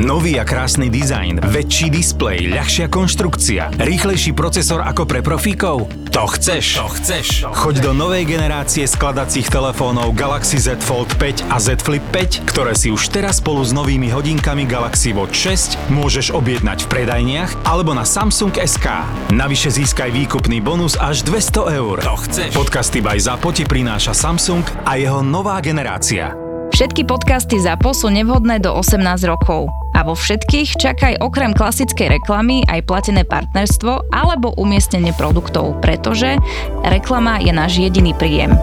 Nový 0.00 0.40
a 0.40 0.48
krásny 0.48 0.88
dizajn, 0.88 1.44
väčší 1.44 1.92
displej, 1.92 2.48
ľahšia 2.48 2.88
konštrukcia, 2.88 3.76
rýchlejší 3.76 4.32
procesor 4.32 4.80
ako 4.80 5.04
pre 5.04 5.20
profíkov? 5.20 5.92
To 6.16 6.24
chceš? 6.24 6.80
To 6.80 6.88
chceš? 6.96 7.44
Choď 7.44 7.84
do 7.84 7.92
novej 7.92 8.24
generácie 8.24 8.88
skladacích 8.88 9.52
telefónov 9.52 10.16
Galaxy 10.16 10.56
Z 10.56 10.80
Fold 10.80 11.12
5 11.20 11.52
a 11.52 11.60
Z 11.60 11.84
Flip 11.84 12.00
5, 12.16 12.48
ktoré 12.48 12.72
si 12.72 12.88
už 12.88 13.12
teraz 13.12 13.44
spolu 13.44 13.60
s 13.60 13.76
novými 13.76 14.08
hodinkami 14.08 14.64
Galaxy 14.64 15.12
Watch 15.12 15.36
6 15.36 15.92
môžeš 15.92 16.32
objednať 16.32 16.88
v 16.88 16.96
predajniach 16.96 17.68
alebo 17.68 17.92
na 17.92 18.08
Samsung 18.08 18.56
SK. 18.56 19.04
Navyše 19.36 19.84
získaj 19.84 20.16
výkupný 20.16 20.64
bonus 20.64 20.96
až 20.96 21.28
200 21.28 21.76
eur. 21.76 22.00
To 22.00 22.16
chceš? 22.24 22.56
Podcasty 22.56 23.04
by 23.04 23.20
ZAPO 23.20 23.52
ti 23.52 23.68
prináša 23.68 24.16
Samsung 24.16 24.64
a 24.88 24.96
jeho 24.96 25.20
nová 25.20 25.60
generácia. 25.60 26.32
Všetky 26.72 27.04
podcasty 27.04 27.60
ZAPO 27.60 27.92
sú 27.92 28.08
nevhodné 28.08 28.64
do 28.64 28.72
18 28.72 29.28
rokov. 29.28 29.79
A 30.00 30.08
vo 30.08 30.16
všetkých 30.16 30.80
čakaj 30.80 31.20
okrem 31.20 31.52
klasickej 31.52 32.16
reklamy 32.16 32.64
aj 32.72 32.88
platené 32.88 33.20
partnerstvo 33.20 34.08
alebo 34.08 34.56
umiestnenie 34.56 35.12
produktov, 35.12 35.76
pretože 35.84 36.40
reklama 36.80 37.36
je 37.36 37.52
náš 37.52 37.84
jediný 37.84 38.16
príjem. 38.16 38.56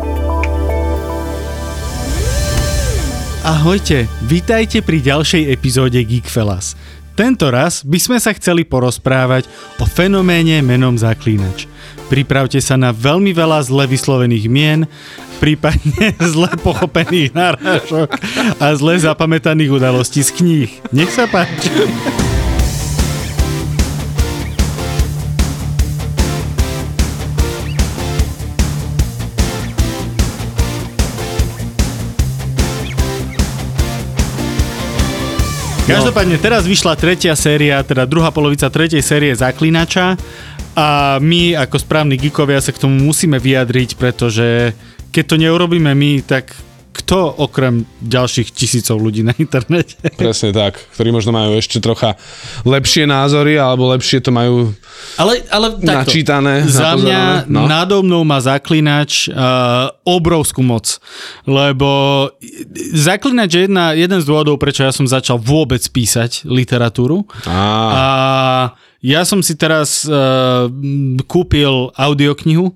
Ahojte, 3.46 4.10
vítajte 4.26 4.82
pri 4.82 4.98
ďalšej 4.98 5.54
epizóde 5.54 6.02
Geekfellas. 6.02 6.74
Tento 7.14 7.54
raz 7.54 7.86
by 7.86 8.02
sme 8.02 8.18
sa 8.18 8.34
chceli 8.34 8.66
porozprávať 8.66 9.46
o 9.78 9.86
fenoméne 9.86 10.66
menom 10.66 10.98
Zaklínač. 10.98 11.70
Pripravte 12.10 12.58
sa 12.66 12.82
na 12.82 12.90
veľmi 12.90 13.30
veľa 13.38 13.62
zle 13.62 13.86
vyslovených 13.86 14.46
mien, 14.50 14.90
prípadne 15.38 16.18
zle 16.34 16.50
pochopených 16.60 17.32
narážok 17.32 18.10
a 18.58 18.66
zle 18.74 18.98
zapamätaných 18.98 19.72
udalostí 19.72 20.26
z 20.26 20.32
kníh. 20.34 20.72
Nech 20.92 21.14
sa 21.14 21.30
páči. 21.30 21.70
Každopádne 35.88 36.36
teraz 36.36 36.68
vyšla 36.68 37.00
tretia 37.00 37.32
séria, 37.32 37.80
teda 37.80 38.04
druhá 38.04 38.28
polovica 38.28 38.68
tretej 38.68 39.00
série 39.00 39.32
Zaklinača 39.32 40.20
a 40.76 41.16
my 41.24 41.56
ako 41.56 41.80
správni 41.80 42.20
geekovia 42.20 42.60
sa 42.60 42.76
k 42.76 42.84
tomu 42.84 43.08
musíme 43.08 43.40
vyjadriť, 43.40 43.96
pretože 43.96 44.76
keď 45.18 45.26
to 45.26 45.42
neurobíme 45.42 45.98
my, 45.98 46.22
tak 46.22 46.54
kto 46.94 47.42
okrem 47.42 47.90
ďalších 48.06 48.54
tisícov 48.54 49.02
ľudí 49.02 49.26
na 49.26 49.34
internete? 49.34 49.98
Presne 50.22 50.54
tak, 50.54 50.78
ktorí 50.94 51.10
možno 51.10 51.34
majú 51.34 51.58
ešte 51.58 51.82
trocha 51.82 52.14
lepšie 52.62 53.10
názory, 53.10 53.58
alebo 53.58 53.90
lepšie 53.98 54.22
to 54.22 54.30
majú 54.30 54.78
ale, 55.18 55.42
ale 55.50 55.74
takto, 55.82 55.90
načítané. 55.90 56.70
Za 56.70 56.94
mňa 56.94 57.50
no. 57.50 57.66
nado 57.66 58.06
mnou 58.06 58.22
má 58.22 58.38
Zaklinač 58.38 59.26
uh, 59.30 59.90
obrovskú 60.06 60.62
moc, 60.62 61.02
lebo 61.50 62.30
Zaklinač 62.94 63.58
je 63.58 63.62
jedna, 63.66 63.98
jeden 63.98 64.22
z 64.22 64.26
dôvodov, 64.30 64.62
prečo 64.62 64.86
ja 64.86 64.94
som 64.94 65.10
začal 65.10 65.42
vôbec 65.42 65.82
písať 65.82 66.46
literatúru. 66.46 67.26
Á. 67.50 67.58
A 67.90 68.06
ja 69.02 69.22
som 69.26 69.46
si 69.46 69.54
teraz 69.54 70.06
uh, 70.10 70.66
kúpil 71.30 71.94
audioknihu, 71.94 72.74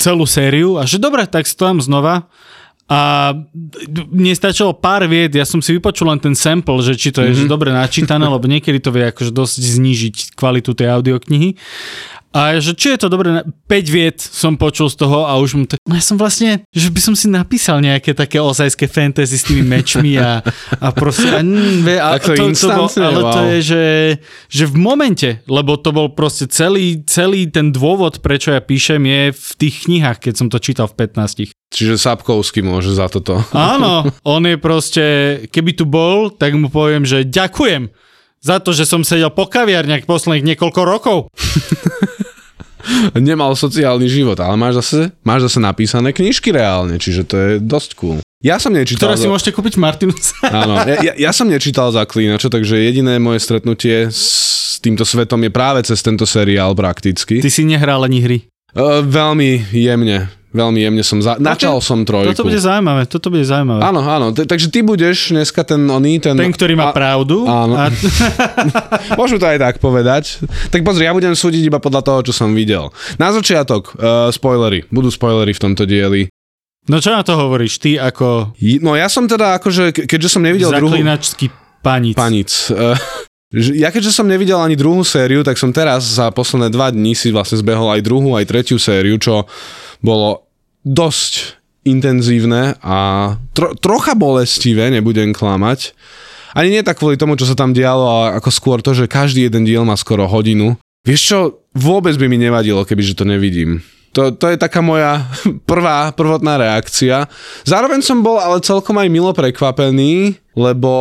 celú 0.00 0.24
sériu 0.26 0.80
a 0.80 0.88
že 0.88 0.98
dobre, 0.98 1.26
tak 1.28 1.46
si 1.46 1.54
to 1.54 1.70
dám 1.70 1.78
znova. 1.78 2.26
A 2.84 3.32
mne 4.12 4.36
stačilo 4.36 4.76
pár 4.76 5.08
vied, 5.08 5.32
ja 5.32 5.48
som 5.48 5.64
si 5.64 5.72
vypočul 5.72 6.04
len 6.04 6.20
ten 6.20 6.36
sample, 6.36 6.84
že 6.84 7.00
či 7.00 7.16
to 7.16 7.24
je 7.24 7.32
mm-hmm. 7.32 7.48
že 7.48 7.52
dobre 7.52 7.72
načítané, 7.72 8.28
lebo 8.28 8.44
niekedy 8.44 8.76
to 8.76 8.92
vie 8.92 9.08
akože 9.08 9.32
dosť 9.32 9.56
znížiť 9.56 10.16
kvalitu 10.36 10.76
tej 10.76 10.92
audioknihy. 10.92 11.56
A 12.34 12.58
že 12.58 12.74
či 12.74 12.98
je 12.98 13.06
to 13.06 13.06
dobré, 13.06 13.46
5 13.46 13.94
viet 13.94 14.18
som 14.18 14.58
počul 14.58 14.90
z 14.90 15.06
toho 15.06 15.22
a 15.22 15.38
už 15.38 15.50
mu 15.54 15.64
to... 15.70 15.78
No 15.86 15.94
ja 15.94 16.02
som 16.02 16.18
vlastne, 16.18 16.66
že 16.74 16.90
by 16.90 16.98
som 16.98 17.14
si 17.14 17.30
napísal 17.30 17.78
nejaké 17.78 18.10
také 18.10 18.42
ozajské 18.42 18.90
fantasy 18.90 19.38
s 19.38 19.46
tými 19.46 19.62
mečmi 19.62 20.18
a, 20.18 20.42
a 20.82 20.88
proste... 20.90 21.30
A, 21.30 21.38
a, 21.38 22.08
a 22.10 22.18
to, 22.18 22.34
to, 22.34 22.50
to 22.58 22.68
bol, 22.74 22.90
ale 22.90 23.20
wow. 23.22 23.30
to 23.30 23.40
je, 23.54 23.58
že, 23.62 23.84
že 24.50 24.64
v 24.66 24.74
momente, 24.74 25.46
lebo 25.46 25.78
to 25.78 25.94
bol 25.94 26.10
proste 26.10 26.50
celý, 26.50 27.06
celý 27.06 27.46
ten 27.46 27.70
dôvod, 27.70 28.18
prečo 28.18 28.50
ja 28.50 28.58
píšem, 28.58 29.06
je 29.06 29.22
v 29.30 29.50
tých 29.54 29.86
knihách, 29.86 30.18
keď 30.18 30.34
som 30.34 30.50
to 30.50 30.58
čítal 30.58 30.90
v 30.90 31.06
15. 31.06 31.54
Čiže 31.70 31.94
Sapkovský 32.02 32.66
môže 32.66 32.90
za 32.98 33.06
toto. 33.06 33.46
Áno, 33.54 34.10
on 34.26 34.42
je 34.42 34.58
proste, 34.58 35.04
keby 35.54 35.78
tu 35.78 35.86
bol, 35.86 36.34
tak 36.34 36.58
mu 36.58 36.66
poviem, 36.66 37.06
že 37.06 37.22
ďakujem 37.22 37.94
za 38.42 38.58
to, 38.58 38.74
že 38.74 38.90
som 38.90 39.06
sedel 39.06 39.30
po 39.30 39.46
kaviarniach 39.46 40.02
posledných 40.02 40.52
niekoľko 40.52 40.80
rokov. 40.82 41.18
nemal 43.16 43.56
sociálny 43.56 44.06
život, 44.06 44.38
ale 44.40 44.54
máš 44.54 44.80
zase, 44.84 45.12
máš 45.24 45.50
zase 45.50 45.58
napísané 45.60 46.12
knižky 46.12 46.52
reálne, 46.52 46.96
čiže 47.00 47.22
to 47.26 47.34
je 47.36 47.50
dosť 47.60 47.90
cool. 47.98 48.18
Ja 48.44 48.60
som 48.60 48.76
nečítal... 48.76 49.08
Ktoré 49.08 49.16
si 49.16 49.30
môžete 49.30 49.56
kúpiť 49.56 49.80
Martinus. 49.80 50.36
Áno, 50.44 50.76
ja, 50.84 51.00
ja, 51.00 51.12
ja 51.16 51.30
som 51.32 51.48
nečítal 51.48 51.88
Zaklínača, 51.88 52.52
takže 52.52 52.76
jediné 52.76 53.16
moje 53.16 53.40
stretnutie 53.40 54.12
s 54.12 54.76
týmto 54.84 55.08
svetom 55.08 55.40
je 55.40 55.48
práve 55.48 55.80
cez 55.80 56.04
tento 56.04 56.28
seriál 56.28 56.76
prakticky. 56.76 57.40
Ty 57.40 57.48
si 57.48 57.64
nehral 57.64 58.04
ani 58.04 58.20
hry? 58.20 58.38
Uh, 58.76 59.00
veľmi 59.00 59.72
jemne. 59.72 60.28
Veľmi 60.54 60.86
jemne 60.86 61.02
som 61.02 61.18
za... 61.18 61.34
Načal 61.42 61.82
som 61.82 62.06
trojku. 62.06 62.30
Toto 62.30 62.46
bude 62.46 62.62
zaujímavé, 62.62 63.10
toto 63.10 63.26
bude 63.26 63.42
zaujímavé. 63.42 63.82
Áno, 63.82 64.06
áno, 64.06 64.30
t- 64.30 64.46
takže 64.46 64.70
ty 64.70 64.86
budeš 64.86 65.34
dneska 65.34 65.66
ten 65.66 65.82
oný, 65.82 66.22
ten... 66.22 66.38
Ten, 66.38 66.54
ktorý 66.54 66.78
má 66.78 66.88
a... 66.88 66.94
pravdu. 66.94 67.42
Áno. 67.42 67.74
A... 67.74 67.90
Môžu 69.18 69.42
to 69.42 69.50
aj 69.50 69.58
tak 69.58 69.74
povedať. 69.82 70.38
Tak 70.70 70.86
pozri, 70.86 71.10
ja 71.10 71.12
budem 71.12 71.34
súdiť 71.34 71.66
iba 71.66 71.82
podľa 71.82 72.06
toho, 72.06 72.18
čo 72.30 72.32
som 72.32 72.54
videl. 72.54 72.94
Na 73.18 73.34
začiatok, 73.34 73.98
uh, 73.98 74.30
spoilery. 74.30 74.86
Budú 74.94 75.10
spoilery 75.10 75.50
v 75.50 75.60
tomto 75.60 75.90
dieli. 75.90 76.30
No 76.86 77.02
čo 77.02 77.10
na 77.10 77.26
to 77.26 77.34
hovoríš, 77.34 77.82
ty 77.82 77.98
ako... 77.98 78.54
No 78.78 78.94
ja 78.94 79.10
som 79.10 79.26
teda 79.26 79.58
akože, 79.58 80.06
keďže 80.06 80.38
som 80.38 80.46
nevidel 80.46 80.70
druhú... 80.70 80.94
Zaklinačský 80.94 81.50
panic. 81.82 82.14
Panic. 82.14 82.50
Uh, 82.74 82.98
ja 83.54 83.94
keďže 83.94 84.10
som 84.10 84.26
nevidel 84.26 84.58
ani 84.58 84.74
druhú 84.74 85.06
sériu, 85.06 85.46
tak 85.46 85.54
som 85.54 85.70
teraz 85.70 86.18
za 86.18 86.26
posledné 86.34 86.74
dva 86.74 86.90
dní 86.90 87.14
si 87.14 87.30
vlastne 87.30 87.54
zbehol 87.54 87.86
aj 87.86 88.02
druhú, 88.02 88.34
aj 88.34 88.50
tretiu 88.50 88.82
sériu, 88.82 89.14
čo 89.14 89.46
bolo 90.02 90.43
dosť 90.84 91.58
intenzívne 91.84 92.76
a 92.80 92.96
tro, 93.52 93.76
trocha 93.76 94.16
bolestivé, 94.16 94.88
nebudem 94.88 95.36
klamať. 95.36 95.92
Ani 96.54 96.70
nie 96.70 96.86
tak 96.86 97.02
kvôli 97.02 97.18
tomu, 97.18 97.34
čo 97.34 97.50
sa 97.50 97.58
tam 97.58 97.74
dialo, 97.74 98.04
ale 98.06 98.26
ako 98.38 98.50
skôr 98.52 98.78
to, 98.80 98.94
že 98.94 99.10
každý 99.10 99.50
jeden 99.50 99.66
diel 99.66 99.82
má 99.82 99.98
skoro 99.98 100.24
hodinu. 100.24 100.78
Vieš 101.04 101.20
čo, 101.20 101.38
vôbec 101.74 102.14
by 102.16 102.30
mi 102.30 102.38
nevadilo, 102.40 102.86
kebyže 102.86 103.18
to 103.18 103.26
nevidím. 103.26 103.82
To, 104.14 104.30
to 104.30 104.46
je 104.46 104.56
taká 104.56 104.78
moja 104.78 105.26
prvá, 105.70 106.14
prvotná 106.14 106.56
reakcia. 106.56 107.26
Zároveň 107.66 108.00
som 108.00 108.22
bol 108.22 108.38
ale 108.38 108.62
celkom 108.62 108.96
aj 108.96 109.10
milo 109.10 109.34
prekvapený, 109.34 110.38
lebo 110.54 110.92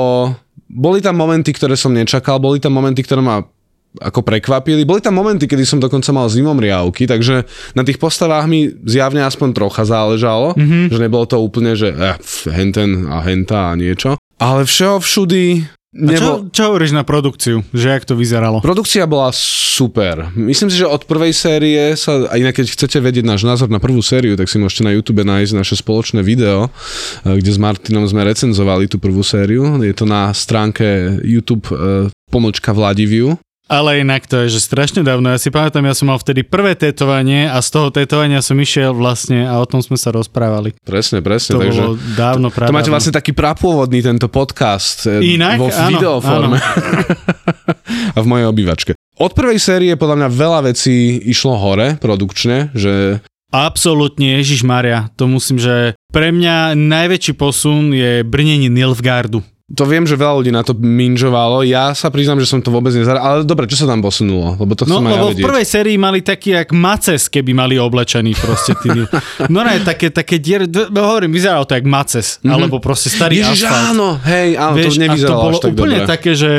boli 0.74 1.00
tam 1.06 1.22
momenty, 1.22 1.54
ktoré 1.54 1.78
som 1.78 1.94
nečakal, 1.94 2.42
boli 2.42 2.58
tam 2.58 2.74
momenty, 2.74 3.06
ktoré 3.06 3.22
ma 3.22 3.46
ako 4.02 4.26
prekvapili. 4.26 4.88
Boli 4.88 5.04
tam 5.04 5.20
momenty, 5.20 5.46
kedy 5.46 5.64
som 5.68 5.80
dokonca 5.82 6.10
mal 6.10 6.32
zimom 6.32 6.58
riavky, 6.58 7.06
takže 7.06 7.46
na 7.78 7.84
tých 7.86 8.02
postavách 8.02 8.46
mi 8.50 8.72
zjavne 8.88 9.22
aspoň 9.26 9.50
trocha 9.54 9.86
záležalo, 9.86 10.58
mm-hmm. 10.58 10.90
že 10.90 10.98
nebolo 10.98 11.26
to 11.30 11.38
úplne, 11.38 11.78
že 11.78 11.94
eh, 11.94 12.18
henten 12.50 13.06
a 13.10 13.22
henta 13.22 13.74
a 13.74 13.78
niečo. 13.78 14.18
Ale 14.42 14.66
všeho 14.66 14.98
všudy 15.00 15.44
Nebo... 15.94 16.10
A 16.10 16.18
čo, 16.18 16.32
čo 16.50 16.62
hovoríš 16.74 16.90
na 16.90 17.06
produkciu? 17.06 17.62
Že 17.70 17.88
jak 17.94 18.04
to 18.10 18.18
vyzeralo? 18.18 18.66
Produkcia 18.66 19.06
bola 19.06 19.30
super. 19.30 20.34
Myslím 20.34 20.74
si, 20.74 20.82
že 20.82 20.90
od 20.90 21.06
prvej 21.06 21.38
série 21.38 21.94
sa, 21.94 22.26
a 22.26 22.34
inak 22.42 22.58
keď 22.58 22.74
chcete 22.74 22.98
vedieť 22.98 23.22
náš 23.22 23.46
názor 23.46 23.70
na 23.70 23.78
prvú 23.78 24.02
sériu, 24.02 24.34
tak 24.34 24.50
si 24.50 24.58
môžete 24.58 24.90
na 24.90 24.98
YouTube 24.98 25.22
nájsť 25.22 25.54
naše 25.54 25.78
spoločné 25.78 26.26
video, 26.26 26.66
eh, 26.66 27.38
kde 27.38 27.52
s 27.54 27.62
Martinom 27.62 28.10
sme 28.10 28.26
recenzovali 28.26 28.90
tú 28.90 28.98
prvú 28.98 29.22
sériu. 29.22 29.78
Je 29.86 29.94
to 29.94 30.10
na 30.10 30.34
stránke 30.34 31.22
YouTube 31.22 31.70
eh, 31.70 32.10
pomlčka 32.34 32.74
Vladiviu. 32.74 33.38
Ale 33.74 34.06
inak 34.06 34.30
to 34.30 34.46
je, 34.46 34.54
že 34.54 34.70
strašne 34.70 35.02
dávno. 35.02 35.34
Ja 35.34 35.42
si 35.42 35.50
pamätám, 35.50 35.82
ja 35.82 35.98
som 35.98 36.14
mal 36.14 36.22
vtedy 36.22 36.46
prvé 36.46 36.78
tetovanie 36.78 37.50
a 37.50 37.58
z 37.58 37.74
toho 37.74 37.90
tetovania 37.90 38.38
som 38.46 38.54
išiel 38.54 38.94
vlastne 38.94 39.50
a 39.50 39.58
o 39.58 39.66
tom 39.66 39.82
sme 39.82 39.98
sa 39.98 40.14
rozprávali. 40.14 40.78
Presne, 40.86 41.26
presne. 41.26 41.58
To 41.58 41.62
takže 41.66 41.82
bolo 41.82 41.98
dávno, 42.14 42.54
práve. 42.54 42.70
To 42.70 42.78
máte 42.78 42.94
vlastne 42.94 43.10
taký 43.10 43.34
prapôvodný 43.34 44.06
tento 44.06 44.30
podcast 44.30 45.10
e, 45.10 45.26
inak? 45.26 45.58
vo 45.58 45.74
áno, 45.74 45.90
videoforme. 45.90 46.58
Áno. 46.62 48.14
a 48.14 48.18
v 48.22 48.28
mojej 48.30 48.46
obývačke. 48.46 48.92
Od 49.18 49.34
prvej 49.34 49.58
série 49.58 49.98
podľa 49.98 50.22
mňa 50.22 50.30
veľa 50.30 50.60
vecí 50.70 51.18
išlo 51.26 51.58
hore 51.58 51.98
produkčne, 51.98 52.70
že 52.78 53.26
Absolútne, 53.54 54.42
Ježiš 54.42 54.66
Maria, 54.66 55.14
to 55.14 55.30
musím, 55.30 55.62
že 55.62 55.94
pre 56.10 56.34
mňa 56.34 56.74
najväčší 56.74 57.38
posun 57.38 57.94
je 57.94 58.26
brnenie 58.26 58.66
Nilfgaardu 58.66 59.46
to 59.74 59.84
viem, 59.84 60.06
že 60.06 60.14
veľa 60.14 60.34
ľudí 60.36 60.50
na 60.50 60.62
to 60.62 60.74
minžovalo. 60.74 61.62
Ja 61.62 61.92
sa 61.92 62.08
priznám, 62.08 62.38
že 62.38 62.46
som 62.46 62.62
to 62.62 62.70
vôbec 62.70 62.94
nezaral. 62.94 63.20
Ale 63.20 63.38
dobre, 63.42 63.66
čo 63.66 63.74
sa 63.76 63.86
tam 63.86 64.00
posunulo? 64.00 64.54
Lebo 64.56 64.74
to 64.74 64.86
No, 64.86 65.02
chcem 65.02 65.06
aj 65.06 65.10
ja 65.10 65.16
lebo 65.16 65.26
v 65.26 65.32
vedieť. 65.34 65.46
prvej 65.46 65.66
sérii 65.66 65.98
mali 65.98 66.20
taký 66.20 66.50
jak 66.54 66.70
maces, 66.70 67.26
keby 67.26 67.52
mali 67.52 67.76
oblečený 67.76 68.32
proste 68.36 68.78
tí. 68.78 68.94
No 69.48 69.66
ne, 69.66 69.82
také, 69.82 70.08
také 70.08 70.38
dier, 70.38 70.70
hovorím, 70.92 71.32
vyzeralo 71.32 71.66
to 71.66 71.74
jak 71.74 71.84
maces, 71.84 72.38
mm-hmm. 72.38 72.54
alebo 72.54 72.78
proste 72.78 73.10
starý. 73.10 73.42
Ježiš, 73.42 73.66
asfalt. 73.66 73.90
áno, 73.92 74.08
hej, 74.22 74.50
áno, 74.56 74.76
Vieš, 74.78 74.94
to 74.94 75.02
nevyzeralo 75.02 75.34
to 75.34 75.44
bolo 75.44 75.58
tak 75.58 75.72
úplne 75.72 75.98
dobre. 76.00 76.10
také, 76.10 76.32
že 76.34 76.52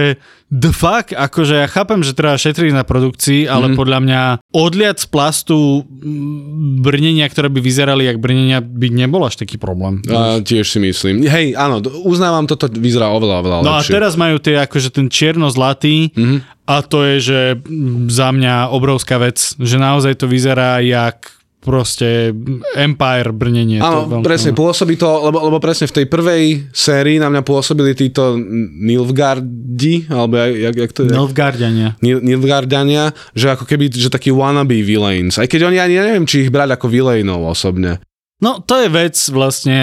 the 0.53 0.71
fuck, 0.71 1.11
akože 1.11 1.65
ja 1.65 1.67
chápem, 1.67 2.05
že 2.05 2.15
treba 2.15 2.37
šetriť 2.37 2.71
na 2.71 2.85
produkcii, 2.85 3.45
ale 3.45 3.73
mm. 3.73 3.75
podľa 3.75 3.99
mňa 4.01 4.21
odliať 4.53 4.97
z 5.03 5.07
plastu 5.09 5.83
mm, 5.83 6.81
brnenia, 6.81 7.27
ktoré 7.27 7.51
by 7.51 7.59
vyzerali 7.59 8.07
jak 8.07 8.23
brnenia, 8.23 8.63
by 8.63 8.89
nebol 8.89 9.25
až 9.25 9.41
taký 9.41 9.59
problém. 9.59 10.05
A, 10.07 10.39
tiež 10.41 10.69
si 10.69 10.79
myslím. 10.79 11.25
Hej, 11.27 11.59
áno, 11.59 11.83
uznávam, 12.05 12.47
toto 12.47 12.71
vyzerá 12.71 13.11
oveľa, 13.11 13.35
oveľa 13.41 13.57
No 13.65 13.73
a 13.75 13.81
lepšie. 13.83 13.93
teraz 13.93 14.15
majú 14.15 14.39
tie 14.39 14.61
akože 14.63 14.89
ten 14.95 15.07
čierno-zlatý 15.11 16.15
Mhm. 16.15 16.37
a 16.65 16.77
to 16.81 17.03
je, 17.03 17.17
že 17.21 17.41
mm, 17.59 18.09
za 18.09 18.31
mňa 18.31 18.71
obrovská 18.71 19.19
vec, 19.19 19.41
že 19.59 19.77
naozaj 19.77 20.23
to 20.23 20.27
vyzerá 20.31 20.79
jak 20.81 21.35
proste 21.65 22.37
Empire 22.75 23.33
brnenie. 23.33 23.81
to 23.81 23.89
Áno, 23.89 24.01
veľmi- 24.07 24.23
presne, 24.23 24.53
pôsobí 24.53 24.95
to, 24.95 25.09
lebo, 25.25 25.41
lebo 25.43 25.57
presne 25.57 25.89
v 25.89 25.97
tej 25.97 26.07
prvej 26.07 26.43
sérii 26.71 27.17
na 27.17 27.27
mňa 27.27 27.41
pôsobili 27.41 27.97
títo 27.97 28.37
Nilfgaardi, 28.39 30.09
alebo 30.09 30.37
jak, 30.37 30.53
jak, 30.55 30.77
jak 30.77 30.93
to 30.93 31.01
je? 31.03 31.11
Nilfgaardiania. 31.11 31.89
Nil- 31.99 32.23
Nilfgaardiania, 32.23 33.05
že 33.33 33.47
ako 33.51 33.65
keby, 33.65 33.89
že 33.89 34.09
takí 34.09 34.29
wannabe 34.29 34.81
villains. 34.81 35.37
Aj 35.37 35.47
keď 35.47 35.69
oni 35.69 35.79
ani, 35.79 35.95
ja 35.95 36.05
neviem, 36.05 36.25
či 36.25 36.45
ich 36.45 36.53
brať 36.53 36.75
ako 36.75 36.87
villainov 36.87 37.43
osobne. 37.43 37.99
No, 38.39 38.61
to 38.61 38.77
je 38.77 38.89
vec 38.89 39.17
vlastne 39.31 39.79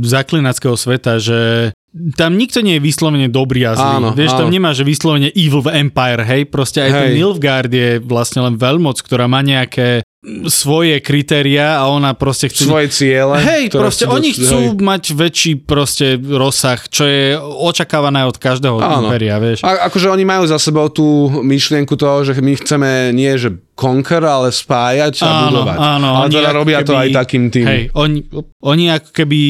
zaklinackého 0.00 0.76
sveta, 0.76 1.18
že 1.18 1.72
tam 2.14 2.34
nikto 2.34 2.58
nie 2.58 2.78
je 2.78 2.84
vyslovene 2.84 3.26
dobrý 3.26 3.64
a 3.64 3.74
zlý. 3.74 3.94
Áno, 3.98 4.08
Vieš, 4.12 4.34
tam 4.34 4.50
áno. 4.50 4.54
nemá, 4.54 4.70
že 4.70 4.82
vyslovene 4.82 5.30
evil 5.30 5.62
v 5.62 5.78
Empire, 5.80 6.22
hej? 6.22 6.42
Proste 6.46 6.82
aj 6.82 6.90
ten 6.90 7.08
Hej. 7.10 7.16
Nilfgaard 7.16 7.70
je 7.70 7.90
vlastne 7.98 8.42
len 8.42 8.54
veľmoc, 8.54 8.98
ktorá 8.98 9.26
má 9.26 9.40
nejaké 9.40 10.02
svoje 10.48 11.04
kritéria 11.04 11.76
a 11.76 11.88
ona 11.92 12.16
proste 12.16 12.48
chce... 12.48 12.64
Svoje 12.64 12.88
ciele. 12.88 13.36
Hej, 13.44 13.64
proste 13.68 14.08
oni 14.08 14.32
dos- 14.32 14.40
chcú 14.40 14.60
hej. 14.72 14.80
mať 14.80 15.02
väčší 15.12 15.52
proste 15.60 16.16
rozsah, 16.16 16.80
čo 16.88 17.04
je 17.04 17.36
očakávané 17.38 18.24
od 18.24 18.40
každého 18.40 18.80
Áno. 18.80 19.08
impéria, 19.08 19.36
vieš. 19.36 19.60
A, 19.62 19.88
akože 19.92 20.08
oni 20.08 20.24
majú 20.24 20.48
za 20.48 20.56
sebou 20.56 20.88
tú 20.88 21.28
myšlienku 21.44 21.92
toho, 22.00 22.24
že 22.24 22.40
my 22.40 22.52
chceme 22.56 23.12
nie, 23.12 23.36
že 23.36 23.52
conquer, 23.74 24.22
ale 24.22 24.48
spájať 24.48 25.18
a 25.20 25.50
budovať. 25.50 25.76
áno. 25.76 26.08
ale 26.14 26.24
oni 26.24 26.34
teda 26.34 26.50
robia 26.50 26.78
to 26.80 26.94
keby- 26.94 27.02
aj 27.02 27.08
takým 27.12 27.44
tým. 27.50 27.66
Hej, 27.66 27.82
oni, 27.92 28.18
oni 28.62 28.84
ako 28.88 29.10
keby 29.10 29.40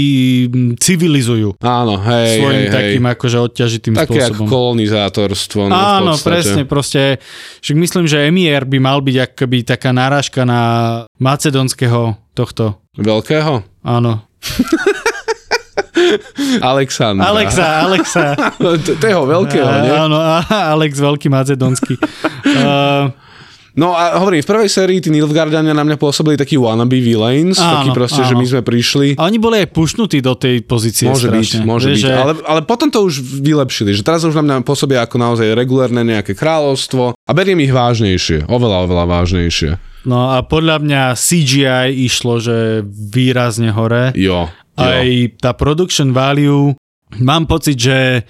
civilizujú 0.76 1.60
Áno, 1.60 2.00
hej, 2.00 2.40
svojim 2.40 2.64
hej, 2.64 2.72
takým 2.72 3.04
hej. 3.04 3.12
akože 3.12 3.38
odťažitým 3.38 3.92
Také 3.94 4.20
spôsobom. 4.24 4.46
kolonizátorstvo. 4.48 5.60
No, 5.68 5.76
Áno, 5.76 6.12
presne, 6.16 6.64
proste, 6.64 7.20
však 7.60 7.76
myslím, 7.76 8.04
že 8.08 8.24
Emier 8.24 8.64
by 8.64 8.78
mal 8.80 8.98
byť 8.98 9.16
akoby 9.28 9.58
taká 9.62 9.92
náražka 9.92 10.42
na 10.42 10.60
macedonského 11.16 12.16
tohto, 12.32 12.80
Veľkého? 12.96 13.60
áno. 13.80 14.24
Alexandra. 16.60 17.26
Alexa, 17.26 17.66
Alexa. 17.80 18.24
to, 18.62 18.76
to 18.78 19.04
je 19.04 19.14
ho 19.14 19.24
veľkého, 19.24 19.66
nie? 19.82 19.92
Áno, 19.92 20.18
Alex 20.74 20.98
Veľký 20.98 21.28
Macedonský. 21.28 21.94
Uh, 22.44 23.08
No 23.74 23.90
a 23.90 24.16
hovorím, 24.16 24.38
v 24.38 24.46
prvej 24.46 24.70
sérii 24.70 25.02
tí 25.02 25.10
Nilfgaardiania 25.10 25.74
na 25.74 25.82
mňa 25.82 25.98
pôsobili 25.98 26.38
takí 26.38 26.54
wannabe 26.54 26.94
villains, 26.94 27.58
Áno, 27.58 27.82
takí 27.82 27.90
proste, 27.90 28.22
áno. 28.22 28.30
že 28.30 28.34
my 28.34 28.46
sme 28.46 28.62
prišli. 28.62 29.08
a 29.18 29.26
oni 29.26 29.38
boli 29.38 29.58
aj 29.60 29.68
pušnutí 29.68 30.22
do 30.22 30.32
tej 30.32 30.62
pozície 30.62 31.10
Môže 31.10 31.26
strašne. 31.26 31.58
byť, 31.58 31.66
môže 31.66 31.86
Vieš, 31.90 31.96
byť. 31.96 32.06
že- 32.06 32.14
Ale, 32.14 32.32
ale 32.46 32.60
potom 32.62 32.86
to 32.86 33.02
už 33.02 33.18
vylepšili, 33.18 33.90
že 33.90 34.00
teraz 34.00 34.22
už 34.22 34.30
na 34.32 34.46
mňa 34.46 34.62
pôsobia 34.62 35.02
ako 35.02 35.18
naozaj 35.18 35.50
regulárne 35.52 36.06
nejaké 36.06 36.32
kráľovstvo 36.32 37.18
a 37.18 37.30
beriem 37.34 37.58
ich 37.58 37.74
vážnejšie, 37.74 38.46
oveľa, 38.46 38.86
oveľa 38.86 39.04
vážnejšie. 39.10 39.70
No 40.06 40.30
a 40.30 40.40
podľa 40.40 40.78
mňa 40.78 41.02
CGI 41.12 41.90
išlo, 41.98 42.38
že 42.38 42.84
výrazne 42.86 43.74
hore. 43.74 44.14
Jo. 44.14 44.46
jo. 44.46 44.78
Aj 44.78 45.02
tá 45.40 45.50
production 45.50 46.12
value, 46.12 46.78
mám 47.18 47.50
pocit, 47.50 47.74
že 47.74 48.22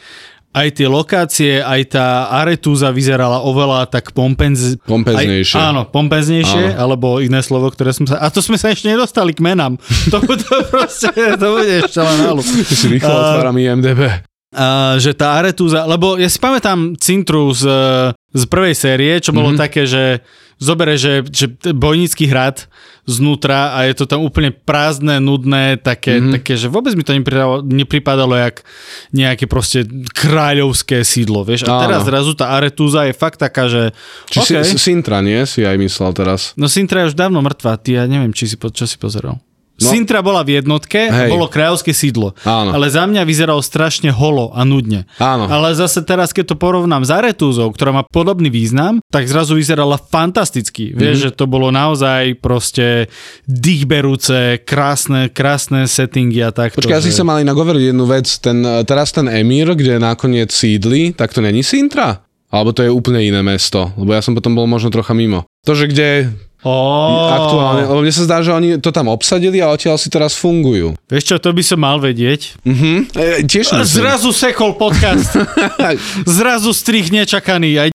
aj 0.55 0.69
tie 0.71 0.87
lokácie, 0.87 1.53
aj 1.59 1.99
tá 1.99 2.31
Aretúza 2.31 2.95
vyzerala 2.95 3.43
oveľa 3.43 3.91
tak 3.91 4.15
pompenz... 4.15 4.79
Pompeznejšie. 4.87 5.59
Aj, 5.59 5.75
áno, 5.75 5.83
pompenznejšie, 5.91 6.79
alebo 6.79 7.19
iné 7.19 7.43
slovo, 7.43 7.67
ktoré 7.75 7.91
som 7.91 8.07
sa... 8.07 8.23
A 8.23 8.31
to 8.31 8.39
sme 8.39 8.55
sa 8.55 8.71
ešte 8.71 8.87
nedostali 8.87 9.35
k 9.35 9.43
menám. 9.43 9.75
To, 10.15 10.23
to 10.23 10.55
proste, 10.73 11.11
to 11.11 11.47
bude 11.59 11.75
ešte 11.83 11.99
len 11.99 12.19
halu. 12.23 12.43
Ty 12.47 12.75
si 12.79 12.87
rýchlo 12.87 13.11
A- 13.11 13.35
otváram 13.35 13.59
IMDB. 13.59 14.34
Uh, 14.55 15.03
že 15.03 15.19
tá 15.19 15.35
Aretúza, 15.35 15.83
lebo 15.83 16.15
ja 16.15 16.31
si 16.31 16.39
pamätám 16.39 16.95
Cintru 16.95 17.51
z, 17.51 17.67
z 18.15 18.45
prvej 18.47 18.79
série, 18.79 19.19
čo 19.19 19.35
bolo 19.35 19.51
mm-hmm. 19.51 19.65
také, 19.67 19.83
že 19.83 20.23
zobere, 20.63 20.95
že, 20.95 21.27
že 21.27 21.51
bojnícky 21.75 22.31
hrad 22.31 22.71
znútra 23.03 23.75
a 23.75 23.85
je 23.91 23.99
to 23.99 24.07
tam 24.07 24.23
úplne 24.23 24.55
prázdne, 24.55 25.19
nudné, 25.19 25.75
také, 25.77 26.17
Mhm. 26.17 26.21
mm-hmm. 26.23 26.35
také 26.39 26.53
že 26.55 26.71
vôbec 26.71 26.95
mi 26.95 27.03
to 27.03 27.13
nepripadalo, 27.19 27.67
nepripadalo 27.67 28.35
jak 28.39 28.63
nejaké 29.11 29.51
proste 29.51 29.83
kráľovské 30.15 31.03
sídlo, 31.03 31.43
vieš. 31.43 31.67
A 31.67 31.75
Áno. 31.75 31.83
teraz 31.91 32.07
zrazu 32.07 32.39
tá 32.39 32.55
Aretúza 32.55 33.11
je 33.11 33.13
fakt 33.13 33.43
taká, 33.43 33.67
že 33.67 33.91
Či 34.31 34.39
okay. 34.41 34.63
si, 34.63 34.79
Sintra, 34.79 35.19
nie? 35.19 35.43
Si 35.45 35.67
aj 35.67 35.75
myslel 35.77 36.15
teraz. 36.15 36.55
No 36.55 36.71
Sintra 36.71 37.03
je 37.05 37.11
už 37.11 37.19
dávno 37.19 37.43
mŕtva, 37.43 37.75
ty 37.75 37.99
ja 37.99 38.07
neviem, 38.07 38.31
či 38.31 38.47
si, 38.47 38.55
po, 38.55 38.71
čo 38.71 38.87
si 38.87 38.95
pozeral. 38.97 39.43
No. 39.75 39.91
Sintra 39.91 40.23
bola 40.23 40.47
v 40.47 40.63
jednotke, 40.63 41.11
Hej. 41.11 41.35
bolo 41.35 41.51
kráľovské 41.51 41.91
sídlo. 41.91 42.31
Áno. 42.47 42.71
Ale 42.71 42.87
za 42.87 43.11
mňa 43.11 43.27
vyzeralo 43.27 43.59
strašne 43.59 44.15
holo 44.15 44.55
a 44.55 44.63
nudne. 44.63 45.03
Áno. 45.19 45.51
Ale 45.51 45.75
zase 45.75 46.07
teraz, 46.07 46.31
keď 46.31 46.55
to 46.55 46.57
porovnám 46.57 47.03
s 47.03 47.11
Aretúzou, 47.11 47.75
ktorá 47.75 47.91
má 47.91 48.03
podobný 48.07 48.55
význam, 48.55 49.03
tak 49.11 49.27
zrazu 49.27 49.59
vyzerala 49.59 49.99
fantasticky. 49.99 50.95
Mm-hmm. 50.95 51.01
Vieš, 51.03 51.17
že 51.19 51.31
to 51.35 51.51
bolo 51.51 51.75
naozaj 51.75 52.39
proste 52.39 53.11
dýchberúce, 53.51 54.63
krásne, 54.63 55.27
krásne 55.35 55.91
settingy 55.91 56.39
a 56.47 56.55
takto. 56.55 56.79
Počkaj, 56.79 57.03
že... 57.03 57.11
sa 57.11 57.27
mali 57.27 57.43
nagovoriť 57.43 57.83
jednu 57.91 58.07
vec. 58.07 58.31
Ten, 58.39 58.63
e, 58.63 58.87
teraz 58.87 59.11
ten 59.11 59.27
Emír, 59.27 59.75
kde 59.75 59.99
nakoniec 59.99 60.55
sídli, 60.55 61.11
tak 61.11 61.35
to 61.35 61.43
není 61.43 61.67
Sintra? 61.67 62.23
Alebo 62.55 62.71
to 62.71 62.87
je 62.87 62.95
úplne 62.95 63.19
iné 63.19 63.43
mesto? 63.43 63.91
Lebo 63.99 64.15
ja 64.15 64.23
som 64.23 64.39
potom 64.39 64.55
bol 64.55 64.71
možno 64.71 64.95
trocha 64.95 65.11
mimo. 65.11 65.43
To, 65.67 65.75
že 65.75 65.91
kde 65.91 66.31
Oh. 66.65 67.29
aktuálne, 67.29 67.85
lebo 67.85 68.01
mne 68.01 68.15
sa 68.17 68.25
zdá, 68.25 68.41
že 68.41 68.49
oni 68.49 68.81
to 68.81 68.89
tam 68.89 69.13
obsadili 69.13 69.61
a 69.61 69.69
odtiaľ 69.69 70.01
si 70.01 70.09
teraz 70.09 70.33
fungujú. 70.33 70.97
Vieš 71.13 71.25
čo, 71.29 71.37
to 71.37 71.53
by 71.53 71.61
som 71.61 71.77
mal 71.77 72.01
vedieť. 72.01 72.57
Mhm. 72.65 73.13
E, 73.13 73.45
tiež 73.45 73.77
myslím. 73.77 74.01
Zrazu 74.01 74.33
sekol 74.33 74.73
podcast. 74.81 75.37
Zrazu 76.41 76.73
strich 76.73 77.13
nečakaný. 77.13 77.77
Aj 77.77 77.89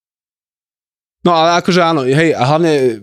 No 1.20 1.36
ale 1.36 1.60
akože 1.60 1.82
áno, 1.84 2.08
hej, 2.08 2.32
a 2.32 2.48
hlavne 2.48 2.74
e, 2.80 2.94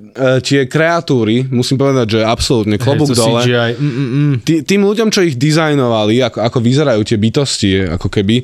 tie 0.40 0.64
kreatúry, 0.64 1.44
musím 1.52 1.76
povedať, 1.76 2.16
že 2.16 2.20
absolútne 2.24 2.80
klobúk 2.80 3.12
to 3.12 3.20
dole. 3.20 3.44
CGI. 3.44 3.76
Mm, 3.76 3.92
mm, 3.92 4.08
mm. 4.08 4.34
Tý, 4.40 4.54
tým 4.64 4.88
ľuďom, 4.88 5.12
čo 5.12 5.20
ich 5.20 5.36
dizajnovali, 5.36 6.24
ako, 6.24 6.40
ako 6.40 6.58
vyzerajú 6.64 7.04
tie 7.04 7.20
bytosti, 7.20 7.70
ako 7.92 8.08
keby, 8.08 8.40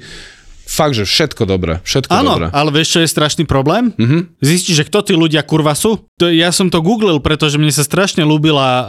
fakt, 0.73 0.97
že 0.97 1.05
všetko 1.05 1.45
dobre, 1.45 1.85
všetko 1.85 2.09
Áno, 2.09 2.41
dobre. 2.41 2.47
ale 2.49 2.71
vieš, 2.73 2.97
čo 2.97 3.01
je 3.05 3.09
strašný 3.13 3.45
problém? 3.45 3.93
Mhm. 4.01 4.41
Zistíš, 4.41 4.81
že 4.81 4.89
kto 4.89 5.05
tí 5.05 5.13
ľudia 5.13 5.45
kurva 5.45 5.77
sú? 5.77 6.01
To, 6.17 6.33
ja 6.33 6.49
som 6.49 6.73
to 6.73 6.81
googlil, 6.81 7.21
pretože 7.21 7.61
mne 7.61 7.69
sa 7.69 7.85
strašne 7.85 8.25
ľúbila 8.25 8.65
uh, 8.65 8.85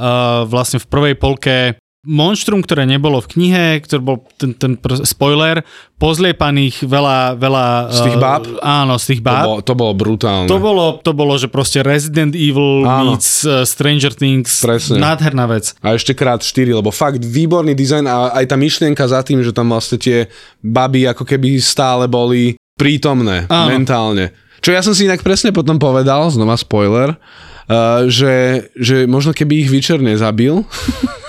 vlastne 0.48 0.80
v 0.80 0.88
prvej 0.88 1.16
polke 1.20 1.76
monštrum, 2.04 2.60
ktoré 2.60 2.84
nebolo 2.84 3.24
v 3.24 3.28
knihe, 3.32 3.64
ktorý 3.80 4.02
bol 4.04 4.18
ten, 4.36 4.52
ten 4.52 4.76
pr- 4.76 5.08
spoiler, 5.08 5.64
pozliepaných 5.96 6.84
veľa, 6.84 7.40
veľa... 7.40 7.66
Z 7.96 8.00
tých 8.04 8.20
báb? 8.20 8.44
Áno, 8.60 9.00
z 9.00 9.06
tých 9.16 9.22
To, 9.24 9.28
báb. 9.32 9.44
bolo, 9.48 9.60
to 9.64 9.74
bolo 9.74 9.94
brutálne. 9.96 10.48
To 10.52 10.60
bolo, 10.60 10.86
to 11.00 11.12
bolo, 11.16 11.40
že 11.40 11.48
proste 11.48 11.80
Resident 11.80 12.36
Evil 12.36 12.84
Áno. 12.84 13.16
meets 13.16 13.48
uh, 13.48 13.64
Stranger 13.64 14.12
Things. 14.12 14.60
Presne. 14.60 15.00
Nádherná 15.00 15.48
vec. 15.48 15.72
A 15.80 15.96
ešte 15.96 16.12
krát 16.12 16.44
4, 16.44 16.76
lebo 16.76 16.92
fakt 16.92 17.24
výborný 17.24 17.72
dizajn 17.72 18.04
a 18.04 18.36
aj 18.36 18.52
tá 18.52 18.60
myšlienka 18.60 19.04
za 19.08 19.24
tým, 19.24 19.40
že 19.40 19.56
tam 19.56 19.72
vlastne 19.72 19.96
tie 19.96 20.28
baby 20.60 21.08
ako 21.08 21.24
keby 21.24 21.56
stále 21.64 22.12
boli 22.12 22.60
prítomné 22.76 23.48
Áno. 23.48 23.72
mentálne. 23.72 24.36
Čo 24.60 24.76
ja 24.76 24.84
som 24.84 24.92
si 24.92 25.08
inak 25.08 25.24
presne 25.24 25.56
potom 25.56 25.80
povedal, 25.80 26.28
znova 26.28 26.60
spoiler, 26.60 27.16
uh, 27.16 28.12
že, 28.12 28.68
že 28.76 29.08
možno 29.08 29.32
keby 29.32 29.64
ich 29.64 29.72
Witcher 29.72 30.04
nezabil, 30.04 30.64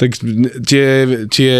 tak 0.00 0.16
tie, 0.64 0.86
tie 1.28 1.56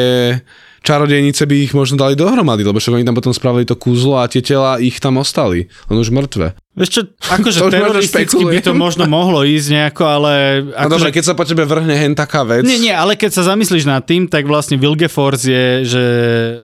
čarodejnice 0.84 1.48
by 1.48 1.56
ich 1.64 1.72
možno 1.72 1.96
dali 1.96 2.12
dohromady, 2.12 2.60
lebo 2.60 2.76
však 2.76 3.00
oni 3.00 3.08
tam 3.08 3.16
potom 3.16 3.32
spravili 3.32 3.64
to 3.64 3.74
kúzlo 3.74 4.20
a 4.20 4.28
tie 4.28 4.44
tela 4.44 4.76
ich 4.76 5.00
tam 5.00 5.16
ostali. 5.16 5.72
On 5.88 5.96
už 5.96 6.12
mŕtve. 6.12 6.52
Vieš 6.76 6.90
čo, 6.92 7.02
akože 7.40 7.58
To 7.64 7.72
teroristicky 7.72 8.44
by 8.44 8.60
to 8.60 8.76
možno 8.76 9.08
mohlo 9.08 9.40
ísť 9.42 9.68
nejako, 9.72 10.04
ale... 10.04 10.32
A 10.76 10.84
Akože, 10.84 10.92
dobre, 10.92 11.08
keď 11.16 11.24
sa 11.24 11.34
po 11.34 11.48
tebe 11.48 11.64
vrhne 11.64 11.96
hen 11.96 12.12
taká 12.12 12.44
vec. 12.44 12.68
Nie, 12.68 12.76
nie, 12.76 12.92
ale 12.92 13.16
keď 13.16 13.40
sa 13.40 13.56
zamyslíš 13.56 13.88
nad 13.88 14.04
tým, 14.04 14.28
tak 14.28 14.44
vlastne 14.44 14.76
Wilgeforce 14.76 15.48
je, 15.48 15.66
že 15.88 16.04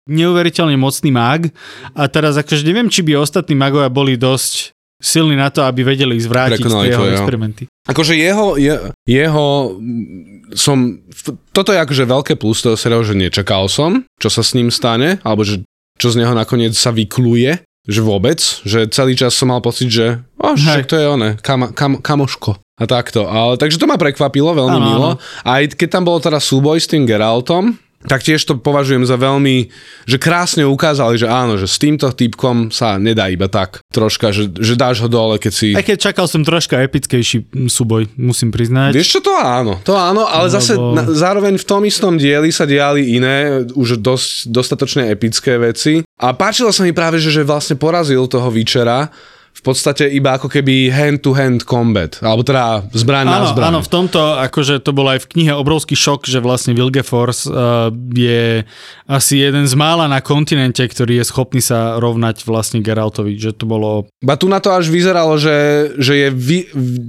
neuveriteľne 0.05 0.77
mocný 0.77 1.09
mag 1.09 1.49
a 1.97 2.05
teraz 2.05 2.37
akože 2.37 2.61
neviem, 2.61 2.93
či 2.93 3.01
by 3.01 3.17
ostatní 3.17 3.57
magovia 3.57 3.89
boli 3.89 4.13
dosť 4.13 4.77
silní 5.03 5.36
na 5.36 5.51
to, 5.51 5.67
aby 5.67 5.83
vedeli 5.83 6.15
zvrátiť 6.15 6.63
Prekonali 6.63 6.88
tie 6.88 6.91
jeho 6.95 7.03
to, 7.03 7.12
experimenty. 7.12 7.63
Akože 7.83 8.15
jeho, 8.15 8.55
je, 8.55 8.74
jeho 9.03 9.75
mm, 9.75 10.55
som, 10.55 11.03
toto 11.51 11.75
je 11.75 11.79
akože 11.83 12.07
veľké 12.07 12.33
plus 12.39 12.63
toho 12.63 12.79
seriálu, 12.79 13.03
že 13.03 13.19
nečakal 13.19 13.67
som, 13.67 14.07
čo 14.15 14.31
sa 14.31 14.39
s 14.39 14.55
ním 14.55 14.72
stane, 14.72 15.19
alebo 15.27 15.43
že 15.43 15.60
čo 16.00 16.07
z 16.10 16.24
neho 16.24 16.31
nakoniec 16.31 16.72
sa 16.74 16.95
vykluje, 16.95 17.60
že 17.83 18.00
vôbec, 18.00 18.39
že 18.63 18.88
celý 18.88 19.19
čas 19.19 19.36
som 19.36 19.51
mal 19.51 19.60
pocit, 19.60 19.91
že 19.91 20.24
oh, 20.39 20.55
však 20.55 20.88
to 20.88 20.95
je 20.95 21.05
one, 21.05 21.36
kam, 21.43 21.75
kam, 21.75 22.00
kamoško. 22.00 22.55
A 22.79 22.89
takto. 22.89 23.29
Ale, 23.29 23.60
takže 23.62 23.77
to 23.77 23.86
ma 23.86 24.01
prekvapilo 24.01 24.50
veľmi 24.57 24.79
Áno, 24.81 24.88
milo. 24.89 25.10
Aj 25.45 25.62
keď 25.62 26.00
tam 26.00 26.03
bol 26.10 26.17
teda 26.17 26.41
súboj 26.41 26.81
s 26.81 26.89
tým 26.89 27.05
Geraltom, 27.05 27.77
tak 28.07 28.24
tiež 28.24 28.43
to 28.43 28.60
považujem 28.60 29.07
za 29.07 29.15
veľmi, 29.15 29.72
že 30.03 30.17
krásne 30.19 30.67
ukázali, 30.67 31.15
že 31.15 31.27
áno, 31.27 31.55
že 31.55 31.67
s 31.67 31.79
týmto 31.79 32.12
typkom 32.12 32.69
sa 32.69 33.00
nedá 33.00 33.31
iba 33.31 33.48
tak 33.48 33.79
troška, 33.91 34.36
že, 34.36 34.51
že 34.60 34.75
dáš 34.75 35.03
ho 35.03 35.07
dole, 35.07 35.39
keď 35.39 35.53
si... 35.53 35.67
Aj 35.72 35.86
keď 35.86 36.12
čakal 36.12 36.25
som 36.27 36.43
troška 36.43 36.83
epickejší 36.83 37.67
súboj, 37.72 38.12
musím 38.19 38.51
priznať. 38.51 38.95
Vieš 38.95 39.19
čo, 39.19 39.19
to 39.24 39.33
áno, 39.36 39.79
to 39.81 39.95
áno, 39.95 40.27
ale 40.27 40.51
Lebo- 40.51 40.55
zase 40.55 40.74
na, 40.75 41.03
zároveň 41.07 41.55
v 41.55 41.65
tom 41.65 41.81
istom 41.88 42.19
dieli 42.19 42.51
sa 42.51 42.67
diali 42.67 43.15
iné, 43.15 43.63
už 43.74 44.03
dosť, 44.03 44.51
dostatočne 44.51 45.03
epické 45.10 45.55
veci. 45.55 46.03
A 46.19 46.31
páčilo 46.36 46.72
sa 46.72 46.83
mi 46.83 46.95
práve, 46.95 47.19
že, 47.19 47.31
že 47.31 47.43
vlastne 47.43 47.75
porazil 47.75 48.24
toho 48.27 48.48
Vyčera 48.51 49.12
v 49.53 49.62
podstate 49.62 50.10
iba 50.10 50.36
ako 50.36 50.50
keby 50.50 50.89
hand-to-hand 50.89 51.62
combat, 51.63 52.17
alebo 52.25 52.41
teda 52.41 52.83
zbraň 52.89 53.25
na 53.29 53.38
Áno, 53.38 53.45
zbraň. 53.53 53.65
áno, 53.69 53.79
v 53.86 53.89
tomto, 53.89 54.19
akože 54.41 54.81
to 54.81 54.91
bol 54.91 55.05
aj 55.07 55.24
v 55.24 55.29
knihe 55.29 55.53
obrovský 55.53 55.93
šok, 55.93 56.25
že 56.25 56.41
vlastne 56.41 56.74
Wilgeforce 56.74 57.45
uh, 57.48 57.88
je 58.12 58.65
asi 59.05 59.39
jeden 59.39 59.69
z 59.69 59.74
mála 59.77 60.10
na 60.10 60.25
kontinente, 60.25 60.81
ktorý 60.81 61.22
je 61.22 61.29
schopný 61.29 61.62
sa 61.62 62.01
rovnať 62.01 62.43
vlastne 62.50 62.81
Geraltovi, 62.81 63.38
že 63.38 63.53
to 63.53 63.69
bolo... 63.69 64.10
Ba 64.25 64.41
tu 64.41 64.50
na 64.50 64.57
to 64.57 64.74
až 64.74 64.89
vyzeralo, 64.89 65.38
že, 65.38 65.53
že 66.01 66.13
je 66.17 66.27
vy, 66.33 66.60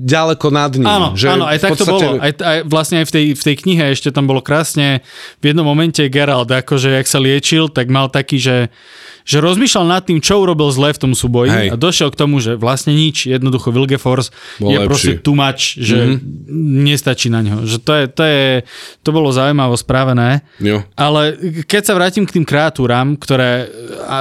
ďaleko 0.05 0.47
nad 0.53 0.71
ním. 0.77 0.85
Áno, 0.87 1.09
že 1.17 1.33
áno, 1.33 1.49
aj 1.49 1.59
tak 1.59 1.81
to 1.81 1.89
podstate- 1.89 1.97
bolo. 1.97 2.23
Aj, 2.23 2.33
aj, 2.39 2.59
vlastne 2.69 3.01
aj 3.03 3.07
v 3.09 3.13
tej, 3.13 3.27
v 3.35 3.43
tej 3.43 3.57
knihe 3.67 3.85
ešte 3.89 4.13
tam 4.13 4.29
bolo 4.29 4.45
krásne, 4.45 5.01
v 5.41 5.51
jednom 5.51 5.65
momente 5.65 6.05
Geralt, 6.13 6.53
akože 6.53 6.93
jak 6.93 7.09
sa 7.09 7.19
liečil, 7.19 7.73
tak 7.73 7.89
mal 7.89 8.13
taký, 8.13 8.37
že 8.37 8.57
že 9.25 9.41
rozmýšľal 9.41 9.89
nad 9.89 10.05
tým, 10.05 10.21
čo 10.21 10.37
urobil 10.37 10.69
zle 10.69 10.93
v 10.93 11.01
tom 11.01 11.13
súboji 11.17 11.49
Hej. 11.49 11.69
a 11.73 11.77
došiel 11.81 12.13
k 12.13 12.21
tomu, 12.21 12.34
že 12.41 12.57
vlastne 12.57 12.97
nič, 12.97 13.29
jednoducho 13.29 13.75
Wilgeforce 13.75 14.31
Bol 14.59 14.73
je 14.73 14.79
lepší. 14.79 14.89
proste 14.89 15.11
much, 15.35 15.63
že 15.77 15.99
mm-hmm. 15.99 16.19
nestačí 16.87 17.29
na 17.29 17.41
ňo. 17.43 17.67
Že 17.67 17.77
to, 17.83 17.93
je, 17.93 18.05
to, 18.09 18.23
je, 18.25 18.47
to 19.03 19.11
bolo 19.11 19.29
zaujímavo 19.35 19.75
spravené. 19.75 20.47
Jo. 20.63 20.87
Ale 20.95 21.37
keď 21.67 21.83
sa 21.91 21.97
vrátim 21.99 22.25
k 22.25 22.41
tým 22.41 22.47
kreatúram, 22.47 23.19
ktoré 23.19 23.69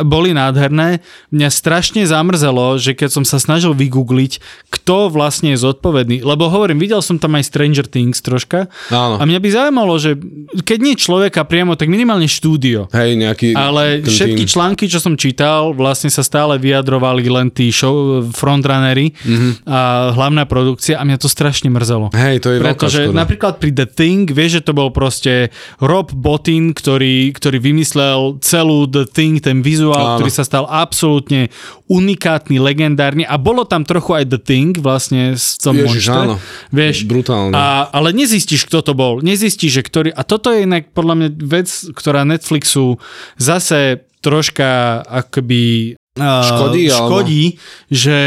boli 0.04 0.34
nádherné, 0.34 1.00
mňa 1.30 1.50
strašne 1.54 2.02
zamrzelo, 2.04 2.82
že 2.82 2.98
keď 2.98 3.22
som 3.22 3.24
sa 3.24 3.38
snažil 3.38 3.78
vygoogliť, 3.78 4.42
kto 4.74 5.14
vlastne 5.14 5.54
je 5.54 5.62
zodpovedný, 5.62 6.26
lebo 6.26 6.50
hovorím, 6.50 6.82
videl 6.82 7.00
som 7.00 7.22
tam 7.22 7.38
aj 7.38 7.48
Stranger 7.48 7.86
Things 7.86 8.20
troška 8.20 8.68
Áno. 8.90 9.22
a 9.22 9.24
mňa 9.24 9.40
by 9.40 9.50
zaujímalo, 9.54 9.94
že 10.02 10.18
keď 10.66 10.80
nie 10.82 10.96
človeka 10.98 11.46
priamo, 11.46 11.78
tak 11.78 11.88
minimálne 11.88 12.26
štúdio. 12.26 12.90
Hej, 12.90 13.16
nejaký... 13.22 13.48
Ale 13.54 14.02
všetky 14.02 14.44
články, 14.50 14.86
čo 14.90 14.98
som 14.98 15.14
čítal, 15.14 15.72
vlastne 15.78 16.10
sa 16.10 16.26
stále 16.26 16.58
vyjadrovali 16.58 17.30
len 17.30 17.48
tí 17.54 17.70
show, 17.70 18.03
frontrunnery 18.32 19.12
mm-hmm. 19.14 19.68
a 19.68 20.12
hlavná 20.14 20.44
produkcia 20.46 21.00
a 21.00 21.04
mňa 21.04 21.18
to 21.20 21.30
strašne 21.30 21.70
mrzelo. 21.72 22.12
Hej, 22.14 22.44
to 22.44 22.54
je 22.54 22.58
veľká 22.60 22.68
Pretože 22.68 23.02
škoda. 23.10 23.20
napríklad 23.20 23.54
pri 23.60 23.72
The 23.74 23.88
Thing, 23.88 24.30
vieš, 24.30 24.60
že 24.60 24.62
to 24.68 24.74
bol 24.74 24.90
proste 24.90 25.50
Rob 25.80 26.12
Bottin, 26.14 26.72
ktorý, 26.72 27.32
ktorý 27.34 27.58
vymyslel 27.60 28.40
celú 28.44 28.86
The 28.86 29.08
Thing, 29.08 29.40
ten 29.40 29.64
vizuál, 29.64 30.16
Áno. 30.16 30.18
ktorý 30.22 30.32
sa 30.32 30.44
stal 30.44 30.66
absolútne 30.70 31.50
unikátny, 31.88 32.58
legendárny 32.58 33.24
a 33.28 33.36
bolo 33.38 33.68
tam 33.68 33.84
trochu 33.84 34.18
aj 34.18 34.26
The 34.32 34.42
Thing 34.42 34.72
vlastne 34.80 35.36
s 35.36 35.60
tom 35.60 35.78
Ježiš, 35.78 36.10
monštre. 36.10 36.22
áno. 36.26 36.36
Vieš, 36.74 36.96
Brutálne. 37.06 37.54
a, 37.54 37.90
ale 37.92 38.16
nezistíš, 38.16 38.66
kto 38.66 38.82
to 38.82 38.94
bol. 38.96 39.20
Nezistíš, 39.20 39.80
že 39.80 39.84
ktorý... 39.86 40.10
A 40.16 40.26
toto 40.26 40.50
je 40.50 40.66
inak 40.66 40.90
podľa 40.96 41.16
mňa 41.20 41.30
vec, 41.44 41.68
ktorá 41.94 42.26
Netflixu 42.26 42.98
zase 43.38 44.08
troška 44.24 45.04
akoby 45.04 45.94
uh, 46.20 46.46
Škodí, 46.46 46.84
alebo- 46.90 47.22
škodí 47.22 47.44
že 47.90 48.18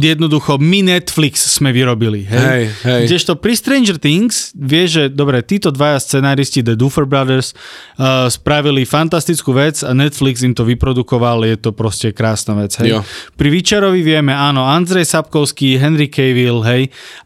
jednoducho 0.00 0.58
my 0.58 0.86
Netflix 0.86 1.42
sme 1.58 1.70
vyrobili. 1.74 2.26
Hej? 2.26 2.42
Hej, 2.42 2.64
hej. 2.86 3.02
Kdežto 3.10 3.38
pri 3.38 3.54
Stranger 3.58 3.98
Things 3.98 4.54
vieš, 4.54 4.88
že 4.90 5.04
dobre, 5.10 5.42
títo 5.42 5.74
dvaja 5.74 5.98
scenáristi 5.98 6.62
The 6.62 6.78
Duffer 6.78 7.06
Brothers 7.06 7.54
uh, 7.54 8.26
spravili 8.30 8.86
fantastickú 8.86 9.54
vec 9.54 9.82
a 9.82 9.90
Netflix 9.94 10.42
im 10.46 10.54
to 10.54 10.62
vyprodukoval, 10.62 11.42
je 11.46 11.58
to 11.58 11.70
proste 11.74 12.14
krásna 12.14 12.54
vec. 12.58 12.74
Hej? 12.78 12.98
Jo. 12.98 13.00
Pri 13.34 13.48
Witcherovi 13.50 14.02
vieme, 14.02 14.34
áno, 14.34 14.66
Andrej 14.66 15.10
Sapkovský, 15.10 15.78
Henry 15.78 16.06
Cavill, 16.10 16.62
hej, 16.66 16.82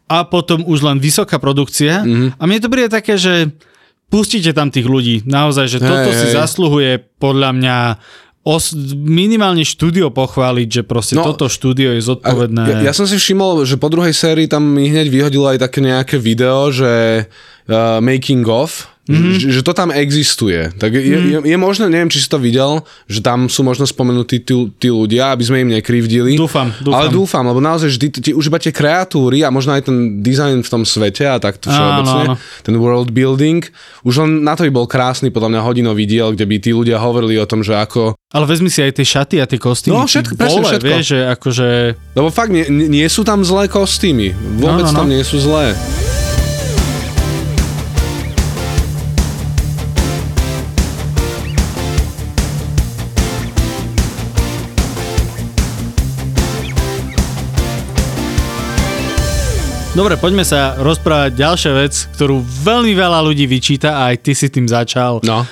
a 0.09 0.25
potom 0.29 0.65
už 0.65 0.85
len 0.85 1.01
vysoká 1.01 1.37
produkcia. 1.41 2.01
Mhm. 2.01 2.09
Mm-hmm. 2.09 2.29
A 2.41 2.43
mne 2.45 2.59
to 2.61 2.69
príde 2.73 2.91
také, 2.93 3.17
že 3.17 3.53
pustíte 4.13 4.55
tam 4.55 4.71
tých 4.71 4.87
ľudí. 4.87 5.27
Naozaj, 5.27 5.67
že 5.67 5.79
Hej, 5.83 5.89
toto 5.89 6.11
si 6.15 6.27
hej. 6.31 6.35
zasluhuje 6.39 6.93
podľa 7.19 7.51
mňa 7.51 7.77
os, 8.45 8.77
minimálne 8.95 9.65
štúdio 9.65 10.13
pochváliť, 10.13 10.69
že 10.69 10.83
proste 10.85 11.17
No, 11.17 11.25
toto 11.25 11.49
štúdio 11.49 11.97
je 11.97 12.05
zodpovedné. 12.05 12.85
Ja, 12.85 12.93
ja 12.93 12.93
som 12.93 13.09
si 13.09 13.17
všimol, 13.17 13.65
že 13.65 13.81
po 13.81 13.89
druhej 13.89 14.13
sérii 14.13 14.47
tam 14.47 14.77
mi 14.77 14.93
hneď 14.93 15.09
vyhodilo 15.09 15.49
aj 15.49 15.65
také 15.65 15.81
nejaké 15.81 16.21
video, 16.21 16.69
že 16.69 17.25
uh, 17.25 17.99
making 18.05 18.45
of. 18.45 18.94
Mm-hmm. 19.09 19.37
že, 19.37 19.49
že 19.51 19.61
to 19.61 19.73
tam 19.75 19.91
existuje. 19.91 20.71
Tak 20.79 20.95
je, 20.95 21.03
mm. 21.03 21.27
je, 21.29 21.39
je 21.51 21.59
možné, 21.59 21.91
neviem, 21.91 22.09
či 22.09 22.23
si 22.23 22.29
to 22.31 22.39
videl, 22.39 22.87
že 23.11 23.21
tam 23.21 23.51
sú 23.51 23.67
možno 23.67 23.85
spomenutí 23.85 24.41
tí, 24.41 24.55
tí 24.79 24.89
ľudia, 24.89 25.35
aby 25.35 25.43
sme 25.45 25.67
im 25.67 25.71
nekrivdili. 25.75 26.39
Dúfam, 26.39 26.71
dúfam. 26.81 26.95
Ale 26.95 27.11
dúfam, 27.11 27.45
lebo 27.45 27.61
naozaj, 27.61 27.89
že 27.91 27.99
tí, 27.99 28.09
tí, 28.09 28.31
už 28.33 28.49
iba 28.49 28.63
tie 28.63 28.73
kreatúry 28.73 29.43
a 29.45 29.53
možno 29.53 29.75
aj 29.75 29.91
ten 29.91 30.23
design 30.25 30.63
v 30.63 30.71
tom 30.71 30.87
svete 30.87 31.27
a 31.27 31.43
takto 31.43 31.69
všeobecne, 31.69 32.23
áno. 32.31 32.35
ten 32.63 32.75
world 32.79 33.11
building, 33.11 33.67
už 34.07 34.25
len 34.25 34.47
na 34.47 34.55
to 34.55 34.65
by 34.69 34.73
bol 34.73 34.87
krásny 34.89 35.29
podľa 35.35 35.59
mňa 35.59 35.61
hodinový 35.61 36.05
diel, 36.07 36.33
kde 36.33 36.47
by 36.47 36.57
tí 36.63 36.71
ľudia 36.71 37.03
hovorili 37.03 37.37
o 37.41 37.47
tom, 37.49 37.67
že 37.67 37.75
ako... 37.75 38.17
Ale 38.35 38.51
vezmi 38.51 38.67
si 38.67 38.83
aj 38.83 38.99
tie 38.99 39.07
šaty 39.07 39.37
a 39.39 39.47
tie 39.47 39.59
kostýmy. 39.59 39.95
No, 39.95 40.11
všetko, 40.11 40.35
presne 40.35 40.63
všetko. 40.67 40.87
Vieš, 40.91 41.05
že 41.07 41.19
akože... 41.39 41.67
Lebo 42.19 42.29
fakt, 42.35 42.51
nie, 42.51 42.67
nie 42.71 43.07
sú 43.07 43.23
tam 43.23 43.47
zlé 43.47 43.71
kostýmy. 43.71 44.35
Vôbec 44.59 44.85
No, 44.85 44.91
no, 44.91 44.95
no. 44.95 45.01
tam 45.01 45.09
nie 45.09 45.23
sú 45.23 45.39
zlé. 45.39 45.75
Dobre, 59.95 60.19
poďme 60.19 60.43
sa 60.43 60.75
rozprávať 60.83 61.39
ďalšia 61.39 61.73
vec, 61.79 61.95
ktorú 62.19 62.43
veľmi 62.43 62.99
veľa 62.99 63.23
ľudí 63.31 63.47
vyčíta 63.47 63.95
a 63.95 64.11
aj 64.11 64.27
ty 64.27 64.35
si 64.35 64.51
tým 64.51 64.67
začal. 64.67 65.23
No. 65.23 65.47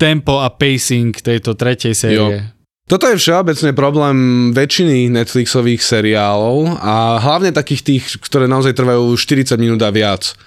Tempo 0.00 0.40
a 0.40 0.48
pacing 0.48 1.12
tejto 1.12 1.52
tretej 1.52 1.92
série. 1.92 2.40
Toto 2.88 3.04
je 3.04 3.20
všeobecne 3.20 3.76
problém 3.76 4.48
väčšiny 4.56 5.12
Netflixových 5.12 5.84
seriálov 5.84 6.80
a 6.80 7.20
hlavne 7.20 7.52
takých 7.52 7.82
tých, 7.84 8.04
ktoré 8.24 8.48
naozaj 8.48 8.72
trvajú 8.72 9.12
40 9.12 9.60
minút 9.60 9.84
a 9.84 9.92
viac. 9.92 10.40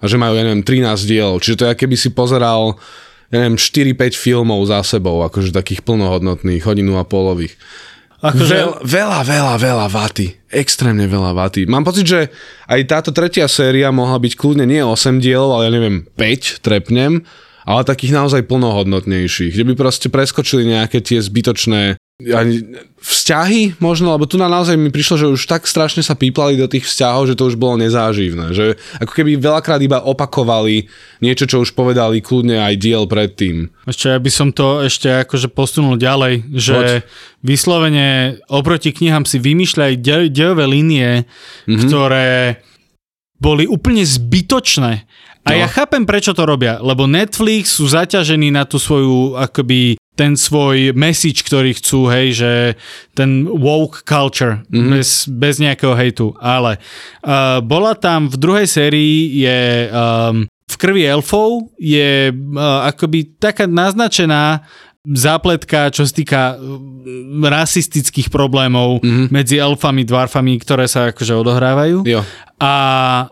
A 0.00 0.08
že 0.08 0.16
majú, 0.16 0.32
ja 0.32 0.48
neviem, 0.48 0.64
13 0.64 0.96
dielov. 1.04 1.44
Čiže 1.44 1.56
to 1.60 1.64
je, 1.68 1.76
keby 1.76 2.00
si 2.00 2.16
pozeral, 2.16 2.80
ja 3.28 3.44
neviem, 3.44 3.60
4-5 3.60 4.16
filmov 4.16 4.64
za 4.72 4.80
sebou, 4.80 5.20
akože 5.20 5.52
takých 5.52 5.84
plnohodnotných, 5.84 6.64
hodinu 6.64 6.96
a 6.96 7.04
polových. 7.04 7.60
Akože, 8.32 8.54
Veľ, 8.54 8.70
veľa, 8.82 9.20
veľa, 9.22 9.54
veľa 9.60 9.86
vaty. 9.92 10.26
Extrémne 10.50 11.06
veľa 11.06 11.36
vaty. 11.36 11.68
Mám 11.68 11.86
pocit, 11.86 12.06
že 12.06 12.20
aj 12.66 12.80
táto 12.88 13.10
tretia 13.14 13.46
séria 13.46 13.92
mohla 13.94 14.16
byť 14.18 14.32
kľudne 14.34 14.64
nie 14.66 14.82
8 14.82 15.22
dielov, 15.22 15.58
ale 15.58 15.68
ja 15.68 15.72
neviem, 15.74 15.96
5, 16.18 16.64
trepnem, 16.64 17.22
ale 17.66 17.80
takých 17.82 18.14
naozaj 18.14 18.46
plnohodnotnejších, 18.46 19.52
kde 19.54 19.64
by 19.70 19.74
proste 19.74 20.08
preskočili 20.10 20.66
nejaké 20.70 21.02
tie 21.02 21.18
zbytočné 21.18 21.98
ani 22.18 22.64
vzťahy 22.96 23.76
možno, 23.76 24.08
lebo 24.08 24.24
tu 24.24 24.34
na 24.34 24.48
naozaj 24.48 24.72
mi 24.72 24.88
prišlo, 24.88 25.14
že 25.18 25.26
už 25.28 25.42
tak 25.44 25.68
strašne 25.68 26.00
sa 26.00 26.16
píplali 26.16 26.56
do 26.56 26.64
tých 26.64 26.82
vzťahov, 26.82 27.28
že 27.28 27.36
to 27.36 27.44
už 27.44 27.60
bolo 27.60 27.76
nezáživné. 27.76 28.50
Že 28.50 28.64
ako 28.98 29.12
keby 29.12 29.36
veľakrát 29.36 29.76
iba 29.78 30.00
opakovali 30.00 30.88
niečo, 31.20 31.44
čo 31.44 31.60
už 31.60 31.70
povedali 31.70 32.18
kľudne 32.18 32.56
aj 32.58 32.74
diel 32.76 33.04
predtým. 33.04 33.68
ešte 33.84 34.08
ja 34.08 34.16
by 34.16 34.30
som 34.32 34.48
to 34.48 34.80
ešte 34.82 35.12
akože 35.22 35.52
posunul 35.52 35.94
ďalej, 35.94 36.34
že 36.50 36.72
Poď. 36.72 36.88
vyslovene 37.42 38.08
oproti 38.46 38.90
knihám 38.90 39.22
si 39.22 39.36
vymýšľajú 39.36 39.94
de- 39.96 40.30
dejové 40.30 40.64
línie, 40.64 41.08
Mhm. 41.20 41.28
mm-hmm. 41.68 41.80
ktoré 41.84 42.28
boli 43.36 43.68
úplne 43.68 44.00
zbytočné. 44.00 45.04
A 45.44 45.48
No. 45.48 45.58
ja 45.58 45.68
chápem, 45.68 46.02
prečo 46.02 46.32
to 46.32 46.42
robia, 46.42 46.80
lebo 46.80 47.04
Netflix 47.04 47.76
sú 47.76 47.86
zaťažení 47.86 48.50
na 48.50 48.64
tú 48.64 48.80
svoju, 48.80 49.36
akoby, 49.36 49.94
ten 50.16 50.32
svoj 50.34 50.96
message, 50.96 51.44
ktorý 51.44 51.76
chcú, 51.76 52.08
hej, 52.08 52.26
že 52.32 52.52
ten 53.12 53.44
woke 53.44 54.00
culture, 54.02 54.64
Mhm. 54.64 54.72
mm-hmm. 54.72 54.92
bez, 54.96 55.08
bez 55.28 55.54
nejakého 55.60 55.92
hejtu. 55.92 56.32
Ale 56.40 56.80
uh, 57.22 57.60
bola 57.60 57.92
tam 57.92 58.32
v 58.32 58.36
druhej 58.40 58.66
sérii 58.66 59.44
je 59.44 59.60
um, 59.92 60.48
v 60.66 60.74
krvi 60.80 61.06
elfov 61.06 61.70
je 61.78 62.32
uh, 62.32 62.90
akoby 62.90 63.38
taká 63.38 63.70
naznačená 63.70 64.66
zápletka, 65.06 65.86
čo 65.94 66.02
sa 66.02 66.10
týka 66.10 66.42
mm, 66.58 67.38
rasistických 67.46 68.26
problémov 68.26 68.98
mm-hmm. 68.98 69.30
medzi 69.30 69.62
elfami, 69.62 70.02
dwarfami, 70.02 70.58
ktoré 70.58 70.90
sa 70.90 71.14
akože 71.14 71.30
odohrávajú. 71.30 72.02
Jo. 72.02 72.26
A 72.58 72.74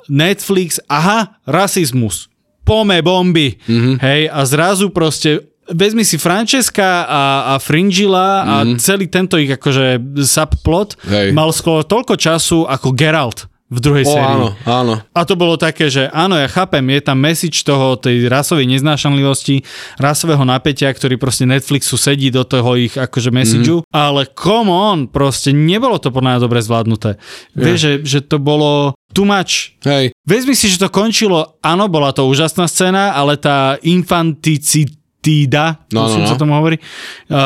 Netflix, 0.07 0.79
aha, 0.87 1.43
rasizmus. 1.43 2.31
Pome 2.63 3.03
bomby. 3.03 3.59
Mm-hmm. 3.67 3.97
Hej, 3.99 4.21
a 4.31 4.41
zrazu 4.47 4.95
proste 4.95 5.43
vezmi 5.67 6.03
si 6.03 6.17
Francesca 6.17 7.03
a, 7.03 7.23
a 7.47 7.59
Fringilla 7.59 8.29
a 8.43 8.55
celý 8.77 9.07
tento 9.07 9.35
ich 9.35 9.49
akože 9.51 9.97
subplot 10.19 10.97
Mhm. 10.97 11.09
Hej. 11.09 11.29
mal 11.33 11.49
skoro 11.51 11.81
toľko 11.81 12.15
času 12.15 12.65
ako 12.65 12.93
Geralt 12.93 13.47
v 13.65 13.81
druhej 13.81 14.05
O, 14.05 14.13
sérii. 14.13 14.29
áno, 14.31 14.49
áno. 14.63 14.95
A 15.11 15.21
to 15.25 15.35
bolo 15.35 15.57
také, 15.57 15.89
že 15.89 16.07
áno, 16.09 16.37
ja 16.37 16.47
chápem, 16.47 16.85
je 16.91 17.01
tam 17.03 17.17
message 17.17 17.65
toho, 17.65 17.97
tej 17.97 18.29
rasovej 18.29 18.69
neznášanlivosti, 18.69 19.65
rasového 19.97 20.45
napätia, 20.45 20.87
ktorý 20.87 21.17
proste 21.17 21.43
Netflixu 21.43 21.97
sedí 21.97 22.29
do 22.29 22.45
toho 22.45 22.77
ich 22.77 22.95
akože 22.95 23.31
messageu, 23.31 23.81
Mhm. 23.81 23.85
mm. 23.85 23.91
ale 23.91 24.29
come 24.29 24.69
on, 24.69 25.09
proste 25.09 25.51
nebolo 25.51 25.97
to 25.99 26.13
podľa 26.13 26.37
mňa 26.37 26.45
dobre 26.45 26.61
zvládnuté. 26.61 27.17
Vieš, 27.53 27.79
že, 27.81 27.93
že 28.05 28.19
to 28.21 28.37
bolo 28.39 28.95
too 29.11 29.25
much. 29.25 29.75
Hej, 29.83 30.13
Vezmi 30.23 30.55
si, 30.55 30.69
že 30.69 30.79
to 30.79 30.89
končilo, 30.89 31.59
áno, 31.59 31.89
bola 31.89 32.11
to 32.11 32.25
úžasná 32.25 32.65
scéna, 32.65 33.13
ale 33.13 33.35
tá 33.37 33.81
infanticidída, 35.25 35.65
No, 35.91 36.09
no, 36.09 36.19
no. 36.21 36.27
sa 36.27 36.37
tomu 36.37 36.53
hovorí, 36.55 36.77
uh, 37.31 37.37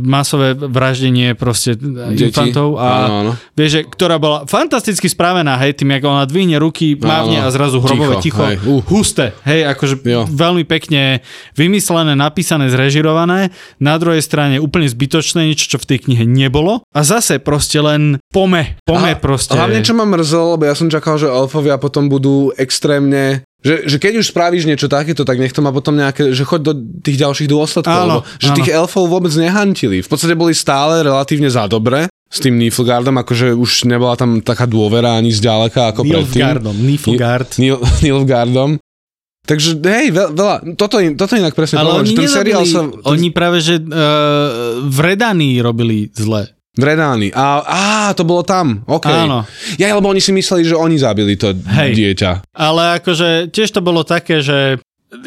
masové 0.00 0.54
vraždenie 0.54 1.34
proste 1.34 1.76
Deti. 1.76 2.24
infantov 2.24 2.78
a 2.78 2.86
Áno, 3.04 3.14
áno. 3.20 3.32
vieš, 3.52 3.70
že, 3.70 3.80
ktorá 3.84 4.16
bola 4.16 4.46
fantasticky 4.46 5.04
spravená, 5.06 5.58
hej, 5.60 5.76
tým, 5.76 5.92
ako 5.92 6.06
ona 6.08 6.24
dvihne 6.24 6.56
ruky, 6.56 6.94
mávne 6.94 7.42
Áno. 7.42 7.46
a 7.46 7.52
zrazu 7.52 7.78
hrobové 7.78 8.16
Ticho, 8.18 8.40
ticho, 8.40 8.42
hej, 8.46 8.56
uh. 8.62 8.80
husté, 8.88 9.36
hej, 9.44 9.66
akože 9.68 9.94
Jo. 10.00 10.24
veľmi 10.26 10.64
pekne 10.64 11.20
vymyslené, 11.54 12.14
napísané, 12.14 12.70
zrežirované, 12.70 13.50
na 13.76 13.94
druhej 13.96 14.22
strane 14.22 14.56
úplne 14.56 14.86
zbytočné, 14.86 15.44
niečo, 15.44 15.68
čo 15.68 15.78
v 15.78 15.86
tej 15.86 15.98
knihe 16.08 16.24
nebolo 16.24 16.80
a 16.88 17.00
zase 17.02 17.36
proste 17.38 17.78
len 17.78 18.16
pome, 18.30 18.78
pome 18.82 19.12
A- 19.12 19.18
proste. 19.18 19.52
Hlavne 19.52 19.82
čo 19.82 19.92
ma 19.92 20.06
mrzelo, 20.06 20.56
lebo 20.56 20.64
ja 20.64 20.72
som 20.72 20.86
čakal, 20.86 21.18
že 21.18 21.26
elfovia 21.26 21.76
potom 21.76 22.06
budú 22.06 22.54
extrémne 22.54 23.42
že, 23.60 23.84
že 23.84 23.96
keď 24.00 24.24
už 24.24 24.32
spravíš 24.32 24.64
niečo 24.64 24.88
takéto, 24.88 25.20
tak 25.20 25.36
nech 25.36 25.52
to 25.52 25.60
má 25.60 25.68
potom 25.68 25.92
nejaké, 25.92 26.32
že 26.32 26.48
choď 26.48 26.60
do 26.64 26.72
tých 27.04 27.20
ďalších 27.20 27.48
dôsledkov, 27.48 27.92
Áno, 27.92 28.24
lebo, 28.24 28.40
že 28.40 28.48
áno. 28.48 28.56
tých 28.56 28.70
elfov 28.72 29.04
vôbec 29.04 29.32
nehantili. 29.36 30.00
V 30.00 30.08
podstate 30.08 30.32
boli 30.32 30.56
stále 30.56 31.04
relatívne 31.04 31.52
za 31.52 31.68
dobre 31.68 32.08
s 32.30 32.38
tým 32.40 32.56
Niflgaardom, 32.56 33.20
akože 33.20 33.52
už 33.52 33.90
nebola 33.90 34.16
tam 34.16 34.40
taká 34.40 34.64
dôvera 34.64 35.18
ani 35.18 35.34
zďaleka 35.34 35.92
ako 35.92 36.06
predtým. 36.06 36.40
Nilfgaardom, 36.40 36.76
Nilfgaard. 36.78 37.50
Nil, 37.60 37.76
Nilfgaardom. 38.06 38.70
Takže 39.40 39.82
hej, 39.82 40.14
veľ, 40.14 40.28
veľa, 40.36 40.56
toto, 40.78 41.02
toto 41.18 41.32
inak 41.34 41.56
presne 41.58 41.82
Ale 41.82 41.90
povedal, 41.90 42.00
oni 42.06 42.12
že 42.12 42.16
ten 42.16 42.28
seriál 42.30 42.62
nezabili, 42.62 42.94
sa... 42.94 43.10
oni 43.10 43.28
práve, 43.34 43.58
že 43.58 43.74
uh, 43.82 44.78
v 44.86 44.98
Redanii 45.00 45.58
robili 45.58 46.06
zle. 46.14 46.54
V 46.70 46.82
Redáni. 46.82 47.34
A, 47.34 47.46
á, 47.60 47.84
to 48.14 48.22
bolo 48.22 48.42
tam. 48.42 48.86
OK. 48.86 49.02
Áno. 49.04 49.42
Ja, 49.74 49.90
lebo 49.90 50.06
oni 50.06 50.18
si 50.18 50.30
mysleli, 50.30 50.62
že 50.62 50.74
oni 50.74 50.94
zabili 50.96 51.34
to 51.34 51.50
Hej. 51.50 51.98
dieťa. 51.98 52.30
Ale 52.54 53.02
akože 53.02 53.50
tiež 53.50 53.74
to 53.74 53.82
bolo 53.82 54.06
také, 54.06 54.38
že 54.38 54.78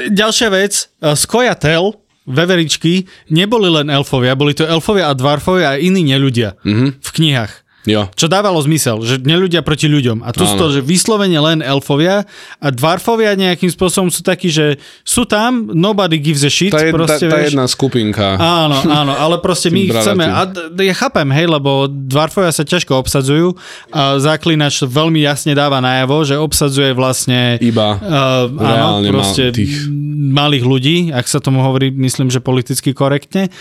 ďalšia 0.10 0.48
vec, 0.48 0.88
uh, 1.00 1.12
Skojatel, 1.14 2.00
veveričky, 2.24 3.04
neboli 3.28 3.68
len 3.68 3.92
elfovia, 3.92 4.32
boli 4.34 4.56
to 4.56 4.64
elfovia 4.64 5.12
a 5.12 5.14
dvarfovia 5.14 5.76
a 5.76 5.80
iní 5.80 6.08
neľudia 6.08 6.56
Mhm. 6.64 7.04
v 7.04 7.10
knihách. 7.12 7.54
Jo. 7.84 8.08
Čo 8.16 8.32
dávalo 8.32 8.64
zmysel, 8.64 9.04
že 9.04 9.20
neľudia 9.20 9.60
proti 9.60 9.92
ľuďom. 9.92 10.24
A 10.24 10.32
tu 10.32 10.48
sú 10.48 10.56
Áno. 10.56 10.72
to, 10.72 10.80
že 10.80 10.80
vyslovene 10.80 11.36
len 11.36 11.60
elfovia 11.60 12.24
a 12.64 12.68
dvarfovia 12.72 13.36
nejakým 13.36 13.68
spôsobom 13.68 14.08
sú 14.08 14.24
takí, 14.24 14.48
že 14.48 14.80
sú 15.04 15.28
tam, 15.28 15.68
nobody 15.76 16.16
gives 16.16 16.48
a 16.48 16.52
shit. 16.52 16.72
Tá, 16.72 16.80
je, 16.80 16.92
tá, 16.92 16.98
proste, 16.98 17.26
tá 17.28 17.44
vieš. 17.44 17.52
jedna 17.52 17.68
skupinka. 17.68 18.40
Áno, 18.40 18.80
áno, 18.88 19.12
ale 19.12 19.36
proste 19.44 19.68
my 19.68 19.84
Tí 19.88 19.92
chceme, 20.00 20.24
a 20.24 20.48
ja 20.80 20.96
chápem, 20.96 21.28
hej, 21.36 21.52
lebo 21.52 21.92
dvarfovia 21.92 22.56
sa 22.56 22.64
ťažko 22.64 23.04
obsadzujú 23.04 23.60
a 23.92 24.16
Zaklinač 24.16 24.80
veľmi 24.88 25.20
jasne 25.20 25.52
dáva 25.52 25.84
najavo, 25.84 26.24
že 26.24 26.36
obsadzuje 26.40 26.96
vlastne 26.96 27.60
Iba 27.60 27.96
Uh, 28.04 28.50
áno, 28.50 28.58
reálne 28.58 29.10
mal 29.10 29.22
proste 29.22 29.54
tých- 29.54 29.86
malých 30.14 30.66
ľudí, 30.66 30.96
ak 31.14 31.26
sa 31.30 31.38
tomu 31.40 31.62
hovorí, 31.62 31.94
myslím, 31.94 32.34
že 32.34 32.42
politicky 32.42 32.92
korektne. 32.92 33.54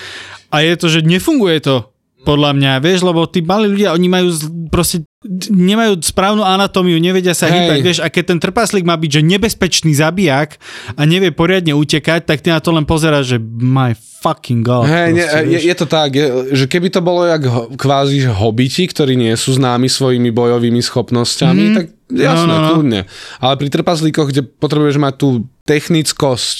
A 0.52 0.60
je 0.64 0.74
to, 0.76 0.86
že 0.88 1.00
nefunguje 1.04 1.60
to 1.64 1.91
podľa 2.22 2.50
mňa, 2.52 2.72
vieš, 2.78 3.02
lebo 3.02 3.24
tí 3.24 3.40
malí 3.40 3.66
ľudia, 3.68 3.90
oni 3.90 4.06
majú 4.06 4.28
proste 4.68 5.02
nemajú 5.44 5.98
správnu 6.00 6.40
anatómiu, 6.40 6.96
nevedia 6.96 7.30
sa 7.30 7.46
Hej. 7.46 7.54
hýbať, 7.56 7.78
vieš, 7.80 7.98
a 7.98 8.06
keď 8.06 8.24
ten 8.26 8.38
trpaslík 8.40 8.82
má 8.82 8.94
byť, 8.94 9.10
že 9.12 9.22
nebezpečný 9.24 9.92
zabijak 9.92 10.58
a 10.92 11.02
nevie 11.02 11.30
poriadne 11.30 11.70
utekať, 11.72 12.24
tak 12.24 12.38
ty 12.38 12.48
na 12.48 12.58
to 12.58 12.70
len 12.70 12.82
pozeráš, 12.82 13.24
že 13.28 13.38
my 13.38 13.92
fucking 14.18 14.60
god. 14.60 14.84
Hej, 14.84 15.08
ne, 15.08 15.18
proste, 15.20 15.38
je, 15.40 15.46
vieš. 15.48 15.62
je 15.64 15.76
to 15.76 15.86
tak, 15.86 16.10
je, 16.12 16.26
že 16.52 16.64
keby 16.64 16.88
to 16.88 17.00
bolo 17.00 17.22
jak 17.24 17.42
ho- 17.44 17.70
kvázi 17.72 18.22
hobiti, 18.24 18.82
ktorí 18.84 19.14
nie 19.14 19.34
sú 19.34 19.52
známi 19.52 19.86
svojimi 19.86 20.30
bojovými 20.30 20.78
schopnosťami, 20.80 21.64
Mhm. 21.64 21.74
tak 21.74 21.86
jasné, 22.08 22.46
No, 22.48 22.54
no, 22.56 22.58
no. 22.60 22.68
kľudne. 22.72 23.00
Ale 23.38 23.54
pri 23.56 23.68
trpaslíkoch, 23.68 24.26
kde 24.28 24.42
potrebuješ 24.42 24.96
mať 24.96 25.14
tú 25.16 25.28
technickosť 25.64 26.58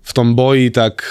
v 0.00 0.12
tom 0.12 0.34
boji, 0.34 0.70
tak 0.70 1.02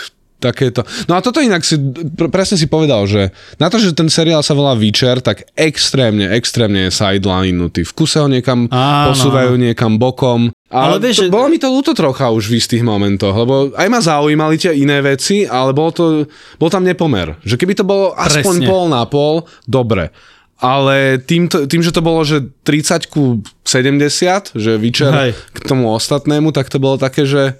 takéto. 0.45 0.85
No 1.09 1.17
a 1.17 1.25
toto 1.25 1.41
inak 1.41 1.65
si, 1.65 1.81
pr- 2.13 2.29
presne 2.29 2.61
si 2.61 2.69
povedal, 2.69 3.09
že 3.09 3.33
na 3.57 3.65
to, 3.65 3.81
že 3.81 3.97
ten 3.97 4.05
seriál 4.05 4.45
sa 4.45 4.53
volá 4.53 4.77
Witcher, 4.77 5.25
tak 5.25 5.49
extrémne, 5.57 6.29
extrémne 6.29 6.85
je 6.85 6.91
sidelinutý. 6.93 7.81
V 7.81 7.93
kuse 7.97 8.21
ho 8.21 8.29
niekam 8.29 8.69
Áno, 8.69 9.09
posúvajú, 9.09 9.57
niekam 9.57 9.97
bokom. 9.97 10.53
Ale 10.69 10.97
Ale 11.01 11.09
vieš, 11.09 11.25
to, 11.25 11.33
bolo 11.33 11.49
mi 11.49 11.57
to 11.57 11.71
ľúto 11.71 11.97
trocha 11.97 12.29
už 12.29 12.51
v 12.51 12.61
istých 12.61 12.83
momentoch, 12.85 13.33
lebo 13.33 13.73
aj 13.73 13.87
ma 13.89 13.99
zaujímali 14.01 14.61
tie 14.61 14.75
iné 14.75 15.01
veci, 15.01 15.47
ale 15.47 15.73
bol, 15.73 15.89
to, 15.89 16.29
bol 16.61 16.69
tam 16.69 16.85
nepomer. 16.85 17.37
Že 17.41 17.55
keby 17.57 17.73
to 17.73 17.85
bolo 17.87 18.13
aspoň 18.13 18.55
Presne. 18.61 18.67
pol 18.67 18.83
na 18.91 19.01
pol, 19.09 19.47
dobre. 19.65 20.13
Ale 20.55 21.19
tým, 21.19 21.51
to, 21.51 21.67
tým, 21.67 21.83
že 21.83 21.91
to 21.91 21.99
bolo, 21.99 22.23
že 22.23 22.47
30 22.63 23.11
ku 23.11 23.43
70, 23.67 24.55
že 24.55 24.71
Witcher 24.79 25.11
Hej. 25.11 25.31
k 25.51 25.57
tomu 25.67 25.91
ostatnému, 25.91 26.55
tak 26.55 26.71
to 26.71 26.79
bolo 26.79 26.95
také, 26.95 27.27
že 27.27 27.59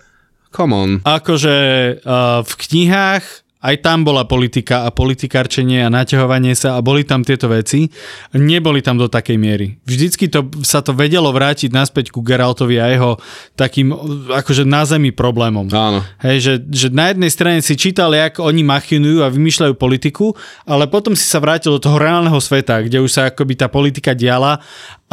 come 0.55 0.71
on. 0.71 0.89
Akože 1.03 1.55
uh, 1.99 2.39
v 2.47 2.53
knihách 2.55 3.45
aj 3.65 3.81
tam 3.81 4.05
bola 4.05 4.29
politika 4.29 4.85
a 4.85 4.93
politikárčenie 4.93 5.81
a 5.81 5.89
naťahovanie 5.89 6.53
sa 6.53 6.77
a 6.77 6.85
boli 6.85 7.01
tam 7.01 7.25
tieto 7.25 7.49
veci. 7.49 7.89
Neboli 8.37 8.85
tam 8.85 9.01
do 9.01 9.09
takej 9.09 9.37
miery. 9.41 9.81
Vždycky 9.89 10.29
to, 10.29 10.45
sa 10.61 10.85
to 10.85 10.93
vedelo 10.93 11.33
vrátiť 11.33 11.73
naspäť 11.73 12.13
ku 12.13 12.21
Geraltovi 12.21 12.77
a 12.77 12.93
jeho 12.93 13.17
takým 13.57 13.89
akože 14.29 14.69
na 14.69 14.85
zemi 14.85 15.09
problémom. 15.09 15.65
Áno. 15.73 16.05
Hej, 16.21 16.37
že, 16.45 16.53
že 16.69 16.87
na 16.93 17.09
jednej 17.09 17.31
strane 17.33 17.59
si 17.65 17.73
čítal, 17.73 18.13
jak 18.13 18.37
oni 18.37 18.61
machinujú 18.61 19.25
a 19.25 19.33
vymýšľajú 19.33 19.73
politiku, 19.73 20.37
ale 20.69 20.85
potom 20.85 21.17
si 21.17 21.25
sa 21.25 21.41
vrátil 21.41 21.73
do 21.73 21.81
toho 21.81 21.97
reálneho 21.97 22.37
sveta, 22.37 22.85
kde 22.85 23.01
už 23.01 23.09
sa 23.09 23.33
akoby 23.33 23.57
tá 23.57 23.65
politika 23.65 24.13
diala 24.13 24.61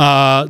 a 0.02 0.08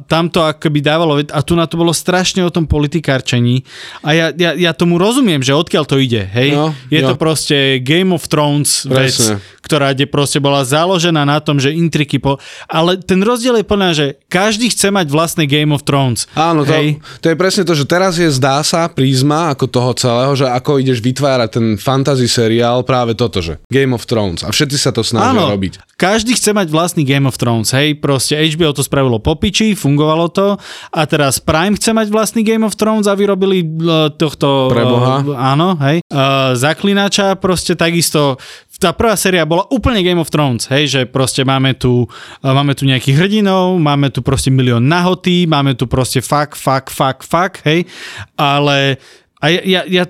tam 0.08 0.32
to 0.32 0.40
akoby 0.40 0.80
dávalo, 0.80 1.20
a 1.20 1.40
tu 1.44 1.52
na 1.52 1.68
to 1.68 1.76
bolo 1.76 1.92
strašne 1.92 2.40
o 2.40 2.48
tom 2.48 2.64
politikárčení 2.64 3.60
a 4.00 4.16
ja, 4.16 4.26
ja, 4.32 4.56
ja 4.56 4.72
tomu 4.72 4.96
rozumiem, 4.96 5.44
že 5.44 5.52
odkiaľ 5.52 5.84
to 5.84 6.00
ide, 6.00 6.24
hej? 6.24 6.56
No, 6.56 6.72
Je 6.88 7.04
jo. 7.04 7.12
to 7.12 7.14
proste 7.20 7.84
Game 7.84 8.16
of 8.16 8.24
Thrones 8.32 8.88
vec, 8.88 9.12
Presne. 9.12 9.44
Ktorá 9.72 9.96
kde 9.96 10.04
proste 10.04 10.36
bola 10.36 10.60
založená 10.68 11.24
na 11.24 11.40
tom, 11.40 11.56
že 11.56 11.72
intriky 11.72 12.20
po... 12.20 12.36
Ale 12.68 13.00
ten 13.00 13.24
rozdiel 13.24 13.56
je 13.56 13.64
plná, 13.64 13.88
že 13.96 14.20
každý 14.28 14.68
chce 14.68 14.92
mať 14.92 15.08
vlastné 15.08 15.48
Game 15.48 15.72
of 15.72 15.88
Thrones. 15.88 16.28
Áno, 16.36 16.68
to, 16.68 16.76
Hej? 16.76 17.00
to 17.24 17.32
je 17.32 17.36
presne 17.40 17.64
to, 17.64 17.72
že 17.72 17.88
teraz 17.88 18.20
je, 18.20 18.28
zdá 18.28 18.60
sa, 18.60 18.92
prízma 18.92 19.56
ako 19.56 19.64
toho 19.72 19.96
celého, 19.96 20.36
že 20.36 20.44
ako 20.44 20.76
ideš 20.76 21.00
vytvárať 21.00 21.48
ten 21.56 21.66
fantasy 21.80 22.28
seriál, 22.28 22.84
práve 22.84 23.16
toto, 23.16 23.40
že 23.40 23.64
Game 23.72 23.96
of 23.96 24.04
Thrones. 24.04 24.44
A 24.44 24.52
všetci 24.52 24.76
sa 24.76 24.92
to 24.92 25.00
snažia 25.00 25.48
robiť. 25.48 25.80
každý 25.96 26.36
chce 26.36 26.52
mať 26.52 26.68
vlastný 26.68 27.08
Game 27.08 27.24
of 27.24 27.40
Thrones, 27.40 27.72
hej, 27.72 27.96
proste 27.96 28.36
HBO 28.36 28.76
to 28.76 28.84
spravilo 28.84 29.24
po 29.24 29.40
piči, 29.40 29.72
fungovalo 29.72 30.28
to 30.28 30.60
a 30.92 31.00
teraz 31.08 31.40
Prime 31.40 31.80
chce 31.80 31.96
mať 31.96 32.12
vlastný 32.12 32.44
Game 32.44 32.68
of 32.68 32.76
Thrones 32.76 33.08
a 33.08 33.16
vyrobili 33.16 33.64
uh, 33.64 34.12
tohto... 34.12 34.68
Preboha. 34.68 35.24
Uh, 35.24 35.32
áno, 35.32 35.80
hej. 35.80 36.04
Uh, 36.12 36.52
Zaklinača 36.60 37.40
proste 37.40 37.72
takisto 37.72 38.36
tá 38.82 38.90
prvá 38.90 39.14
séria 39.14 39.46
bola 39.46 39.62
úplne 39.70 40.02
Game 40.02 40.18
of 40.18 40.26
Thrones, 40.26 40.66
hej, 40.66 40.90
že 40.90 41.00
proste 41.06 41.46
máme 41.46 41.78
tu, 41.78 42.10
uh, 42.10 42.50
máme 42.50 42.74
tu 42.74 42.82
nejakých 42.82 43.14
hrdinov, 43.14 43.78
máme 43.78 44.10
tu 44.10 44.26
proste 44.26 44.50
milión 44.50 44.82
nahotí, 44.90 45.46
máme 45.46 45.78
tu 45.78 45.86
proste 45.86 46.18
fuck, 46.18 46.58
fuck, 46.58 46.90
fuck, 46.90 47.22
fuck, 47.22 47.62
hej, 47.62 47.86
ale 48.34 48.98
a 49.42 49.50
ja, 49.50 49.60
ja, 49.66 49.82
ja, 49.90 50.04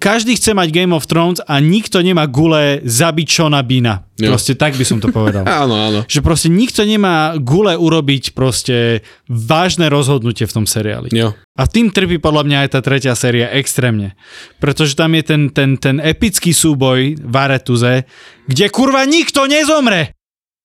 každý 0.00 0.32
chce 0.32 0.56
mať 0.56 0.72
Game 0.72 0.96
of 0.96 1.04
Thrones 1.04 1.44
a 1.44 1.60
nikto 1.60 2.00
nemá 2.00 2.24
gule 2.24 2.80
zabiť 2.80 3.28
Shona 3.28 3.60
Bina. 3.60 4.08
Jo. 4.16 4.32
Proste 4.32 4.56
tak 4.56 4.80
by 4.80 4.84
som 4.88 4.96
to 4.96 5.12
povedal. 5.12 5.44
Áno, 5.62 5.76
áno. 5.76 6.00
že 6.08 6.24
proste 6.24 6.48
nikto 6.48 6.88
nemá 6.88 7.36
gule 7.36 7.76
urobiť 7.76 8.32
proste 8.32 9.04
vážne 9.28 9.92
rozhodnutie 9.92 10.48
v 10.48 10.56
tom 10.56 10.64
seriáli. 10.64 11.12
Jo. 11.12 11.36
A 11.60 11.68
tým 11.68 11.92
trpí 11.92 12.16
podľa 12.16 12.48
mňa 12.48 12.58
aj 12.64 12.68
tá 12.72 12.80
tretia 12.80 13.12
séria 13.12 13.52
extrémne. 13.52 14.16
Pretože 14.56 14.96
tam 14.96 15.12
je 15.12 15.22
ten, 15.22 15.42
ten, 15.52 15.76
ten 15.76 16.00
epický 16.00 16.56
súboj 16.56 17.20
v 17.20 17.34
Aretuze, 17.36 18.08
kde 18.48 18.66
kurva 18.72 19.04
nikto 19.04 19.44
nezomre. 19.44 20.16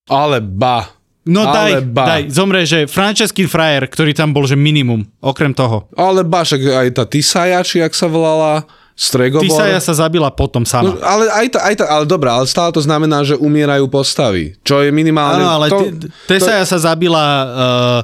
Ale 0.07 0.39
ba. 0.39 1.02
No 1.23 1.47
daj, 1.47 1.71
Ale 1.79 1.87
ba. 1.87 2.03
daj, 2.03 2.21
zomre, 2.35 2.67
že 2.67 2.83
Franceskin 2.83 3.47
frajer, 3.47 3.87
ktorý 3.87 4.11
tam 4.11 4.35
bol, 4.35 4.43
že 4.43 4.59
minimum, 4.59 5.07
okrem 5.23 5.55
toho. 5.55 5.87
Ale 5.95 6.27
ba, 6.27 6.43
však 6.43 6.59
aj 6.59 6.87
tá 6.91 7.03
Tisaja, 7.07 7.63
či 7.63 7.79
jak 7.79 7.95
sa 7.95 8.11
volala, 8.11 8.67
Stregobor... 8.93 9.41
Tisaja 9.49 9.81
sa 9.81 9.93
zabila 9.97 10.29
potom 10.29 10.69
sama. 10.69 10.93
No, 10.93 11.01
ale 11.01 11.25
aj 11.33 11.47
to, 11.49 11.57
aj 11.57 11.73
to, 11.81 11.83
ale 11.89 12.05
dobré, 12.05 12.29
ale 12.29 12.45
stále 12.45 12.69
to 12.69 12.77
znamená, 12.77 13.25
že 13.25 13.33
umierajú 13.33 13.89
postavy, 13.89 14.53
čo 14.61 14.85
je 14.85 14.93
minimálne... 14.93 15.41
Áno, 15.41 15.49
ale 15.49 15.65
to, 15.73 16.37
sa 16.37 16.77
zabila 16.77 17.25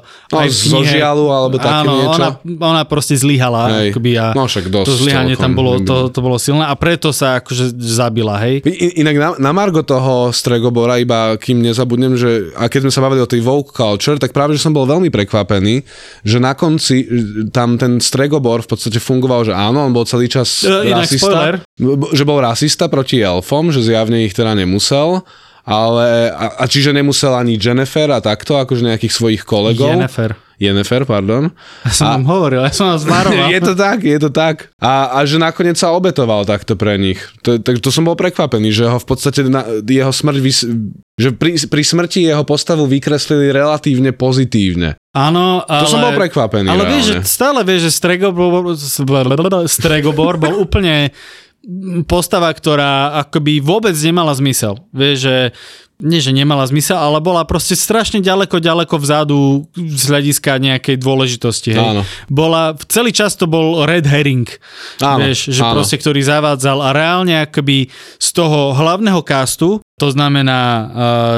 uh, 0.02 0.30
No, 0.30 0.46
aj 0.46 0.50
v 0.50 0.58
zo 0.58 0.82
žialu 0.86 1.26
alebo 1.30 1.56
také 1.62 1.86
Áno, 1.86 1.94
niečo. 1.94 2.22
Ona, 2.22 2.30
ona 2.62 2.82
proste 2.90 3.14
zlyhala. 3.18 3.90
Akoby, 3.90 4.18
a 4.18 4.34
No 4.34 4.50
však 4.50 4.66
dosť 4.70 4.88
to 4.90 4.94
zlyhanie 4.98 5.34
tam 5.38 5.54
bolo, 5.54 5.82
to, 5.82 6.10
to 6.10 6.20
bolo 6.22 6.38
silné 6.42 6.66
a 6.66 6.74
preto 6.74 7.14
sa 7.14 7.42
akože 7.42 7.78
zabila, 7.78 8.38
hej. 8.42 8.62
I- 8.66 9.02
Inak 9.06 9.16
na, 9.18 9.30
na 9.38 9.52
Margo 9.54 9.86
toho 9.86 10.34
Stregobora, 10.34 10.98
iba 10.98 11.38
kým 11.38 11.62
nezabudnem, 11.62 12.18
že 12.18 12.50
a 12.58 12.66
keď 12.66 12.90
sme 12.90 12.94
sa 12.94 13.02
bavili 13.06 13.22
o 13.22 13.30
tej 13.30 13.42
woke 13.46 13.74
culture, 13.74 14.18
tak 14.18 14.34
práve, 14.34 14.58
že 14.58 14.66
som 14.66 14.74
bol 14.74 14.90
veľmi 14.90 15.14
prekvapený, 15.14 15.86
že 16.26 16.38
na 16.42 16.54
konci 16.58 17.06
e, 17.06 17.08
tam 17.54 17.78
ten 17.78 17.98
Stregobor 18.02 18.66
v 18.66 18.70
podstate 18.70 18.98
fungoval, 19.02 19.50
že 19.50 19.54
áno, 19.54 19.86
on 19.86 19.94
bol 19.94 20.06
celý 20.06 20.30
čas 20.30 20.62
E, 20.62 20.79
inak 20.86 21.08
spoiler. 21.10 21.56
rasista. 21.64 22.16
Že 22.16 22.24
bol 22.24 22.40
rasista 22.44 22.86
proti 22.92 23.20
elfom, 23.24 23.72
že 23.74 23.84
zjavne 23.84 24.24
ich 24.24 24.36
teda 24.36 24.56
nemusel. 24.56 25.24
Ale, 25.68 26.32
a, 26.32 26.62
a 26.62 26.64
čiže 26.66 26.96
nemusel 26.96 27.32
ani 27.36 27.60
Jennifer 27.60 28.10
a 28.12 28.20
takto, 28.24 28.58
akože 28.58 28.86
nejakých 28.86 29.14
svojich 29.14 29.44
kolegov. 29.44 29.92
Jennifer. 29.92 30.36
Jennifer, 30.60 31.08
pardon. 31.08 31.56
Ja 31.88 31.94
som 31.96 32.06
vám 32.20 32.26
hovoril, 32.28 32.60
ja 32.68 32.74
som 32.76 32.92
vás 32.92 33.08
varoval. 33.08 33.48
Je 33.56 33.64
to 33.64 33.74
tak, 33.80 34.04
je 34.04 34.20
to 34.20 34.28
tak. 34.28 34.68
A, 34.84 35.16
a 35.16 35.24
že 35.24 35.40
nakoniec 35.40 35.80
sa 35.80 35.96
obetoval 35.96 36.44
takto 36.44 36.76
pre 36.76 37.00
nich. 37.00 37.16
To, 37.48 37.56
tak 37.64 37.80
to 37.80 37.88
som 37.96 38.04
bol 38.04 38.20
prekvapený, 38.20 38.76
že 38.76 38.84
ho 38.92 39.00
v 39.00 39.08
podstate 39.08 39.48
na, 39.48 39.64
jeho 39.88 40.12
smrť, 40.12 40.38
vys, 40.44 40.68
že 41.16 41.32
pri, 41.32 41.56
pri 41.64 41.84
smrti 41.88 42.28
jeho 42.28 42.44
postavu 42.44 42.84
vykreslili 42.92 43.56
relatívne 43.56 44.12
pozitívne. 44.12 45.00
Áno, 45.16 45.64
ale... 45.64 45.88
To 45.88 45.96
som 45.96 46.04
bol 46.04 46.14
prekvapený 46.14 46.68
Ale 46.68 46.84
vieš, 46.92 47.04
že 47.08 47.16
reálne. 47.24 47.32
stále 47.32 47.60
vieš, 47.64 47.82
že 47.88 47.92
Stregobor, 47.96 48.76
Stregobor 49.66 50.36
bol 50.36 50.60
úplne 50.60 51.16
postava, 52.10 52.50
ktorá 52.50 53.22
akoby 53.28 53.62
vôbec 53.62 53.94
nemala 54.02 54.34
zmysel. 54.34 54.82
Vieš, 54.90 55.18
že 55.26 55.36
nie, 56.00 56.24
že 56.24 56.32
nemala 56.32 56.64
zmysel, 56.64 56.96
ale 56.96 57.20
bola 57.20 57.44
proste 57.44 57.76
strašne 57.76 58.24
ďaleko, 58.24 58.64
ďaleko 58.64 58.96
vzadu 59.04 59.68
z 59.76 60.04
hľadiska 60.08 60.56
nejakej 60.56 60.96
dôležitosti. 60.96 61.76
Hej. 61.76 61.84
Áno. 61.84 62.02
Bola, 62.32 62.72
celý 62.88 63.12
čas 63.12 63.36
to 63.36 63.52
bol 63.52 63.84
red 63.84 64.08
herring, 64.08 64.48
Áno, 65.04 65.28
vieš, 65.28 65.52
že 65.52 65.60
áno. 65.60 65.76
proste, 65.76 66.00
ktorý 66.00 66.24
zavádzal 66.24 66.80
a 66.80 66.90
reálne 66.96 67.44
akoby 67.44 67.92
z 68.16 68.30
toho 68.32 68.72
hlavného 68.80 69.20
castu, 69.28 69.84
to 70.00 70.08
znamená 70.08 70.62
uh, 70.64 70.88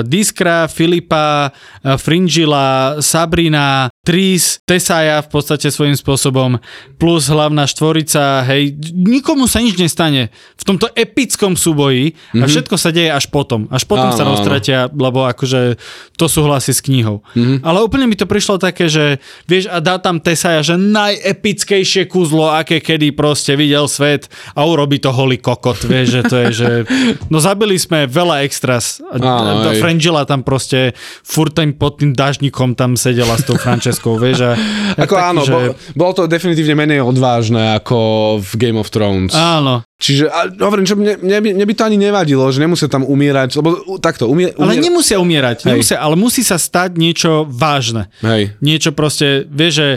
Diskra, 0.05 0.69
Filipa, 0.69 1.49
uh, 1.49 1.97
Fringila, 1.97 3.01
Sabrina, 3.01 3.89
Tris, 4.01 4.57
Tesaja 4.65 5.21
v 5.21 5.29
podstate 5.29 5.69
svojím 5.69 5.93
spôsobom, 5.93 6.57
plus 6.97 7.29
hlavná 7.29 7.69
štvorica, 7.69 8.41
hej, 8.49 8.73
nikomu 8.97 9.45
sa 9.45 9.61
nič 9.61 9.77
nestane 9.77 10.33
v 10.57 10.63
tomto 10.65 10.89
epickom 10.97 11.53
súboji 11.53 12.17
a 12.33 12.49
všetko 12.49 12.81
sa 12.81 12.89
deje 12.89 13.13
až 13.13 13.29
potom. 13.29 13.69
Až 13.69 13.85
potom 13.85 14.09
Mhm. 14.09 14.13
Áno, 14.13 14.17
sa 14.17 14.25
roztratia, 14.25 14.79
lebo 14.89 15.29
akože 15.29 15.77
to 16.17 16.25
súhlasí 16.25 16.73
s 16.73 16.81
knihou. 16.81 17.21
Mhm. 17.37 17.61
Ale 17.61 17.85
úplne 17.85 18.09
mi 18.09 18.17
to 18.17 18.25
prišlo 18.25 18.57
také, 18.57 18.89
že 18.89 19.21
vieš, 19.45 19.69
a 19.69 19.77
dá 19.77 20.01
tam 20.01 20.17
Tesaja, 20.17 20.65
že 20.65 20.81
najepickejšie 20.81 22.09
kúzlo, 22.09 22.49
aké 22.49 22.81
kedy 22.81 23.13
proste 23.13 23.53
videl 23.53 23.85
svet 23.85 24.33
a 24.57 24.65
urobí 24.65 24.97
to 24.97 25.13
holý 25.13 25.37
kokot, 25.37 25.77
vieš, 25.85 26.07
že 26.09 26.21
to 26.25 26.35
je, 26.41 26.49
že 26.49 26.69
no 27.31 27.37
zabili 27.37 27.77
sme 27.77 28.09
veľa 28.09 28.41
extras. 28.49 28.97
Áno. 29.13 29.77
Frangela 29.77 30.25
tam 30.25 30.41
proste 30.41 30.97
furt 31.21 31.53
tam 31.53 31.69
pod 31.77 32.01
tým 32.01 32.17
dažníkom 32.17 32.73
tam 32.73 32.97
sedela 32.97 33.37
s 33.37 33.45
tou 33.45 33.53
Franceskou, 33.91 34.15
vieš. 34.15 34.39
A, 34.47 34.51
Ako 34.95 35.15
taký, 35.19 35.27
áno, 35.35 35.41
že... 35.43 35.51
bol, 35.51 35.63
bolo 35.91 36.11
to 36.15 36.21
definitívne 36.31 36.79
menej 36.79 37.03
odvážne 37.03 37.75
ako 37.75 37.99
v 38.39 38.51
Game 38.55 38.79
of 38.79 38.87
Thrones. 38.87 39.35
Áno, 39.35 39.83
Čiže, 40.01 40.33
a, 40.33 40.49
hovorím, 40.49 40.89
že 40.89 40.95
mne, 40.97 41.13
mne, 41.21 41.37
by, 41.43 41.49
mne 41.53 41.65
by 41.69 41.73
to 41.77 41.83
ani 41.85 41.97
nevadilo, 42.01 42.49
že 42.49 42.57
nemusia 42.57 42.89
tam 42.89 43.05
umierať, 43.05 43.61
lebo 43.61 44.01
takto, 44.01 44.25
umie, 44.25 44.49
ale 44.57 44.73
umie- 44.73 44.89
nemusia 44.89 45.21
umierať, 45.21 45.61
Hej. 45.61 45.67
nemusia, 45.69 45.97
ale 46.01 46.17
musí 46.17 46.41
sa 46.41 46.57
stať 46.57 46.97
niečo 46.97 47.45
vážne. 47.45 48.09
Hej. 48.25 48.57
niečo 48.65 48.97
proste, 48.97 49.45
vieš, 49.45 49.73
že 49.77 49.89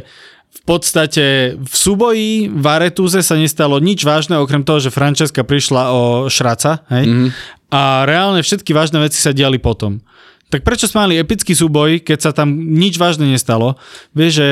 v 0.55 0.61
podstate 0.69 1.57
v 1.57 1.75
súboji 1.75 2.53
v 2.53 2.67
Aretúze 2.69 3.25
sa 3.25 3.35
nestalo 3.37 3.81
nič 3.81 4.05
vážne, 4.05 4.37
okrem 4.37 4.61
toho, 4.61 4.77
že 4.81 4.93
Francesca 4.93 5.41
prišla 5.41 5.83
o 5.93 6.03
šraca, 6.29 6.85
hej? 6.93 7.05
Mhm. 7.09 7.13
Mm-hmm. 7.15 7.31
A 7.75 8.07
reálne 8.07 8.39
všetky 8.39 8.71
vážne 8.71 9.03
veci 9.03 9.19
sa 9.19 9.35
diali 9.35 9.59
potom. 9.59 9.99
Tak 10.49 10.63
prečo 10.63 10.87
sme 10.87 11.09
mali 11.09 11.15
epický 11.17 11.53
súboj, 11.53 12.05
keď 12.05 12.19
sa 12.19 12.31
tam 12.31 12.53
nič 12.53 12.97
vážne 12.97 13.27
nestalo? 13.27 13.75
Vieš, 14.13 14.33
že 14.35 14.49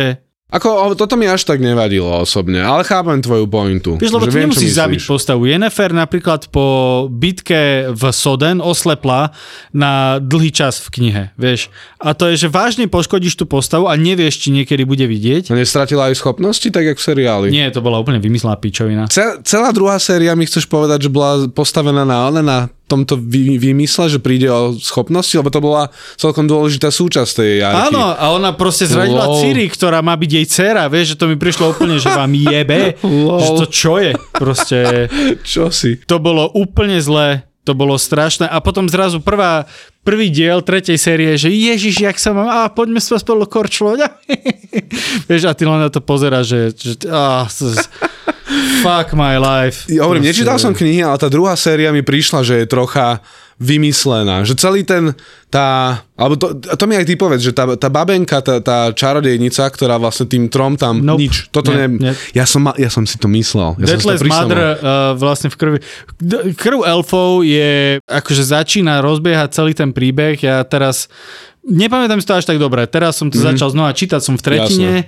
Ako, 0.52 0.92
toto 0.92 1.16
mi 1.16 1.24
až 1.24 1.48
tak 1.48 1.64
nevadilo 1.64 2.12
osobne, 2.12 2.60
ale 2.60 2.84
chápem 2.84 3.24
tvoju 3.24 3.48
pointu. 3.48 3.96
Vieš, 3.96 4.12
lebo 4.12 4.28
že 4.28 4.28
ty 4.28 4.36
viem, 4.36 4.44
nemusíš 4.52 4.76
zabiť 4.76 5.00
postavu. 5.08 5.48
Yennefer 5.48 5.96
napríklad 5.96 6.52
po 6.52 6.66
bitke 7.08 7.88
v 7.88 8.02
Soden 8.12 8.60
oslepla 8.60 9.32
na 9.72 10.20
dlhý 10.20 10.52
čas 10.52 10.84
v 10.84 10.88
knihe, 10.92 11.22
vieš. 11.40 11.72
A 11.96 12.12
to 12.12 12.28
je, 12.28 12.36
že 12.36 12.52
vážne 12.52 12.84
poškodíš 12.84 13.40
tú 13.40 13.48
postavu 13.48 13.88
a 13.88 13.96
nevieš, 13.96 14.44
či 14.44 14.52
niekedy 14.52 14.84
bude 14.84 15.08
vidieť. 15.08 15.48
A 15.48 15.56
nestratila 15.56 16.12
aj 16.12 16.20
schopnosti, 16.20 16.68
tak 16.68 16.84
jak 16.84 17.00
v 17.00 17.04
seriáli? 17.08 17.48
Nie, 17.48 17.72
to 17.72 17.80
bola 17.80 17.96
úplne 17.96 18.20
vymyslená 18.20 18.60
pičovina. 18.60 19.08
Ce- 19.08 19.40
celá 19.48 19.72
druhá 19.72 19.96
séria 19.96 20.36
mi 20.36 20.44
chceš 20.44 20.68
povedať, 20.68 21.08
že 21.08 21.10
bola 21.16 21.48
postavená 21.48 22.04
na, 22.04 22.28
na 22.44 22.58
tomto 22.92 23.16
vymysle, 23.56 24.12
že 24.12 24.20
príde 24.20 24.52
o 24.52 24.76
schopnosti, 24.76 25.32
lebo 25.32 25.48
to 25.48 25.64
bola 25.64 25.88
celkom 26.20 26.44
dôležitá 26.44 26.92
súčasť 26.92 27.30
tej 27.40 27.50
jarky. 27.64 27.88
Áno, 27.88 28.12
a 28.12 28.24
ona 28.30 28.52
proste 28.52 28.84
zradila 28.84 29.24
Lol. 29.24 29.40
Ciri, 29.40 29.64
ktorá 29.72 30.04
má 30.04 30.12
byť 30.12 30.30
jej 30.30 30.46
dcera, 30.46 30.92
vieš, 30.92 31.16
že 31.16 31.18
to 31.18 31.26
mi 31.26 31.40
prišlo 31.40 31.72
úplne, 31.72 31.96
že 31.96 32.12
vám 32.12 32.28
jebe, 32.30 33.00
Lol. 33.00 33.40
že 33.40 33.50
to 33.56 33.66
čo 33.66 33.92
je, 33.96 34.12
proste, 34.36 35.08
Čo 35.52 35.72
si? 35.72 35.96
to 36.04 36.20
bolo 36.20 36.52
úplne 36.52 37.00
zlé, 37.00 37.48
to 37.62 37.72
bolo 37.72 37.94
strašné 37.94 38.50
a 38.50 38.58
potom 38.58 38.90
zrazu 38.90 39.22
prvá, 39.22 39.70
prvý 40.02 40.34
diel 40.34 40.66
tretej 40.66 40.98
série, 40.98 41.38
že 41.38 41.46
ježiš, 41.46 42.02
jak 42.02 42.18
sa 42.18 42.34
mám, 42.34 42.50
a 42.50 42.66
poďme 42.66 42.98
sa 42.98 43.22
spolu 43.22 43.46
korčlovať. 43.46 44.10
vieš, 45.30 45.46
a 45.46 45.54
ty 45.54 45.62
len 45.62 45.78
na 45.78 45.86
to 45.86 46.02
pozeráš, 46.02 46.46
že, 46.50 46.60
že 46.74 46.92
s- 47.46 47.86
fuck 48.84 49.14
my 49.16 49.36
life. 49.38 49.88
Ja 49.88 50.04
hovorím, 50.04 50.26
Proste- 50.26 50.42
nečítal 50.42 50.56
som 50.60 50.72
knihy, 50.76 51.00
ale 51.02 51.16
tá 51.18 51.28
druhá 51.32 51.54
séria 51.56 51.90
mi 51.90 52.04
prišla, 52.04 52.40
že 52.44 52.54
je 52.62 52.66
trocha 52.66 53.22
vymyslená. 53.62 54.42
Že 54.42 54.54
celý 54.58 54.82
ten, 54.82 55.14
tá, 55.46 56.02
alebo 56.18 56.34
to, 56.34 56.58
to 56.58 56.84
mi 56.90 56.98
aj 56.98 57.06
ty 57.06 57.14
povedz, 57.14 57.46
že 57.46 57.54
tá, 57.54 57.78
tá 57.78 57.86
babenka, 57.86 58.42
tá, 58.42 58.58
tá 58.58 58.90
čarodejnica, 58.90 59.62
ktorá 59.70 60.02
vlastne 60.02 60.26
tým 60.26 60.50
trom 60.50 60.74
tam, 60.74 60.98
Nope. 60.98 61.22
nič, 61.22 61.46
toto 61.54 61.70
Nie, 61.70 61.86
ne, 61.86 62.10
nie. 62.10 62.12
Ja, 62.34 62.42
som, 62.42 62.66
ja 62.74 62.90
som 62.90 63.06
si 63.06 63.22
to 63.22 63.30
myslel. 63.30 63.78
Ja 63.78 63.94
som 63.94 64.02
si 64.02 64.18
to 64.18 64.26
Deathless. 64.26 64.34
Mother 64.34 64.58
uh, 64.58 64.74
vlastne 65.14 65.48
v 65.52 65.56
krvi. 65.56 65.78
Krv 66.58 66.82
elfov 66.82 67.46
je, 67.46 68.02
akože 68.02 68.42
začína 68.42 68.98
rozbiehať 68.98 69.54
celý 69.54 69.78
ten 69.78 69.94
príbeh. 69.94 70.42
Ja 70.42 70.66
teraz, 70.66 71.06
nepamätám 71.62 72.18
si 72.18 72.26
to 72.26 72.34
až 72.34 72.50
tak 72.50 72.58
dobre. 72.58 72.82
Teraz 72.90 73.14
som 73.14 73.30
to 73.30 73.38
mm-hmm. 73.38 73.54
začal 73.54 73.70
znova 73.70 73.94
čítať, 73.94 74.18
som 74.18 74.34
v 74.34 74.42
tretine. 74.42 75.06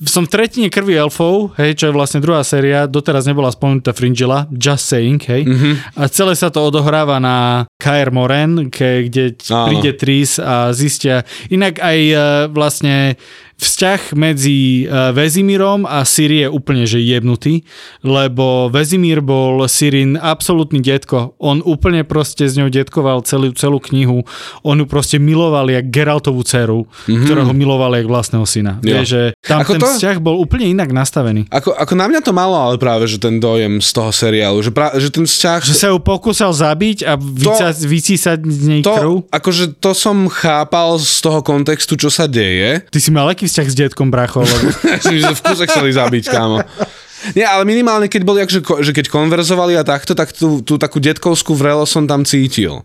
Som 0.00 0.24
v 0.24 0.32
tretine 0.32 0.72
krvi 0.72 0.96
elfov, 0.96 1.52
hej, 1.60 1.76
čo 1.76 1.92
je 1.92 1.96
vlastne 1.96 2.24
druhá 2.24 2.40
séria, 2.40 2.88
doteraz 2.88 3.28
nebola 3.28 3.52
spomenutá 3.52 3.92
Fringilla, 3.92 4.48
just 4.48 4.88
saying, 4.88 5.20
hej. 5.28 5.44
Mm-hmm. 5.44 5.74
A 6.00 6.08
celé 6.08 6.32
sa 6.32 6.48
to 6.48 6.64
odohráva 6.64 7.20
na 7.20 7.68
Kaer 7.76 8.08
Moren, 8.08 8.72
ke, 8.72 9.12
kde 9.12 9.36
Áno. 9.52 9.68
príde 9.68 9.92
Tris 10.00 10.40
a 10.40 10.72
zistia. 10.72 11.28
Inak 11.52 11.84
aj 11.84 11.98
uh, 12.16 12.22
vlastne 12.48 13.20
vzťah 13.60 14.16
medzi 14.16 14.88
uh, 14.88 15.12
Vezimírom 15.12 15.84
a 15.84 16.00
Siri 16.08 16.42
je 16.42 16.48
úplne 16.48 16.88
že 16.88 16.96
jebnutý, 17.04 17.62
lebo 18.00 18.72
Vezimír 18.72 19.20
bol 19.20 19.68
Sirin 19.68 20.16
absolútny 20.16 20.80
detko. 20.80 21.36
On 21.36 21.60
úplne 21.60 22.02
proste 22.08 22.48
z 22.48 22.64
ňou 22.64 22.72
detkoval 22.72 23.20
celú, 23.28 23.52
celú 23.52 23.76
knihu. 23.92 24.24
On 24.64 24.76
ju 24.80 24.88
proste 24.88 25.20
miloval 25.20 25.68
jak 25.68 25.92
Geraltovú 25.92 26.40
dceru, 26.40 26.88
mm-hmm. 26.88 27.24
ktorého 27.28 27.52
miloval 27.52 27.92
jak 28.00 28.08
vlastného 28.08 28.48
syna. 28.48 28.80
Jo. 28.80 28.96
Vieš, 28.96 29.06
že 29.06 29.22
tam 29.44 29.60
Ako 29.60 29.76
ten 29.76 29.82
to? 29.84 29.88
vzťah 29.92 30.16
bol 30.24 30.40
úplne 30.40 30.72
inak 30.72 30.88
nastavený. 30.96 31.44
Ako, 31.52 31.76
ako 31.76 31.92
na 31.98 32.08
mňa 32.08 32.20
to 32.24 32.32
malo 32.32 32.56
ale 32.56 32.80
práve, 32.80 33.04
že 33.04 33.20
ten 33.20 33.36
dojem 33.36 33.84
z 33.84 33.90
toho 33.92 34.08
seriálu, 34.08 34.64
že, 34.64 34.72
pra, 34.72 34.96
že 34.96 35.12
ten 35.12 35.28
vzťah... 35.28 35.60
Že 35.68 35.76
sa 35.76 35.88
ju 35.92 35.98
pokúsal 36.00 36.54
zabiť 36.56 37.04
a 37.04 37.18
vyca- 37.18 37.74
vycísať 37.76 38.38
z 38.40 38.64
nej 38.64 38.82
krv. 38.86 39.26
to, 39.26 39.28
akože 39.28 39.64
to 39.82 39.90
som 39.92 40.30
chápal 40.30 40.96
z 41.02 41.18
toho 41.20 41.42
kontextu, 41.44 41.98
čo 41.98 42.08
sa 42.08 42.30
deje. 42.30 42.86
Ty 42.88 42.98
si 43.02 43.10
mal 43.10 43.26
aký 43.26 43.49
vzťah 43.50 43.66
s 43.66 43.74
detkom, 43.74 44.08
bracho? 44.14 44.46
Si 45.04 45.18
že 45.18 45.34
v 45.34 45.40
kuse 45.42 45.66
chceli 45.66 45.90
zabiť, 45.90 46.24
kámo. 46.30 46.62
Nie, 47.32 47.44
ale 47.44 47.62
minimálne 47.62 48.06
keď 48.06 48.22
boli, 48.22 48.38
ko- 48.60 48.80
že 48.80 48.90
keď 48.90 49.08
konverzovali 49.08 49.74
a 49.74 49.82
takto, 49.82 50.12
tak 50.12 50.30
tú, 50.30 50.60
tú 50.60 50.76
takú 50.76 50.98
detkovskú 50.98 51.52
vrelosť 51.52 51.92
som 51.92 52.04
tam 52.04 52.22
cítil. 52.22 52.80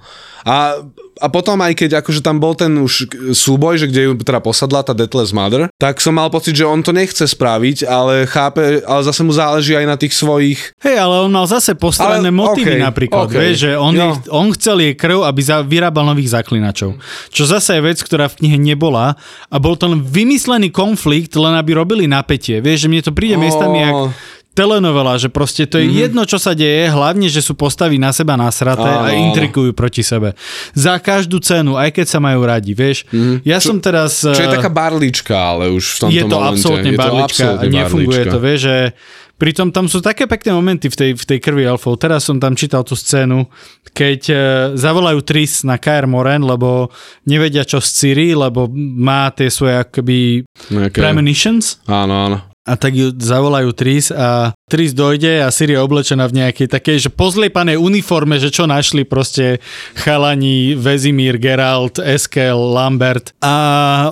A, 0.45 0.77
a 1.17 1.27
potom 1.27 1.57
aj 1.57 1.73
keď 1.73 2.05
akože 2.05 2.21
tam 2.21 2.37
bol 2.37 2.53
ten 2.53 2.69
už 2.77 3.09
súboj, 3.33 3.81
že 3.81 3.89
kde 3.89 4.01
ju 4.05 4.13
teda 4.13 4.37
posadla 4.37 4.85
tá 4.85 4.93
Deathless 4.93 5.33
Mother, 5.33 5.73
tak 5.73 5.97
som 5.97 6.13
mal 6.13 6.29
pocit, 6.29 6.53
že 6.53 6.61
on 6.61 6.85
to 6.85 6.93
nechce 6.93 7.17
spraviť, 7.17 7.81
ale 7.81 8.29
chápe, 8.29 8.85
ale 8.85 9.01
zase 9.01 9.25
mu 9.25 9.33
záleží 9.33 9.73
aj 9.73 9.89
na 9.89 9.97
tých 9.97 10.13
svojich... 10.13 10.77
Hej, 10.85 11.01
ale 11.01 11.25
on 11.25 11.33
mal 11.33 11.49
zase 11.49 11.73
postranné 11.73 12.29
Ale, 12.29 12.35
motívy 12.35 12.77
okej, 12.77 12.85
napríklad. 12.85 13.25
okej. 13.25 13.39
Vieš, 13.41 13.55
že 13.57 13.71
on, 13.73 13.93
Jo. 13.97 14.01
jej, 14.05 14.13
on 14.29 14.47
chcel 14.53 14.77
jej 14.85 14.93
krv, 14.93 15.25
aby 15.25 15.41
za, 15.41 15.65
vyrábal 15.65 16.05
nových 16.05 16.29
zaklinačov. 16.29 16.93
Čo 17.33 17.43
zase 17.49 17.73
je 17.73 17.81
vec, 17.81 17.97
ktorá 17.97 18.29
v 18.29 18.45
knihe 18.45 18.57
nebola 18.61 19.17
a 19.49 19.55
bol 19.57 19.73
to 19.73 19.89
len 19.89 20.05
vymyslený 20.05 20.69
konflikt, 20.69 21.33
len 21.33 21.57
aby 21.57 21.73
robili 21.73 22.05
napätie. 22.05 22.61
Vieš, 22.61 22.85
že 22.85 22.91
mne 22.91 23.01
to 23.01 23.17
príde 23.17 23.33
Ó. 23.33 23.41
miestami 23.41 23.81
jak 23.81 23.97
telenovela, 24.55 25.19
že 25.19 25.27
proste 25.27 25.67
to 25.67 25.75
je 25.75 25.91
mm-hmm. 25.91 26.01
jedno, 26.07 26.23
čo 26.23 26.39
sa 26.39 26.55
deje, 26.55 26.87
hlavne, 26.87 27.27
že 27.27 27.43
sú 27.43 27.59
postavy 27.59 27.99
na 27.99 28.15
seba 28.15 28.39
nasraté 28.39 28.87
Áno, 28.87 29.03
a 29.03 29.11
áno. 29.11 29.19
intrikujú 29.29 29.75
proti 29.75 29.99
sebe. 30.01 30.31
Za 30.71 30.95
každú 31.03 31.43
cenu, 31.43 31.75
aj 31.75 31.91
keď 31.91 32.07
sa 32.07 32.23
majú 32.23 32.47
radi, 32.47 32.71
vieš. 32.71 33.03
Mm-hmm. 33.11 33.43
Ja 33.43 33.59
Čo- 33.59 33.75
som 33.75 33.77
teraz... 33.83 34.23
Čo 34.23 34.31
je 34.31 34.47
eh, 34.47 34.55
taká 34.55 34.71
barlička, 34.71 35.35
ale 35.35 35.67
už 35.75 35.83
v 35.83 35.97
tomto 36.07 36.15
je 36.15 36.23
to 36.23 36.37
momente. 36.39 36.51
absolútne 36.55 36.89
je 36.89 36.95
to 36.95 37.03
barlička 37.03 37.43
a 37.43 37.51
absolútne 37.59 37.75
nefunguje 37.75 38.21
barlička. 38.23 38.33
to, 38.33 38.39
vieš, 38.39 38.59
že 38.63 38.77
pritom 39.35 39.67
tam 39.75 39.85
sú 39.91 39.99
také 39.99 40.23
pekné 40.31 40.55
momenty 40.55 40.87
v 40.87 40.95
tej, 40.95 41.11
v 41.19 41.25
tej 41.27 41.39
krvi 41.43 41.67
elfov. 41.67 41.99
Teraz 41.99 42.23
som 42.23 42.39
tam 42.39 42.55
čítal 42.55 42.87
tú 42.87 42.95
scénu, 42.95 43.43
keď 43.91 44.21
e, 44.31 44.35
zavolajú 44.79 45.19
Tris 45.27 45.67
na 45.67 45.75
Kaer 45.75 46.07
Moren, 46.07 46.47
lebo 46.47 46.87
nevedia 47.27 47.67
čo 47.67 47.83
s 47.83 47.91
Ciri, 47.99 48.31
lebo 48.31 48.71
má 48.71 49.27
tie 49.35 49.51
svoje 49.51 49.75
akoby 49.83 50.47
Nejaké... 50.71 50.99
premonitions 51.03 51.83
Áno, 51.87 52.31
áno. 52.31 52.54
A 52.65 52.73
tak 52.73 52.97
ju 52.97 53.13
zavolajú 53.13 53.69
Tris 53.77 54.09
a 54.09 54.57
Tris 54.65 54.97
dojde 54.97 55.45
a 55.45 55.53
Siri 55.53 55.77
je 55.77 55.85
oblečená 55.85 56.25
v 56.25 56.41
nejakej 56.41 56.65
takej, 56.65 56.97
že 57.05 57.09
pozliepanej 57.13 57.77
uniforme, 57.77 58.41
že 58.41 58.49
čo 58.49 58.65
našli 58.65 59.05
proste 59.05 59.61
chalani, 59.93 60.73
Vezimír, 60.73 61.37
Geralt, 61.37 62.01
Eskel, 62.01 62.57
Lambert 62.57 63.37
a 63.45 63.53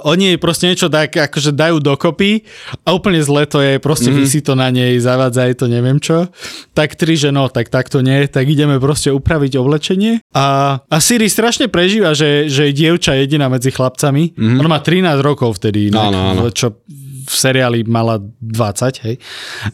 oni 0.06 0.34
jej 0.34 0.39
proste 0.39 0.70
niečo 0.70 0.94
tak 0.94 1.18
akože 1.18 1.50
dajú 1.58 1.82
dokopy 1.82 2.46
a 2.86 2.94
úplne 2.94 3.26
zle 3.26 3.50
to 3.50 3.58
je, 3.66 3.82
proste 3.82 4.13
mm-hmm. 4.13 4.22
vysí 4.22 4.39
to 4.46 4.54
na 4.54 4.70
nej, 4.70 5.02
zavádza 5.02 5.50
jej 5.50 5.58
to 5.58 5.66
neviem 5.66 5.98
čo. 5.98 6.30
Tak 6.78 6.94
Tris, 6.94 7.26
že 7.26 7.34
no, 7.34 7.50
tak 7.50 7.74
takto 7.74 8.06
nie, 8.06 8.30
tak 8.30 8.46
ideme 8.46 8.78
proste 8.78 9.10
upraviť 9.10 9.58
oblečenie 9.58 10.22
a, 10.38 10.78
a 10.86 10.98
Siri 11.02 11.26
strašne 11.26 11.74
prežíva, 11.74 12.13
že, 12.13 12.46
že 12.54 12.70
je 12.70 12.78
dievča 12.78 13.18
jediná 13.18 13.50
medzi 13.50 13.74
chlapcami. 13.74 14.38
Mm-hmm. 14.38 14.62
Ona 14.62 14.70
má 14.70 14.80
13 14.86 15.18
rokov 15.26 15.58
vtedy, 15.58 15.89
inak, 15.89 16.13
Áno, 16.13 16.20
áno. 16.30 16.42
čo 16.54 16.78
v 17.24 17.34
seriáli 17.34 17.88
mala 17.88 18.20
20, 18.20 19.06
hej. 19.08 19.16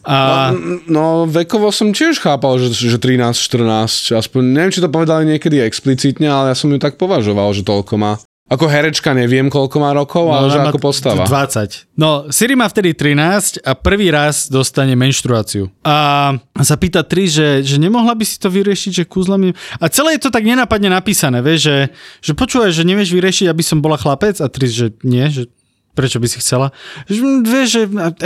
A, 0.06 0.50
No, 0.50 0.58
no 0.86 1.04
vekovo 1.26 1.74
som 1.74 1.90
tiež 1.90 2.22
chápal, 2.22 2.62
že, 2.62 2.72
že 2.72 2.98
13-14, 2.98 4.14
aspoň 4.14 4.42
neviem, 4.46 4.72
či 4.72 4.82
to 4.82 4.88
povedali 4.90 5.26
niekedy 5.26 5.58
explicitne, 5.60 6.30
ale 6.30 6.52
ja 6.52 6.56
som 6.56 6.70
ju 6.70 6.78
tak 6.78 6.96
považoval, 6.96 7.50
že 7.52 7.66
toľko 7.66 7.94
má. 7.98 8.16
Ako 8.50 8.66
herečka 8.66 9.14
neviem, 9.14 9.46
koľko 9.46 9.78
má 9.78 9.94
rokov, 9.94 10.26
ale 10.26 10.50
že 10.50 10.58
ako 10.58 10.82
postava. 10.82 11.22
20. 11.22 11.86
No, 11.94 12.26
Siri 12.34 12.58
má 12.58 12.66
vtedy 12.66 12.98
13 12.98 13.62
a 13.62 13.78
prvý 13.78 14.10
raz 14.10 14.50
dostane 14.50 14.98
menštruáciu. 14.98 15.70
A 15.86 16.34
sa 16.58 16.74
pýta 16.74 17.06
Tri, 17.06 17.30
že, 17.30 17.62
že 17.62 17.78
nemohla 17.78 18.10
by 18.10 18.26
si 18.26 18.42
to 18.42 18.50
vyriešiť, 18.50 18.90
že 18.90 19.04
kúzlami... 19.06 19.54
A 19.78 19.86
celé 19.86 20.18
je 20.18 20.26
to 20.26 20.34
tak 20.34 20.42
nenápadne 20.42 20.90
napísané, 20.90 21.46
vieš, 21.46 21.70
že, 21.70 21.76
že 22.26 22.32
počúvaj, 22.34 22.74
že 22.74 22.82
nevieš 22.82 23.14
vyriešiť, 23.14 23.46
aby 23.46 23.62
som 23.62 23.78
bola 23.78 23.94
chlapec 23.94 24.42
a 24.42 24.50
Tri, 24.50 24.66
že 24.66 24.98
nie, 25.06 25.30
že 25.30 25.46
prečo 26.00 26.16
by 26.16 26.28
si 26.32 26.40
chcela. 26.40 26.72
Mm, 27.12 27.44
vieš, 27.44 27.68
že 27.68 27.82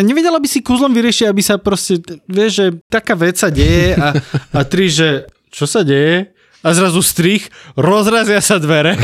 nevedela 0.06 0.38
by 0.38 0.46
si 0.46 0.62
kúzlom 0.62 0.94
vyriešiť, 0.94 1.26
aby 1.26 1.42
sa 1.42 1.58
proste, 1.58 1.98
vieš, 2.30 2.50
že 2.54 2.66
taká 2.86 3.18
vec 3.18 3.34
sa 3.34 3.50
deje 3.50 3.98
a, 3.98 4.14
a 4.54 4.60
Tri, 4.62 4.86
že 4.86 5.26
čo 5.50 5.66
sa 5.66 5.82
deje? 5.82 6.30
A 6.64 6.72
zrazu 6.72 7.04
strich, 7.04 7.52
rozrazia 7.76 8.40
sa 8.40 8.56
dvere 8.56 8.96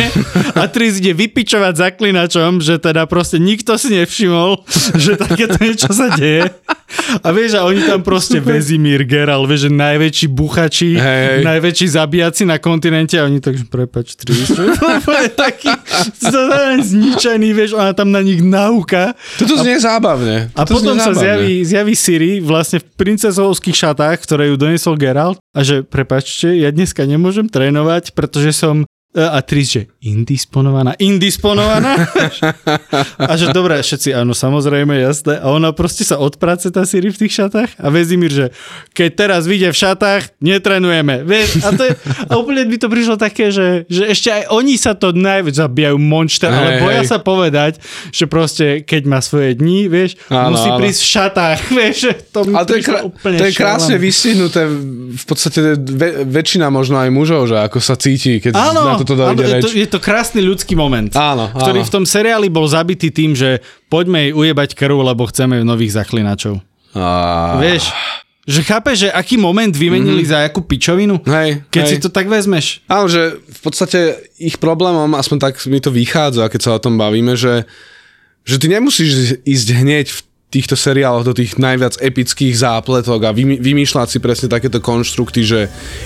a 0.56 0.64
Tris 0.72 0.96
ide 0.96 1.12
vypičovať 1.12 1.76
zaklinačom, 1.76 2.64
že 2.64 2.80
teda 2.80 3.04
proste 3.04 3.36
nikto 3.36 3.76
si 3.76 3.92
nevšimol, 4.00 4.64
že 4.96 5.20
takéto 5.20 5.60
niečo 5.60 5.92
sa 5.92 6.08
deje. 6.16 6.56
A 7.22 7.28
vieš, 7.30 7.56
a 7.56 7.64
oni 7.66 7.82
tam 7.86 8.02
proste 8.02 8.42
Vezimír, 8.42 9.06
Geralt, 9.06 9.46
vieš, 9.46 9.66
že 9.66 9.70
najväčší 9.70 10.26
buchači, 10.30 10.90
hej. 10.98 11.46
najväčší 11.46 11.86
zabíjaci 11.86 12.42
na 12.46 12.58
kontinente 12.58 13.16
a 13.18 13.26
oni 13.26 13.38
tak, 13.38 13.56
že 13.56 13.66
prepač, 13.66 14.18
úplne 14.18 15.30
taký 15.46 15.70
zničený, 16.82 17.48
vieš, 17.54 17.78
ona 17.78 17.94
tam 17.94 18.10
na 18.10 18.20
nich 18.20 18.42
nauka. 18.42 19.14
Toto 19.38 19.58
znie 19.60 19.78
zábavne. 19.78 20.50
A 20.54 20.62
Toto 20.66 20.82
potom 20.82 20.96
sa 20.98 21.14
zjaví, 21.14 21.62
zjaví 21.62 21.94
Siri 21.94 22.32
vlastne 22.42 22.82
v 22.82 22.86
princezovských 22.98 23.76
šatách, 23.76 24.16
ktoré 24.26 24.50
ju 24.50 24.56
doniesol 24.58 24.98
Geralt 24.98 25.38
a 25.54 25.60
že 25.62 25.82
prepačte, 25.86 26.52
ja 26.54 26.70
dneska 26.70 27.06
nemôžem 27.06 27.46
trénovať, 27.46 28.14
pretože 28.14 28.54
som 28.54 28.82
e, 28.82 29.20
a 29.20 29.38
Tris, 29.42 29.70
že 29.70 29.82
indisponovaná, 30.00 30.96
indisponovaná. 30.96 31.92
a 33.20 33.32
že 33.36 33.52
dobré, 33.52 33.84
všetci, 33.84 34.16
áno, 34.16 34.32
samozrejme, 34.32 34.96
jasné. 34.96 35.36
A 35.36 35.52
ona 35.52 35.76
proste 35.76 36.08
sa 36.08 36.16
odprace 36.16 36.72
tá 36.72 36.88
Siri 36.88 37.12
v 37.12 37.20
tých 37.20 37.36
šatách 37.36 37.76
a 37.76 37.86
Vezimír, 37.92 38.32
že 38.32 38.46
keď 38.96 39.08
teraz 39.12 39.42
vyjde 39.44 39.76
v 39.76 39.76
šatách, 39.76 40.22
netrenujeme. 40.40 41.20
Vieš, 41.28 41.60
a, 41.60 41.68
to 41.76 41.82
je, 41.84 41.92
a 42.00 42.32
úplne 42.40 42.64
by 42.64 42.76
to 42.80 42.88
prišlo 42.88 43.20
také, 43.20 43.52
že, 43.52 43.84
že 43.92 44.08
ešte 44.08 44.32
aj 44.32 44.42
oni 44.48 44.80
sa 44.80 44.96
to 44.96 45.12
najviac 45.12 45.52
zabijajú 45.52 45.96
monšter, 46.00 46.48
ale 46.48 46.80
boja 46.80 47.04
hej. 47.04 47.10
sa 47.12 47.18
povedať, 47.20 47.76
že 48.08 48.24
proste 48.24 48.80
keď 48.80 49.02
má 49.04 49.20
svoje 49.20 49.52
dni, 49.52 49.92
vieš, 49.92 50.16
Áno, 50.32 50.56
musí 50.56 50.72
áno. 50.72 50.80
prísť 50.80 51.00
v 51.04 51.08
šatách, 51.12 51.58
vieš, 51.78 51.98
to 52.32 52.48
mi 52.48 52.56
Ale 52.56 52.64
to 52.64 52.74
je, 52.80 52.82
krá- 52.88 53.04
úplne 53.04 53.36
to 53.36 53.44
je 53.44 53.52
krásne 53.52 53.96
vystihnuté 54.00 54.64
v 55.12 55.24
podstate 55.28 55.76
ve, 55.76 56.24
väčšina 56.24 56.72
možno 56.72 56.96
aj 56.96 57.12
mužov, 57.12 57.52
že 57.52 57.60
ako 57.60 57.84
sa 57.84 58.00
cíti, 58.00 58.40
keď 58.40 58.56
Áno, 58.56 58.80
na 58.88 58.96
toto 58.96 59.12
dojde 59.12 59.44
je, 59.44 59.54
reč. 59.60 59.62
to, 59.68 59.68
je 59.76 59.89
to 59.90 59.98
krásny 59.98 60.40
ľudský 60.40 60.78
moment, 60.78 61.10
Áno, 61.12 61.50
ktorý 61.50 61.82
áno. 61.82 61.88
v 61.88 61.94
tom 61.98 62.04
seriáli 62.06 62.46
bol 62.46 62.64
zabitý 62.70 63.10
tým, 63.10 63.34
že 63.34 63.58
poďme 63.90 64.30
jej 64.30 64.32
ujebať 64.32 64.78
krv, 64.78 65.02
lebo 65.02 65.26
chceme 65.26 65.66
nových 65.66 65.98
zaklinačov. 65.98 66.62
A... 66.94 67.58
Vieš, 67.58 67.90
že 68.50 68.60
chápeš, 68.66 68.96
že 69.06 69.08
aký 69.12 69.38
moment 69.38 69.70
vymenili 69.70 70.26
mm-hmm. 70.26 70.42
za 70.42 70.48
akú 70.48 70.64
pičovinu? 70.64 71.22
Hej, 71.22 71.62
Keď 71.70 71.84
hej. 71.86 71.90
si 71.92 71.96
to 72.02 72.10
tak 72.10 72.26
vezmeš. 72.26 72.82
Áno, 72.90 73.06
že 73.06 73.38
v 73.38 73.60
podstate 73.60 74.26
ich 74.40 74.58
problémom, 74.58 75.14
aspoň 75.14 75.38
tak 75.38 75.54
mi 75.70 75.78
to 75.78 75.94
vychádza, 75.94 76.50
keď 76.50 76.60
sa 76.60 76.70
o 76.74 76.82
tom 76.82 76.98
bavíme, 76.98 77.38
že, 77.38 77.68
že 78.42 78.56
ty 78.58 78.66
nemusíš 78.66 79.38
ísť 79.44 79.68
hneď 79.76 80.06
v 80.10 80.20
týchto 80.50 80.74
seriáloch 80.74 81.22
do 81.22 81.30
tých 81.30 81.56
najviac 81.56 82.02
epických 82.02 82.58
zápletok 82.58 83.22
a 83.22 83.30
vymy, 83.30 83.62
vymýšľať 83.62 84.06
si 84.10 84.18
presne 84.18 84.50
takéto 84.50 84.82
konštrukty, 84.82 85.46
že 85.46 85.60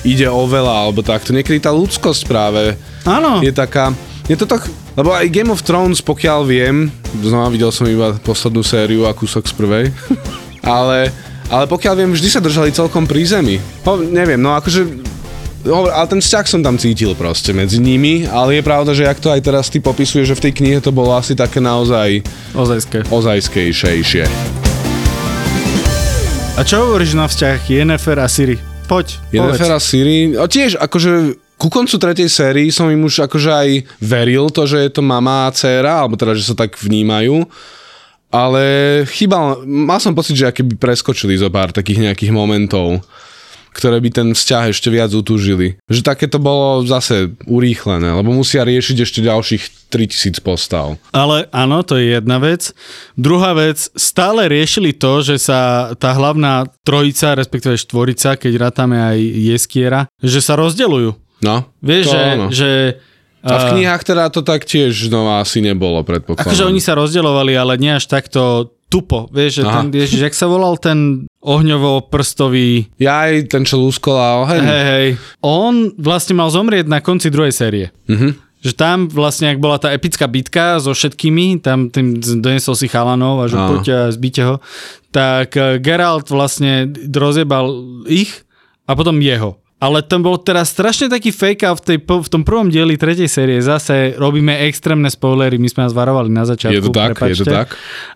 ide 0.05 0.29
o 0.29 0.45
veľa 0.45 0.85
alebo 0.85 1.01
takto. 1.01 1.33
Niekedy 1.33 1.65
tá 1.65 1.73
ľudskosť 1.73 2.23
práve 2.29 2.77
Áno. 3.09 3.41
je 3.41 3.51
taká... 3.51 3.97
Je 4.25 4.41
to 4.41 4.49
tak, 4.49 4.69
lebo 4.97 5.13
aj 5.13 5.29
Game 5.29 5.53
of 5.53 5.61
Thrones, 5.61 6.01
pokiaľ 6.01 6.49
viem, 6.49 6.89
znova 7.21 7.53
videl 7.53 7.69
som 7.69 7.85
iba 7.85 8.17
poslednú 8.25 8.65
sériu 8.65 9.05
a 9.05 9.13
kúsok 9.13 9.45
z 9.45 9.53
prvej, 9.53 9.85
ale, 10.65 11.13
ale 11.53 11.65
pokiaľ 11.69 11.95
viem, 12.01 12.13
vždy 12.13 12.29
sa 12.33 12.41
držali 12.41 12.73
celkom 12.73 13.05
pri 13.05 13.21
zemi. 13.21 13.61
Ho, 13.85 14.01
neviem, 14.01 14.41
no 14.41 14.57
akože 14.57 15.13
ale 15.65 16.07
ten 16.13 16.21
vzťah 16.21 16.45
som 16.45 16.61
tam 16.61 16.77
cítil 16.77 17.17
proste 17.17 17.57
medzi 17.57 17.81
nimi, 17.81 18.29
ale 18.29 18.61
je 18.61 18.63
pravda, 18.63 18.93
že 18.93 19.09
jak 19.09 19.17
to 19.17 19.33
aj 19.33 19.41
teraz 19.41 19.73
ty 19.73 19.81
popisuješ, 19.81 20.37
že 20.37 20.37
v 20.37 20.45
tej 20.49 20.53
knihe 20.61 20.79
to 20.85 20.93
bolo 20.93 21.17
asi 21.17 21.33
také 21.33 21.65
naozaj 21.65 22.21
Ozajské. 22.53 23.09
ozajskejšejšie. 23.09 24.25
A 26.55 26.61
čo 26.63 26.87
hovoríš 26.87 27.17
na 27.17 27.27
vzťah 27.27 27.59
Yennefer 27.65 28.21
a 28.21 28.29
Siri? 28.29 28.61
Poď, 28.85 29.17
Yennefer 29.33 29.73
a 29.73 29.81
Siri, 29.81 30.37
a 30.37 30.45
tiež 30.45 30.77
akože 30.77 31.41
ku 31.57 31.73
koncu 31.73 31.97
tretej 31.97 32.29
sérii 32.29 32.69
som 32.69 32.93
im 32.93 33.01
už 33.09 33.25
akože 33.25 33.51
aj 33.51 33.69
veril 34.05 34.53
to, 34.53 34.69
že 34.69 34.85
je 34.85 34.91
to 34.93 35.01
mama 35.01 35.49
a 35.49 35.55
dcéra, 35.55 36.05
alebo 36.05 36.21
teda, 36.21 36.37
že 36.37 36.45
sa 36.45 36.55
tak 36.55 36.77
vnímajú, 36.77 37.49
ale 38.29 38.65
chýbal, 39.09 39.65
mal 39.65 39.97
som 40.03 40.13
pocit, 40.13 40.37
že 40.37 40.51
aké 40.51 40.61
by 40.61 40.77
preskočili 40.77 41.39
zo 41.41 41.49
pár 41.49 41.73
takých 41.73 42.11
nejakých 42.11 42.35
momentov, 42.35 43.01
ktoré 43.75 43.99
by 43.99 44.11
ten 44.15 44.29
vzťah 44.33 44.71
ešte 44.71 44.89
viac 44.89 45.11
utúžili. 45.11 45.77
Že 45.91 46.01
také 46.07 46.27
to 46.31 46.39
bolo 46.39 46.87
zase 46.87 47.35
urýchlené, 47.51 48.15
lebo 48.15 48.31
musia 48.31 48.63
riešiť 48.63 48.97
ešte 49.03 49.21
ďalších 49.27 49.91
3000 49.91 50.39
postav. 50.41 50.95
Ale 51.11 51.51
áno, 51.51 51.83
to 51.83 51.99
je 51.99 52.15
jedna 52.15 52.39
vec. 52.39 52.71
Druhá 53.19 53.53
vec, 53.59 53.91
stále 53.99 54.47
riešili 54.47 54.95
to, 54.95 55.21
že 55.21 55.43
sa 55.43 55.91
tá 55.99 56.15
hlavná 56.15 56.71
trojica, 56.87 57.35
respektíve 57.35 57.75
štvorica, 57.75 58.39
keď 58.39 58.71
rátame 58.71 58.97
aj 59.03 59.19
Jeskiera, 59.21 60.07
že 60.23 60.39
sa 60.39 60.55
rozdeľujú. 60.55 61.43
No, 61.45 61.69
Vieš, 61.85 62.05
že, 62.09 62.23
áno. 62.23 62.47
že 62.49 62.71
A 63.45 63.69
v 63.69 63.77
knihách 63.77 64.03
teda 64.09 64.33
to 64.33 64.41
tak 64.41 64.65
tiež 64.65 65.13
znova 65.13 65.45
asi 65.45 65.61
nebolo, 65.61 66.01
predpokladám. 66.01 66.49
Akože 66.49 66.65
oni 66.65 66.81
sa 66.81 66.97
rozdeľovali, 66.97 67.53
ale 67.53 67.77
nie 67.77 67.93
až 67.93 68.09
takto 68.09 68.73
tupo. 68.95 69.27
Vieš, 69.35 69.51
že 69.59 69.63
Aha. 69.67 69.83
ten, 69.83 69.87
ježiš, 69.91 70.21
jak 70.31 70.35
sa 70.39 70.47
volal 70.47 70.79
ten 70.79 71.27
ohňovo-prstový, 71.43 72.95
Ja 73.03 73.27
aj 73.27 73.51
ten, 73.51 73.67
čo 73.67 73.83
lúskol 73.83 74.15
a 74.15 74.47
oheň. 74.47 74.63
hej, 74.63 74.85
hej, 74.87 75.09
on 75.43 75.91
vlastne 75.99 76.39
mal 76.39 76.47
zomrieť 76.55 76.87
na 76.87 77.03
konci 77.03 77.29
druhej 77.35 77.51
série. 77.51 77.91
Mhm. 78.07 78.39
Že 78.65 78.73
tam 78.81 78.99
vlastne, 79.13 79.53
ak 79.53 79.61
bola 79.61 79.77
tá 79.77 79.93
epická 79.93 80.25
bitka 80.25 80.81
so 80.81 80.97
všetkými, 80.97 81.61
tam 81.61 81.93
tým 81.93 82.17
donesol 82.41 82.73
si 82.73 82.89
chalanov 82.89 83.45
a 83.45 83.51
že 83.51 83.61
poďte 83.61 83.93
a 83.93 84.09
zbite 84.09 84.41
ho, 84.41 84.57
tak 85.13 85.53
eh, 85.61 85.77
Geralt 85.85 86.33
vlastne 86.33 86.89
rozjebal 87.13 87.69
ich 88.09 88.33
a 88.89 88.97
potom 88.97 89.21
jeho. 89.21 89.61
Ale 89.83 90.01
tam 90.07 90.25
bol 90.25 90.39
teraz 90.41 90.71
strašne 90.73 91.11
taký 91.13 91.35
fake 91.35 91.67
a 91.67 91.77
v, 91.77 91.81
tej, 91.83 91.99
v 92.01 92.29
tom 92.31 92.47
prvom 92.47 92.71
dieli 92.73 92.95
tretej 92.97 93.29
série 93.29 93.61
zase 93.61 94.17
robíme 94.17 94.55
extrémne 94.65 95.11
spoilery, 95.11 95.61
my 95.61 95.69
sme 95.69 95.85
vás 95.85 95.93
varovali 95.93 96.31
na 96.31 96.47
začiatku. 96.49 96.73
Je 96.73 96.81
to 96.81 96.95
tak, 96.95 97.13
je 97.21 97.37
to 97.43 97.47
tak. 97.47 97.69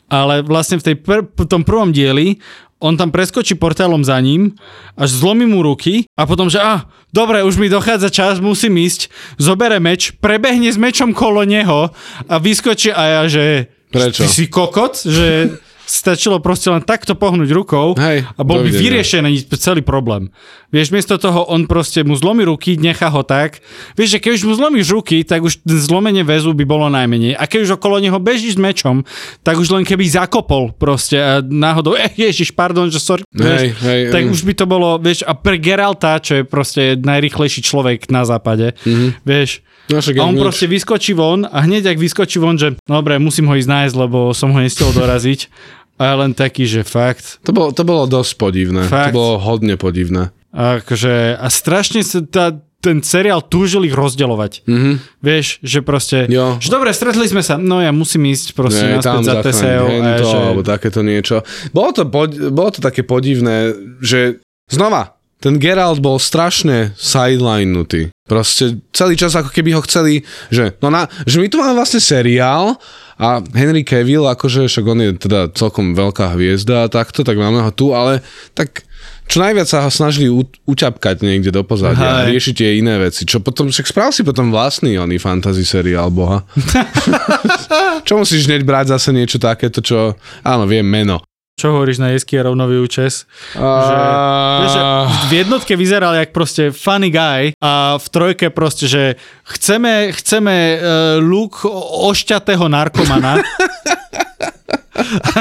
Ale 0.08 0.40
vlastne 0.46 0.80
v, 0.80 0.92
tej 0.92 0.96
pr- 0.96 1.28
v 1.28 1.44
tom 1.44 1.66
prvom 1.66 1.92
dieli 1.92 2.40
on 2.78 2.94
tam 2.94 3.10
preskočí 3.10 3.58
portálom 3.58 4.06
za 4.06 4.14
ním, 4.22 4.54
až 4.94 5.18
zlomí 5.18 5.50
mu 5.50 5.66
ruky 5.66 6.06
a 6.14 6.30
potom, 6.30 6.46
že 6.46 6.62
ah, 6.62 6.86
dobre, 7.10 7.42
už 7.42 7.58
mi 7.58 7.66
dochádza 7.66 8.06
čas, 8.10 8.38
musím 8.38 8.78
ísť, 8.78 9.10
zobere 9.34 9.82
meč, 9.82 10.14
prebehne 10.14 10.70
s 10.70 10.78
mečom 10.78 11.10
kolo 11.10 11.42
neho 11.42 11.90
a 12.30 12.34
vyskočí 12.38 12.94
a 12.94 13.02
ja, 13.18 13.22
že 13.26 13.74
Prečo? 13.90 14.22
ty 14.22 14.26
si 14.30 14.46
kokot, 14.46 15.02
že 15.02 15.58
stačilo 15.88 16.38
proste 16.38 16.68
len 16.68 16.84
takto 16.84 17.16
pohnúť 17.16 17.48
rukou 17.48 17.96
Hej, 17.96 18.28
a 18.28 18.40
bol 18.44 18.60
by 18.60 18.70
vyriešený 18.70 19.48
celý 19.56 19.80
problém. 19.80 20.28
Vieš, 20.68 20.92
miesto 20.92 21.16
toho 21.16 21.48
on 21.48 21.64
proste 21.64 22.04
mu 22.04 22.12
zlomí 22.12 22.44
ruky, 22.44 22.76
nechá 22.76 23.08
ho 23.08 23.24
tak. 23.24 23.64
Vieš, 23.96 24.16
že 24.16 24.18
keď 24.20 24.30
už 24.36 24.42
mu 24.44 24.52
zlomíš 24.52 24.92
ruky, 24.92 25.24
tak 25.24 25.40
už 25.40 25.64
zlomenie 25.64 26.20
väzu 26.20 26.52
by 26.52 26.68
bolo 26.68 26.92
najmenej. 26.92 27.40
A 27.40 27.48
keď 27.48 27.64
už 27.64 27.70
okolo 27.80 27.96
neho 27.96 28.20
bežíš 28.20 28.56
s 28.56 28.60
mečom, 28.60 29.00
tak 29.40 29.56
už 29.56 29.72
len 29.72 29.88
keby 29.88 30.04
zakopol 30.04 30.76
proste 30.76 31.16
a 31.16 31.40
náhodou, 31.40 31.96
eh, 32.00 32.12
ježiš, 32.12 32.52
pardon, 32.52 32.92
že 32.92 33.00
sorry, 33.00 33.24
Hej, 33.32 33.40
vieš, 33.40 33.60
hej, 33.80 34.00
tak 34.12 34.22
mm. 34.28 34.32
už 34.36 34.40
by 34.44 34.52
to 34.60 34.64
bolo, 34.68 34.88
vieš, 35.00 35.24
a 35.24 35.32
pre 35.32 35.56
Geralta, 35.56 36.20
čo 36.20 36.40
je 36.40 36.42
proste 36.44 37.00
najrychlejší 37.00 37.64
človek 37.64 38.12
na 38.12 38.28
západe, 38.28 38.76
mm-hmm. 38.84 39.24
vieš, 39.24 39.64
No, 39.88 40.04
však 40.04 40.20
a 40.20 40.28
on 40.28 40.36
nič. 40.36 40.44
proste 40.44 40.66
vyskočí 40.68 41.16
von 41.16 41.48
a 41.48 41.64
hneď 41.64 41.96
ak 41.96 41.96
vyskočí 41.96 42.36
von, 42.36 42.60
že 42.60 42.76
no 42.84 43.00
dobre, 43.00 43.16
musím 43.16 43.48
ho 43.48 43.56
ísť 43.56 43.72
nájsť, 43.72 43.94
lebo 43.96 44.36
som 44.36 44.52
ho 44.52 44.60
nestihol 44.60 44.92
doraziť. 44.92 45.48
A 45.96 46.14
len 46.14 46.30
taký, 46.30 46.62
že 46.68 46.84
fakt. 46.84 47.42
To 47.42 47.50
bolo, 47.50 47.74
to 47.74 47.82
bolo 47.88 48.04
dosť 48.06 48.36
podivné. 48.38 48.84
Fakt. 48.86 49.10
To 49.10 49.18
bolo 49.18 49.34
hodne 49.40 49.74
podivné. 49.74 50.30
Akože, 50.52 51.36
a 51.36 51.46
strašne 51.52 52.00
sa 52.00 52.24
tá, 52.24 52.56
ten 52.78 53.02
seriál 53.02 53.42
túžil 53.42 53.84
ich 53.84 53.94
rozdeľovať. 53.94 54.64
Mhm. 54.64 54.92
Vieš, 55.20 55.60
že 55.60 55.78
proste, 55.82 56.24
Jo. 56.30 56.56
že 56.62 56.70
dobre, 56.70 56.94
stretli 56.94 57.26
sme 57.26 57.42
sa, 57.42 57.58
no 57.58 57.82
ja 57.82 57.90
musím 57.90 58.30
ísť 58.30 58.54
proste 58.54 58.84
Nie, 58.86 59.02
naspäť 59.02 59.24
za. 59.26 59.42
A 59.42 59.88
hento, 59.90 60.24
že, 60.24 60.38
alebo 60.38 60.62
takéto 60.64 61.00
niečo. 61.02 61.42
Bolo 61.74 61.90
to, 61.92 62.02
bolo 62.08 62.70
to 62.70 62.80
také 62.80 63.02
podivné, 63.04 63.74
že 64.00 64.40
znova, 64.70 65.18
ten 65.38 65.54
Geralt 65.62 66.02
bol 66.02 66.18
strašne 66.18 66.94
sidelinutý. 66.98 68.10
Proste 68.26 68.82
celý 68.90 69.14
čas 69.14 69.38
ako 69.38 69.54
keby 69.54 69.70
ho 69.78 69.82
chceli, 69.86 70.26
že, 70.50 70.74
no 70.82 70.90
na, 70.90 71.06
že 71.24 71.38
my 71.38 71.46
tu 71.46 71.62
máme 71.62 71.78
vlastne 71.78 72.02
seriál 72.02 72.74
a 73.16 73.38
Henry 73.54 73.86
Cavill, 73.86 74.26
akože 74.26 74.66
však 74.66 74.84
on 74.84 74.98
je 74.98 75.10
teda 75.14 75.40
celkom 75.54 75.94
veľká 75.94 76.34
hviezda 76.34 76.86
a 76.86 76.92
takto, 76.92 77.22
tak 77.22 77.38
máme 77.38 77.62
ho 77.62 77.70
tu, 77.70 77.94
ale 77.94 78.20
tak 78.52 78.87
čo 79.28 79.44
najviac 79.44 79.68
sa 79.68 79.84
ho 79.84 79.90
snažili 79.92 80.32
u, 80.32 80.40
uťapkať 80.64 81.20
niekde 81.20 81.52
do 81.52 81.60
pozadia 81.60 82.08
a 82.08 82.20
Hej. 82.24 82.32
riešiť 82.32 82.54
tie 82.56 82.70
iné 82.80 82.96
veci. 82.96 83.28
Čo 83.28 83.44
potom, 83.44 83.68
však 83.68 83.86
sprav 83.86 84.08
si 84.10 84.24
potom 84.24 84.48
vlastný 84.48 84.96
oný 84.96 85.20
fantasy 85.20 85.68
seriál, 85.68 86.08
boha. 86.08 86.48
čo 88.08 88.16
musíš 88.16 88.48
hneď 88.48 88.64
brať 88.64 88.96
zase 88.96 89.12
niečo 89.12 89.36
takéto, 89.36 89.84
čo, 89.84 90.16
áno, 90.40 90.64
viem 90.64 90.88
meno. 90.88 91.20
čo 91.60 91.76
hovoríš 91.76 92.00
na 92.00 92.14
jesky 92.16 92.40
a 92.40 92.48
rovnový 92.48 92.80
účes? 92.80 93.28
Že, 93.52 93.96
vieš, 94.64 94.72
že 94.72 94.82
v 95.28 95.32
jednotke 95.44 95.72
vyzeral 95.76 96.16
jak 96.16 96.32
proste 96.32 96.72
funny 96.72 97.12
guy 97.12 97.52
a 97.60 98.00
v 98.00 98.06
trojke 98.08 98.48
proste, 98.48 98.88
že 98.88 99.18
chceme, 99.44 100.14
chceme 100.16 100.54
uh, 100.54 100.80
look 101.20 101.68
ošťatého 102.08 102.64
narkomana. 102.70 103.42
a 105.34 105.40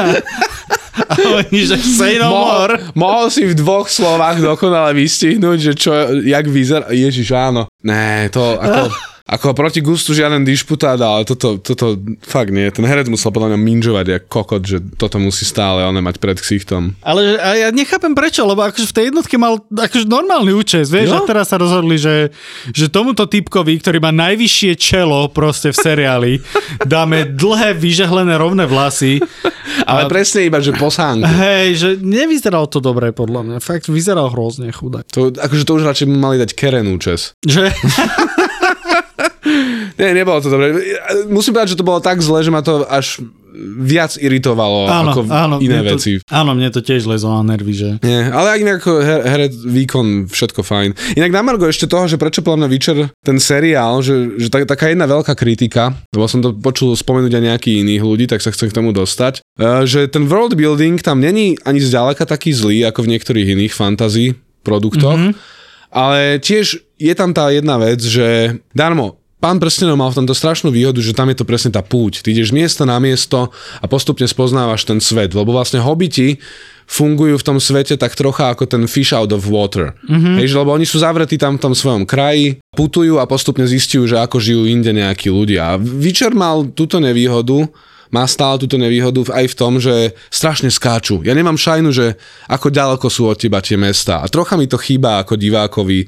oni, 1.42 1.60
že 1.66 1.78
say 1.78 2.18
no 2.18 2.30
more. 2.34 2.78
mohol, 2.94 2.94
mohol 2.98 3.26
si 3.30 3.46
v 3.46 3.54
dvoch 3.54 3.90
slovách 3.90 4.42
dokonale 4.42 4.98
vystihnúť, 4.98 5.58
že 5.62 5.74
čo, 5.78 5.92
jak 6.26 6.46
vyzerá. 6.50 6.90
Ježiš, 6.90 7.30
áno. 7.34 7.70
Ne, 7.86 8.30
to 8.34 8.58
ako... 8.58 8.90
Ako 9.28 9.52
proti 9.52 9.84
gustu 9.84 10.16
žiaden 10.16 10.48
dišputát, 10.48 10.96
ale 11.04 11.28
toto, 11.28 11.60
toto 11.60 12.00
fakt 12.24 12.48
nie. 12.48 12.72
Ten 12.72 12.88
herec 12.88 13.12
musel 13.12 13.36
podľa 13.36 13.52
mňa 13.52 13.60
minžovať 13.60 14.06
jak 14.08 14.24
kokot, 14.32 14.64
že 14.64 14.80
toto 14.96 15.20
musí 15.20 15.44
stále 15.44 15.84
on 15.84 16.00
mať 16.00 16.16
pred 16.16 16.40
ksichtom. 16.40 16.96
Ale 17.04 17.36
a 17.36 17.68
ja 17.68 17.70
nechápem 17.76 18.16
prečo, 18.16 18.48
lebo 18.48 18.64
akože 18.64 18.88
v 18.88 18.96
tej 18.96 19.06
jednotke 19.12 19.36
mal 19.36 19.60
akože 19.68 20.08
normálny 20.08 20.56
účes, 20.56 20.88
vieš, 20.88 21.12
Jo. 21.12 21.20
a 21.20 21.28
teraz 21.28 21.52
sa 21.52 21.60
rozhodli, 21.60 22.00
že, 22.00 22.32
že 22.72 22.88
tomuto 22.88 23.28
typkovi, 23.28 23.84
ktorý 23.84 24.00
má 24.00 24.16
najvyššie 24.16 24.72
čelo 24.80 25.28
proste 25.28 25.76
v 25.76 25.78
seriáli, 25.78 26.34
dáme 26.88 27.28
dlhé, 27.28 27.76
vyžehlené, 27.76 28.40
rovné 28.40 28.64
vlasy. 28.64 29.20
Ale 29.84 30.08
presne 30.08 30.48
iba, 30.48 30.64
že 30.64 30.72
po 30.72 30.88
sánku. 30.88 31.28
Hej, 31.28 31.68
že 31.76 31.90
nevyzeral 32.00 32.72
to 32.72 32.80
dobre 32.80 33.12
podľa 33.12 33.44
mňa. 33.44 33.58
Fakt 33.60 33.92
vyzeral 33.92 34.32
hrozne 34.32 34.72
chudák. 34.72 35.04
To, 35.12 35.36
akože 35.36 35.64
to 35.68 35.76
už 35.76 35.84
radšej 35.84 36.08
mali 36.08 36.40
dať 36.40 36.56
Keren 36.56 36.88
účes. 36.88 37.36
Že? 37.44 37.68
Nie, 39.98 40.14
nebolo 40.14 40.38
to 40.40 40.54
dobre. 40.54 40.78
Musím 41.28 41.58
povedať, 41.58 41.74
že 41.74 41.80
to 41.82 41.88
bolo 41.88 41.98
tak 41.98 42.22
zle, 42.22 42.46
že 42.46 42.54
ma 42.54 42.62
to 42.62 42.86
až 42.86 43.22
viac 43.82 44.14
iritovalo 44.22 44.86
Áno, 44.86 45.12
ako 45.14 45.22
áno. 45.34 45.56
iné 45.58 45.82
to, 45.82 45.98
veci. 45.98 46.22
Áno, 46.30 46.54
mne 46.54 46.70
to 46.70 46.86
tiež 46.86 47.10
lezlo 47.10 47.34
na 47.42 47.58
nervy, 47.58 47.74
že... 47.74 47.90
Nie, 48.06 48.30
ale 48.30 48.54
ak 48.54 48.60
inak 48.62 48.82
her, 48.86 49.22
herec, 49.26 49.54
výkon, 49.66 50.30
všetko 50.30 50.62
fajn. 50.62 51.18
Inak 51.18 51.32
na 51.34 51.42
Margo 51.42 51.66
ešte 51.66 51.90
toho, 51.90 52.06
že 52.06 52.22
prečo 52.22 52.46
podľa 52.46 52.66
mňa 52.66 52.70
Witcher, 52.70 53.00
ten 53.26 53.38
seriál, 53.42 54.06
že, 54.06 54.38
že 54.38 54.54
tak, 54.54 54.70
taká 54.70 54.94
jedna 54.94 55.10
veľká 55.10 55.34
kritika, 55.34 55.98
lebo 56.14 56.30
som 56.30 56.46
to 56.46 56.54
počul 56.54 56.94
spomenúť 56.94 57.34
aj 57.34 57.44
nejakých 57.54 57.82
iných 57.82 58.04
ľudí, 58.06 58.26
tak 58.30 58.46
sa 58.46 58.54
chcem 58.54 58.70
k 58.70 58.78
tomu 58.78 58.94
dostať, 58.94 59.42
eh, 59.42 59.84
že 59.90 60.06
ten 60.06 60.30
world 60.30 60.54
building 60.54 61.02
tam 61.02 61.18
není 61.18 61.58
ani 61.66 61.82
zďaleka 61.82 62.30
taký 62.30 62.54
zlý, 62.54 62.86
ako 62.86 63.10
v 63.10 63.18
niektorých 63.18 63.58
iných 63.58 63.74
fantasy 63.74 64.38
produktoch, 64.62 65.18
mm-hmm. 65.18 65.34
ale 65.96 66.38
tiež 66.44 66.78
je 66.98 67.14
tam 67.16 67.32
tá 67.34 67.50
jedna 67.50 67.80
vec, 67.82 68.02
že 68.04 68.60
darmo, 68.76 69.18
Pán 69.38 69.62
prstenov 69.62 70.02
mal 70.02 70.10
v 70.10 70.26
tomto 70.26 70.34
strašnú 70.34 70.74
výhodu, 70.74 70.98
že 70.98 71.14
tam 71.14 71.30
je 71.30 71.38
to 71.38 71.46
presne 71.46 71.70
tá 71.70 71.86
púť. 71.86 72.26
Ty 72.26 72.34
ideš 72.34 72.50
z 72.50 72.58
miesta 72.58 72.84
na 72.90 72.98
miesto 72.98 73.54
a 73.78 73.86
postupne 73.86 74.26
spoznávaš 74.26 74.90
ten 74.90 74.98
svet, 74.98 75.38
lebo 75.38 75.54
vlastne 75.54 75.78
hobiti 75.78 76.42
fungujú 76.90 77.38
v 77.38 77.46
tom 77.46 77.62
svete 77.62 78.00
tak 78.00 78.18
trocha 78.18 78.50
ako 78.50 78.66
ten 78.66 78.90
fish 78.90 79.14
out 79.14 79.30
of 79.30 79.46
water. 79.46 79.94
Mm-hmm. 80.10 80.42
Hej, 80.42 80.58
lebo 80.58 80.74
oni 80.74 80.90
sú 80.90 80.98
zavretí 81.04 81.38
tam 81.38 81.60
v 81.60 81.70
tom 81.70 81.74
svojom 81.78 82.08
kraji, 82.08 82.58
putujú 82.74 83.22
a 83.22 83.30
postupne 83.30 83.68
zistujú, 83.68 84.10
že 84.10 84.18
ako 84.18 84.42
žijú 84.42 84.64
inde 84.66 84.90
nejakí 84.96 85.30
ľudia. 85.30 85.76
A 85.76 85.78
Witcher 85.78 86.34
mal 86.34 86.74
túto 86.74 86.98
nevýhodu, 86.98 87.68
má 88.08 88.24
stále 88.26 88.56
túto 88.58 88.80
nevýhodu 88.80 89.22
aj 89.36 89.46
v 89.52 89.58
tom, 89.60 89.78
že 89.84 90.16
strašne 90.32 90.72
skáču. 90.72 91.20
Ja 91.28 91.36
nemám 91.36 91.60
šajnu, 91.60 91.92
že 91.92 92.16
ako 92.48 92.72
ďaleko 92.72 93.08
sú 93.12 93.28
od 93.28 93.38
teba 93.38 93.60
tie 93.60 93.76
mesta. 93.76 94.24
A 94.24 94.32
trocha 94.32 94.56
mi 94.56 94.66
to 94.66 94.80
chýba 94.80 95.20
ako 95.22 95.36
divákovi, 95.36 96.08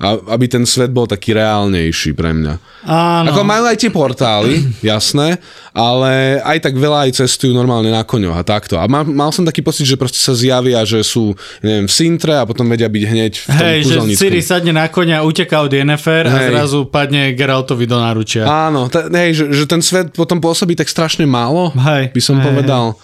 a, 0.00 0.16
aby 0.32 0.48
ten 0.48 0.64
svet 0.64 0.88
bol 0.88 1.04
taký 1.04 1.36
reálnejší 1.36 2.16
pre 2.16 2.32
mňa. 2.32 2.54
Áno. 2.88 3.36
Ako 3.36 3.44
majú 3.44 3.68
aj 3.68 3.76
tie 3.76 3.92
portály, 3.92 4.64
jasné, 4.80 5.36
ale 5.76 6.40
aj 6.40 6.58
tak 6.64 6.74
veľa 6.80 7.04
aj 7.04 7.20
cestujú 7.20 7.52
normálne 7.52 7.92
na 7.92 8.00
koňoch 8.00 8.32
a 8.32 8.40
takto. 8.40 8.80
A 8.80 8.88
mal, 8.88 9.04
mal 9.04 9.28
som 9.28 9.44
taký 9.44 9.60
pocit, 9.60 9.84
že 9.84 10.00
proste 10.00 10.16
sa 10.16 10.32
zjavia, 10.32 10.80
že 10.88 11.04
sú, 11.04 11.36
neviem, 11.60 11.84
v 11.84 11.92
Sintre 11.92 12.32
a 12.32 12.48
potom 12.48 12.64
vedia 12.64 12.88
byť 12.88 13.04
hneď 13.04 13.32
v 13.36 13.44
tom 13.44 13.60
Hej, 13.60 13.78
že. 13.84 13.96
Ciri 14.16 14.40
sadne 14.40 14.72
na 14.72 14.88
konia, 14.88 15.20
uteká 15.20 15.60
od 15.60 15.70
Yennefer 15.70 16.24
a 16.32 16.32
Hej. 16.32 16.48
zrazu 16.48 16.88
padne 16.88 17.36
Geraltovi 17.36 17.84
do 17.84 18.00
náručia. 18.00 18.48
Áno, 18.48 18.88
t- 18.88 19.04
hej, 19.04 19.36
že, 19.36 19.44
že 19.52 19.64
ten 19.68 19.84
svet 19.84 20.16
potom 20.16 20.40
pôsobí 20.40 20.72
tak 20.72 20.88
strašne 20.88 21.28
málo, 21.28 21.76
Hej, 21.76 22.16
by 22.16 22.22
som 22.24 22.40
hej, 22.40 22.48
povedal. 22.48 22.96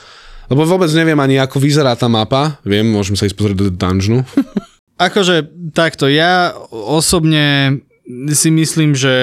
Lebo 0.49 0.65
vôbec 0.65 0.89
neviem 0.97 1.19
ani, 1.19 1.37
ako 1.43 1.61
vyzerá 1.61 1.93
tá 1.99 2.09
mapa. 2.09 2.57
Viem, 2.65 2.89
môžem 2.89 3.19
sa 3.19 3.27
ísť 3.29 3.37
pozrieť 3.37 3.57
do 3.59 3.67
dungeonu. 3.69 4.25
Akože 4.97 5.45
takto, 5.77 6.09
ja 6.09 6.57
osobne 6.73 7.79
si 8.33 8.49
myslím, 8.49 8.97
že 8.97 9.15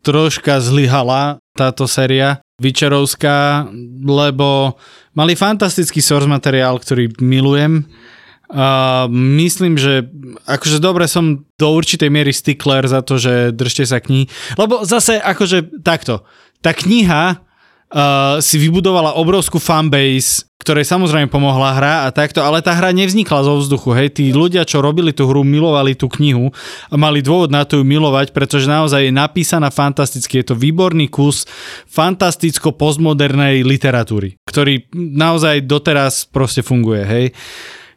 troška 0.00 0.64
zlyhala 0.64 1.36
táto 1.52 1.84
séria 1.84 2.40
Vyčerovská, 2.60 3.68
lebo 4.04 4.76
mali 5.16 5.32
fantastický 5.36 6.00
source 6.04 6.28
materiál, 6.28 6.76
ktorý 6.80 7.12
milujem. 7.20 7.88
A 8.50 9.06
myslím, 9.12 9.78
že 9.78 10.10
akože 10.44 10.82
dobre 10.82 11.06
som 11.06 11.46
do 11.54 11.68
určitej 11.70 12.10
miery 12.10 12.34
stickler 12.34 12.82
za 12.84 13.00
to, 13.00 13.16
že 13.16 13.54
držte 13.54 13.86
sa 13.86 14.02
knihy. 14.02 14.26
Lebo 14.58 14.82
zase 14.82 15.22
akože 15.22 15.80
takto, 15.86 16.26
tá 16.58 16.74
kniha 16.74 17.46
uh, 17.94 18.38
si 18.38 18.56
vybudovala 18.58 19.18
obrovskú 19.18 19.58
fanbase, 19.58 20.46
ktorej 20.60 20.84
samozrejme 20.84 21.32
pomohla 21.32 21.72
hra 21.72 21.94
a 22.04 22.08
takto, 22.12 22.44
ale 22.44 22.60
tá 22.60 22.76
hra 22.76 22.92
nevznikla 22.92 23.40
zo 23.48 23.64
vzduchu, 23.64 23.96
hej, 23.96 24.08
tí 24.12 24.24
ľudia, 24.28 24.68
čo 24.68 24.84
robili 24.84 25.08
tú 25.16 25.24
hru, 25.24 25.40
milovali 25.40 25.96
tú 25.96 26.04
knihu 26.20 26.52
a 26.92 26.94
mali 27.00 27.24
dôvod 27.24 27.48
na 27.48 27.64
to 27.64 27.80
ju 27.80 27.84
milovať, 27.84 28.36
pretože 28.36 28.68
naozaj 28.68 29.08
je 29.08 29.12
napísaná 29.12 29.72
fantasticky, 29.72 30.44
je 30.44 30.52
to 30.52 30.54
výborný 30.60 31.08
kus 31.08 31.48
fantasticko-postmodernej 31.88 33.64
literatúry, 33.64 34.36
ktorý 34.44 34.84
naozaj 34.94 35.64
doteraz 35.64 36.28
proste 36.28 36.60
funguje, 36.60 37.02
hej. 37.08 37.26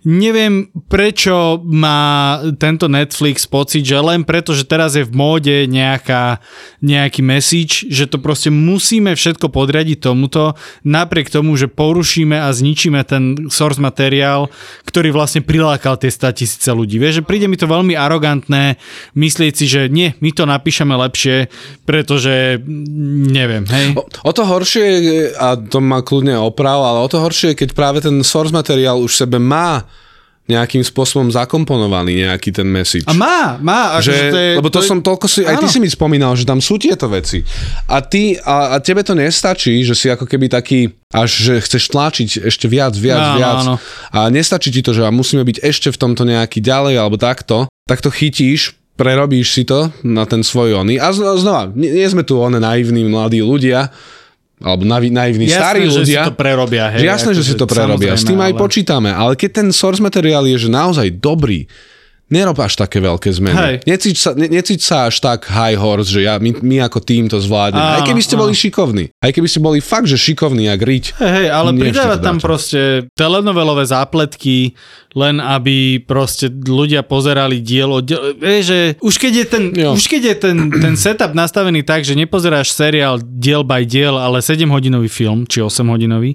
Neviem, 0.03 0.67
prečo 0.91 1.63
má 1.63 2.37
tento 2.59 2.91
Netflix 2.91 3.47
pocit, 3.47 3.87
že 3.87 3.95
len 3.95 4.27
preto, 4.27 4.51
že 4.51 4.67
teraz 4.67 4.99
je 4.99 5.07
v 5.07 5.15
móde 5.15 5.63
nejaká, 5.65 6.43
nejaký 6.83 7.23
message, 7.23 7.87
že 7.87 8.05
to 8.05 8.19
proste 8.19 8.51
musíme 8.51 9.15
všetko 9.15 9.47
podriadiť 9.47 10.03
tomuto, 10.03 10.59
napriek 10.83 11.31
tomu, 11.31 11.55
že 11.55 11.71
porušíme 11.71 12.35
a 12.35 12.51
zničíme 12.51 12.99
ten 13.07 13.47
source 13.47 13.79
materiál, 13.79 14.51
ktorý 14.83 15.15
vlastne 15.15 15.39
prilákal 15.39 15.95
tie 15.95 16.11
100 16.11 16.39
tisíce 16.39 16.69
ľudí. 16.69 16.99
Vieš, 16.99 17.23
že 17.23 17.27
príde 17.27 17.47
mi 17.47 17.55
to 17.55 17.71
veľmi 17.71 17.95
arogantné 17.95 18.75
myslieť 19.15 19.53
si, 19.55 19.65
že 19.71 19.87
nie, 19.87 20.19
my 20.19 20.35
to 20.35 20.43
napíšeme 20.43 20.91
lepšie, 20.93 21.47
pretože 21.87 22.59
neviem, 23.31 23.63
hej. 23.71 23.95
O, 23.95 24.03
o 24.03 24.31
to 24.35 24.43
horšie, 24.43 24.85
a 25.39 25.55
to 25.55 25.79
má 25.79 26.03
kľudne 26.03 26.35
oprav, 26.35 26.83
ale 26.83 26.99
o 27.01 27.07
to 27.07 27.23
horšie 27.23 27.55
keď 27.55 27.69
práve 27.71 28.03
ten 28.03 28.19
source 28.25 28.51
materiál 28.51 28.99
už 28.99 29.23
sebe 29.23 29.39
má 29.39 29.87
nejakým 30.43 30.83
spôsobom 30.83 31.31
zakomponovaný 31.31 32.27
nejaký 32.27 32.51
ten 32.51 32.67
message. 32.67 33.07
A 33.07 33.15
má, 33.15 33.55
má. 33.63 33.95
Akože 33.95 34.11
že, 34.11 34.27
to 34.27 34.37
je, 34.37 34.51
lebo 34.59 34.67
to, 34.67 34.79
je, 34.83 34.87
som 34.91 34.99
toľko 34.99 35.25
si, 35.31 35.39
aj 35.47 35.55
ty 35.55 35.65
áno. 35.67 35.71
si 35.71 35.79
mi 35.79 35.87
spomínal, 35.87 36.35
že 36.35 36.43
tam 36.43 36.59
sú 36.59 36.75
tieto 36.75 37.07
veci. 37.07 37.47
A 37.87 38.03
ty, 38.03 38.35
a, 38.35 38.75
a 38.75 38.83
tebe 38.83 39.07
to 39.07 39.15
nestačí, 39.15 39.87
že 39.87 39.95
si 39.95 40.11
ako 40.11 40.27
keby 40.27 40.51
taký, 40.51 40.91
až 41.15 41.31
že 41.31 41.53
chceš 41.63 41.87
tlačiť 41.95 42.29
ešte 42.43 42.67
viac, 42.67 42.91
viac, 42.99 43.23
Áno, 43.23 43.37
viac. 43.39 43.59
áno. 43.63 43.73
A 44.11 44.27
nestačí 44.27 44.67
ti 44.67 44.83
to, 44.83 44.91
že 44.91 45.07
musíme 45.07 45.47
byť 45.47 45.63
ešte 45.63 45.87
v 45.95 45.99
tomto 45.99 46.27
nejaký 46.27 46.59
ďalej, 46.59 46.99
alebo 46.99 47.15
takto. 47.15 47.71
Tak 47.87 48.03
to 48.03 48.11
chytíš, 48.11 48.75
prerobíš 48.99 49.47
si 49.55 49.63
to 49.63 49.95
na 50.03 50.27
ten 50.27 50.43
svoj 50.43 50.83
ony. 50.83 50.99
A 50.99 51.15
zno- 51.15 51.39
znova, 51.39 51.71
nie, 51.71 51.87
nie 51.87 52.07
sme 52.11 52.27
tu 52.27 52.35
one 52.35 52.59
naivní 52.59 53.07
mladí 53.07 53.39
ľudia, 53.39 53.95
alebo 54.63 54.87
naivní 54.87 55.45
Jasné, 55.45 55.59
starí 55.59 55.81
že 55.91 55.99
ľudia. 56.01 56.21
si 56.23 56.29
to 56.31 56.33
prerobia. 56.33 56.85
Hej, 56.89 56.99
Že 57.03 57.07
jasné, 57.11 57.31
že 57.35 57.43
si 57.43 57.53
to 57.59 57.65
prerobia. 57.67 58.15
S 58.15 58.23
tým 58.23 58.39
aj 58.39 58.55
ale- 58.55 58.61
počítame. 58.63 59.09
Ale 59.11 59.35
keď 59.35 59.49
ten 59.61 59.67
source 59.69 59.99
materiál 59.99 60.47
je 60.47 60.55
že 60.55 60.69
naozaj 60.71 61.11
dobrý, 61.19 61.67
nerob 62.31 62.57
až 62.57 62.73
také 62.79 62.97
veľké 62.97 63.29
zmeny. 63.29 63.53
Hej. 63.53 63.75
Necíť 63.85 64.15
sa, 64.17 64.31
ne, 64.33 64.49
necíť 64.49 64.81
sa 64.81 64.97
až 65.05 65.21
tak 65.21 65.45
high 65.45 65.77
horse, 65.77 66.09
že 66.09 66.25
ja, 66.25 66.41
my, 66.41 66.49
my 66.65 66.81
ako 66.81 66.97
tým 66.97 67.29
to 67.29 67.37
zvládneme. 67.37 67.77
Áno, 67.77 67.97
aj 68.01 68.09
keby 68.09 68.21
ste 68.25 68.35
boli 68.39 68.57
áno. 68.57 68.61
šikovní. 68.63 69.05
Aj 69.21 69.29
keby 69.29 69.45
ste 69.45 69.59
boli 69.61 69.77
fakt, 69.83 70.09
že 70.09 70.17
šikovní 70.17 70.65
jak 70.65 70.81
riť. 70.81 71.05
Hej, 71.21 71.29
hej, 71.29 71.47
ale 71.53 71.69
pridávať 71.77 72.19
to 72.19 72.25
tam 72.25 72.37
proste 72.41 72.81
telenovelové 73.13 73.85
zápletky, 73.85 74.73
len 75.13 75.37
aby 75.37 76.01
proste 76.01 76.49
ľudia 76.49 77.05
pozerali 77.05 77.61
dielo. 77.61 78.01
diel, 78.01 78.33
vieš, 78.37 78.63
že 78.69 78.79
už 78.97 79.15
keď 79.21 79.33
je, 79.33 79.45
ten, 79.45 79.63
Jo. 79.73 79.93
už 79.93 80.05
keď 80.09 80.21
je 80.33 80.35
ten, 80.35 80.57
ten 80.73 80.93
setup 80.97 81.37
nastavený 81.37 81.85
tak, 81.85 82.01
že 82.01 82.17
nepozeráš 82.17 82.73
seriál 82.73 83.21
diel 83.21 83.61
by 83.61 83.85
diel, 83.85 84.17
ale 84.17 84.41
7-hodinový 84.41 85.07
film, 85.07 85.45
či 85.45 85.61
8-hodinový, 85.61 86.33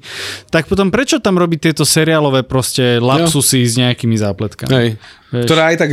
tak 0.55 0.71
potom 0.71 0.95
prečo 0.95 1.19
tam 1.19 1.37
robiť 1.37 1.71
tieto 1.71 1.83
seriálové 1.83 2.47
proste 2.47 3.03
lapsusy 3.03 3.67
s 3.67 3.75
nejakými 3.77 4.15
zápletkami? 4.15 4.71
Hej. 4.71 4.91
Vieš. 5.29 5.45
Ktorá 5.45 5.63
aj 5.69 5.77
tak, 5.77 5.91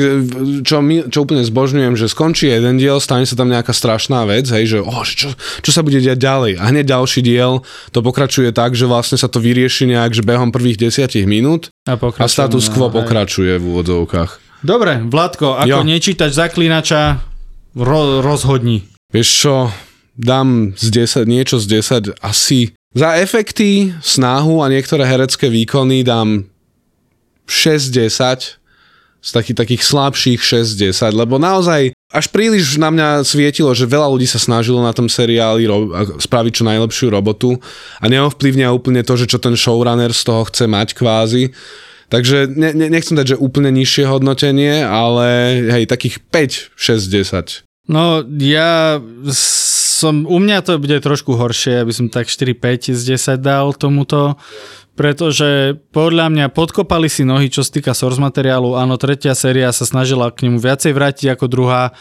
čo, 0.64 0.80
my, 0.80 1.12
čo 1.12 1.28
úplne 1.28 1.44
zbožňujem, 1.44 2.00
že 2.00 2.08
skončí 2.08 2.48
jeden 2.48 2.80
diel, 2.80 3.04
stane 3.04 3.28
sa 3.28 3.36
tam 3.36 3.52
nejaká 3.52 3.76
strašná 3.76 4.24
vec, 4.24 4.48
hej, 4.48 4.64
že, 4.64 4.80
oh, 4.80 5.04
čo, 5.04 5.36
čo 5.60 5.72
sa 5.76 5.84
bude 5.84 6.00
diať 6.00 6.24
ďalej. 6.24 6.56
A 6.56 6.72
hneď 6.72 6.96
ďalší 6.96 7.20
diel 7.20 7.60
to 7.92 8.00
pokračuje 8.00 8.56
tak, 8.56 8.80
že 8.80 8.88
vlastne 8.88 9.20
sa 9.20 9.28
to 9.28 9.44
vyrieši 9.44 9.92
nejak, 9.92 10.16
že 10.16 10.24
behom 10.24 10.56
prvých 10.56 10.88
desiatich 10.88 11.28
minút 11.28 11.75
A, 11.86 11.94
a 12.02 12.26
status 12.26 12.66
quo 12.74 12.90
pokračuje 12.90 13.62
v 13.62 13.64
úvodzovkách. 13.64 14.64
Dobre, 14.66 15.06
Vladko, 15.06 15.54
ako 15.62 15.70
Jo. 15.70 15.80
nečítač 15.86 16.34
zaklínača, 16.34 17.22
ro, 17.78 18.26
rozhodni. 18.26 18.90
Vieš 19.14 19.30
čo, 19.30 19.56
dám 20.18 20.74
z 20.74 21.06
10, 21.06 21.30
niečo 21.30 21.62
z 21.62 21.80
10, 22.12 22.18
asi 22.26 22.74
za 22.98 23.22
efekty, 23.22 23.94
snahu 24.02 24.66
a 24.66 24.72
niektoré 24.72 25.06
herecké 25.06 25.46
výkony 25.52 26.02
dám 26.02 26.50
6-10, 27.46 28.58
z 29.26 29.30
takých, 29.34 29.58
takých 29.58 29.82
slabších 29.82 30.40
6-10, 30.42 31.14
lebo 31.14 31.42
naozaj 31.42 31.95
až 32.14 32.30
príliš 32.30 32.78
na 32.78 32.94
mňa 32.94 33.26
svietilo, 33.26 33.74
že 33.74 33.90
veľa 33.90 34.06
ľudí 34.14 34.30
sa 34.30 34.38
snažilo 34.38 34.78
na 34.82 34.94
tom 34.94 35.10
seriáli 35.10 35.66
ro- 35.66 35.90
spraviť 36.22 36.52
čo 36.62 36.64
najlepšiu 36.64 37.08
robotu 37.10 37.58
a 37.98 38.06
neovplyvňa 38.06 38.70
úplne 38.70 39.02
to, 39.02 39.18
že 39.18 39.26
čo 39.26 39.42
ten 39.42 39.58
showrunner 39.58 40.14
z 40.14 40.22
toho 40.22 40.46
chce 40.46 40.70
mať 40.70 40.94
kvázi. 40.94 41.50
Takže 42.06 42.54
ne, 42.54 42.70
ne, 42.78 42.88
nechcem 42.94 43.18
dať, 43.18 43.34
že 43.34 43.42
úplne 43.42 43.74
nižšie 43.74 44.06
hodnotenie, 44.06 44.86
ale 44.86 45.58
hej, 45.74 45.90
takých 45.90 46.22
5, 46.30 46.78
6, 46.78 47.66
10. 47.66 47.66
No, 47.90 48.22
ja 48.38 49.02
som, 49.96 50.28
u 50.28 50.38
mňa 50.44 50.60
to 50.60 50.76
bude 50.76 51.00
trošku 51.00 51.40
horšie, 51.40 51.80
aby 51.80 51.94
som 51.96 52.12
tak 52.12 52.28
4-5 52.28 52.92
z 52.92 53.16
10 53.16 53.40
dal 53.40 53.72
tomuto, 53.72 54.36
pretože 55.00 55.80
podľa 55.96 56.28
mňa 56.32 56.46
podkopali 56.52 57.08
si 57.08 57.24
nohy, 57.24 57.48
čo 57.48 57.64
sa 57.64 57.72
týka 57.72 57.96
source 57.96 58.20
materiálu. 58.20 58.76
Áno, 58.76 59.00
tretia 59.00 59.32
séria 59.32 59.72
sa 59.72 59.88
snažila 59.88 60.32
k 60.36 60.48
nemu 60.48 60.60
viacej 60.60 60.92
vrátiť 60.92 61.40
ako 61.40 61.46
druhá, 61.48 61.96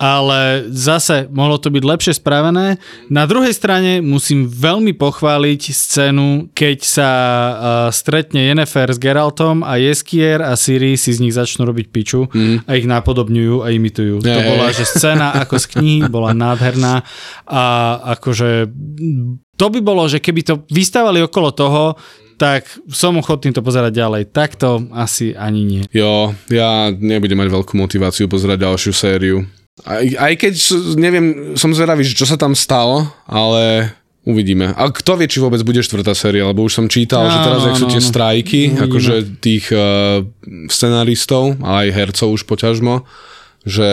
ale 0.00 0.66
zase 0.72 1.30
mohlo 1.30 1.60
to 1.60 1.70
byť 1.70 1.84
lepšie 1.84 2.12
spravené. 2.18 2.80
Na 3.06 3.28
druhej 3.28 3.54
strane 3.54 4.02
musím 4.02 4.48
veľmi 4.50 4.96
pochváliť 4.98 5.70
scénu, 5.70 6.50
keď 6.56 6.78
sa 6.82 7.10
uh, 7.12 7.54
stretne 7.94 8.42
Yennefer 8.50 8.90
s 8.90 8.98
Geraltom 8.98 9.62
a 9.62 9.78
Jeskier 9.78 10.42
a 10.42 10.58
Siri 10.58 10.98
si 10.98 11.14
z 11.14 11.22
nich 11.22 11.36
začnú 11.36 11.62
robiť 11.68 11.86
piču 11.94 12.26
mm. 12.26 12.66
a 12.66 12.70
ich 12.74 12.88
napodobňujú 12.88 13.62
a 13.62 13.70
imitujú. 13.70 14.24
To 14.24 14.40
Hej. 14.42 14.48
bola, 14.48 14.66
že 14.74 14.84
scéna 14.88 15.38
ako 15.38 15.54
z 15.60 15.66
knihy 15.78 16.00
bola 16.10 16.34
nádherná 16.34 17.06
a 17.46 17.64
akože 18.18 18.66
to 19.54 19.66
by 19.70 19.78
bolo, 19.78 20.10
že 20.10 20.18
keby 20.18 20.42
to 20.42 20.54
vystávali 20.72 21.22
okolo 21.22 21.54
toho, 21.54 21.94
tak 22.34 22.66
som 22.90 23.14
ochotný 23.22 23.54
to 23.54 23.62
pozerať 23.62 23.94
ďalej. 23.94 24.22
Takto 24.34 24.90
asi 24.90 25.30
ani 25.30 25.62
nie. 25.62 25.82
Jo, 25.94 26.34
ja 26.50 26.90
nebudem 26.90 27.38
mať 27.38 27.54
veľkú 27.54 27.78
motiváciu 27.78 28.26
pozerať 28.26 28.66
ďalšiu 28.66 28.90
sériu. 28.90 29.46
Aj, 29.82 30.04
aj 30.04 30.32
keď, 30.36 30.54
neviem, 31.00 31.56
som 31.56 31.72
zvedavý, 31.72 32.04
čo 32.04 32.28
sa 32.28 32.36
tam 32.36 32.52
stalo, 32.52 33.08
ale 33.24 33.88
uvidíme. 34.22 34.76
A 34.76 34.92
kto 34.92 35.16
vie, 35.16 35.26
či 35.26 35.40
vôbec 35.40 35.64
bude 35.64 35.80
štvrtá 35.80 36.12
séria, 36.12 36.44
lebo 36.44 36.62
už 36.62 36.76
som 36.76 36.86
čítal, 36.92 37.26
že 37.32 37.40
teraz, 37.40 37.64
Áno, 37.64 37.68
jak 37.72 37.80
sú 37.80 37.86
tie 37.88 38.02
strajky, 38.04 38.60
Uvidíme. 38.68 38.84
akože 38.84 39.14
tých 39.40 39.66
uh, 39.72 40.22
scenaristov, 40.68 41.56
ale 41.64 41.88
aj 41.88 41.96
hercov 41.96 42.28
už 42.36 42.44
poťažmo, 42.44 43.02
že 43.64 43.88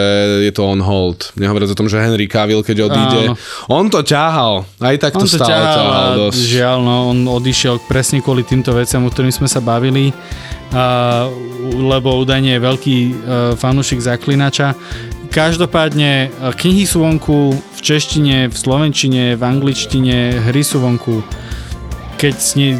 je 0.45 0.51
to 0.51 0.67
on 0.67 0.83
hold. 0.83 1.29
Nehovoriac 1.39 1.71
o 1.71 1.79
tom, 1.79 1.87
že 1.87 2.01
Henry 2.01 2.27
Cavill, 2.27 2.59
keď 2.65 2.89
odíde, 2.89 3.21
Áno. 3.31 3.35
on 3.71 3.85
to 3.87 4.03
ťahal. 4.03 4.65
Aj 4.83 4.97
tak 4.99 5.15
On 5.15 5.23
to 5.23 5.31
stále 5.31 5.47
ťahal 5.47 5.73
ťahal 5.79 6.11
dosť. 6.27 6.39
žiaľ, 6.43 6.77
no, 6.83 6.95
on 7.13 7.19
odišiel 7.23 7.77
presne 7.87 8.19
kvôli 8.19 8.43
týmto 8.43 8.75
veciam, 8.75 9.05
o 9.05 9.09
ktorým 9.09 9.31
sme 9.31 9.47
sa 9.47 9.61
bavili, 9.63 10.09
a, 10.73 11.25
lebo 11.69 12.17
údajne 12.19 12.57
je 12.57 12.61
veľký 12.61 12.97
uh, 12.97 13.13
fanúšik 13.57 14.01
zaklinača. 14.01 14.73
Každopádne 15.29 16.11
e, 16.25 16.27
knihy 16.57 16.89
sú 16.89 17.05
vonku 17.05 17.53
v 17.53 17.79
češtine, 17.85 18.49
v 18.49 18.55
slovenčine, 18.57 19.37
v 19.37 19.43
angličtine, 19.45 20.41
hry 20.49 20.65
sú 20.65 20.81
vonku. 20.81 21.21
Keď 22.17 22.35
si 22.41 22.73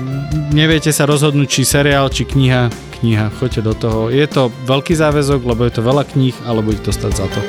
neviete 0.50 0.90
sa 0.90 1.06
rozhodnúť, 1.06 1.46
či 1.46 1.62
seriál, 1.62 2.10
či 2.10 2.26
kniha, 2.26 2.74
kniha, 3.00 3.30
choďte 3.38 3.62
do 3.62 3.74
toho. 3.78 4.02
Je 4.10 4.26
to 4.26 4.50
veľký 4.66 4.98
záväzok, 4.98 5.46
lebo 5.46 5.62
je 5.70 5.74
to 5.78 5.86
veľa 5.86 6.04
kníh, 6.10 6.34
alebo 6.50 6.74
ich 6.74 6.82
to 6.82 6.90
stať 6.90 7.22
za 7.22 7.30
to. 7.30 7.42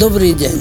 Dobrý 0.00 0.32
deň. 0.32 0.56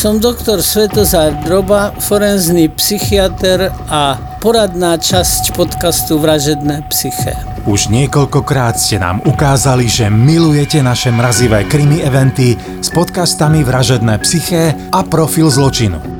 Som 0.00 0.16
doktor 0.16 0.64
Svetozár 0.64 1.44
Droba, 1.44 1.92
forenzný 2.00 2.72
psychiatr 2.72 3.68
a 3.92 4.16
poradná 4.40 4.96
časť 4.96 5.52
podcastu 5.52 6.16
Vražedné 6.16 6.88
psyché. 6.88 7.36
Už 7.68 7.92
niekoľkokrát 7.92 8.80
ste 8.80 8.96
nám 8.96 9.20
ukázali, 9.28 9.92
že 9.92 10.08
milujete 10.08 10.80
naše 10.80 11.12
mrazivé 11.12 11.68
krimi 11.68 12.00
eventy 12.00 12.56
s 12.80 12.88
podcastami 12.88 13.60
Vražedné 13.60 14.16
psyché 14.24 14.72
a 14.88 15.04
Profil 15.04 15.52
zločinu. 15.52 16.19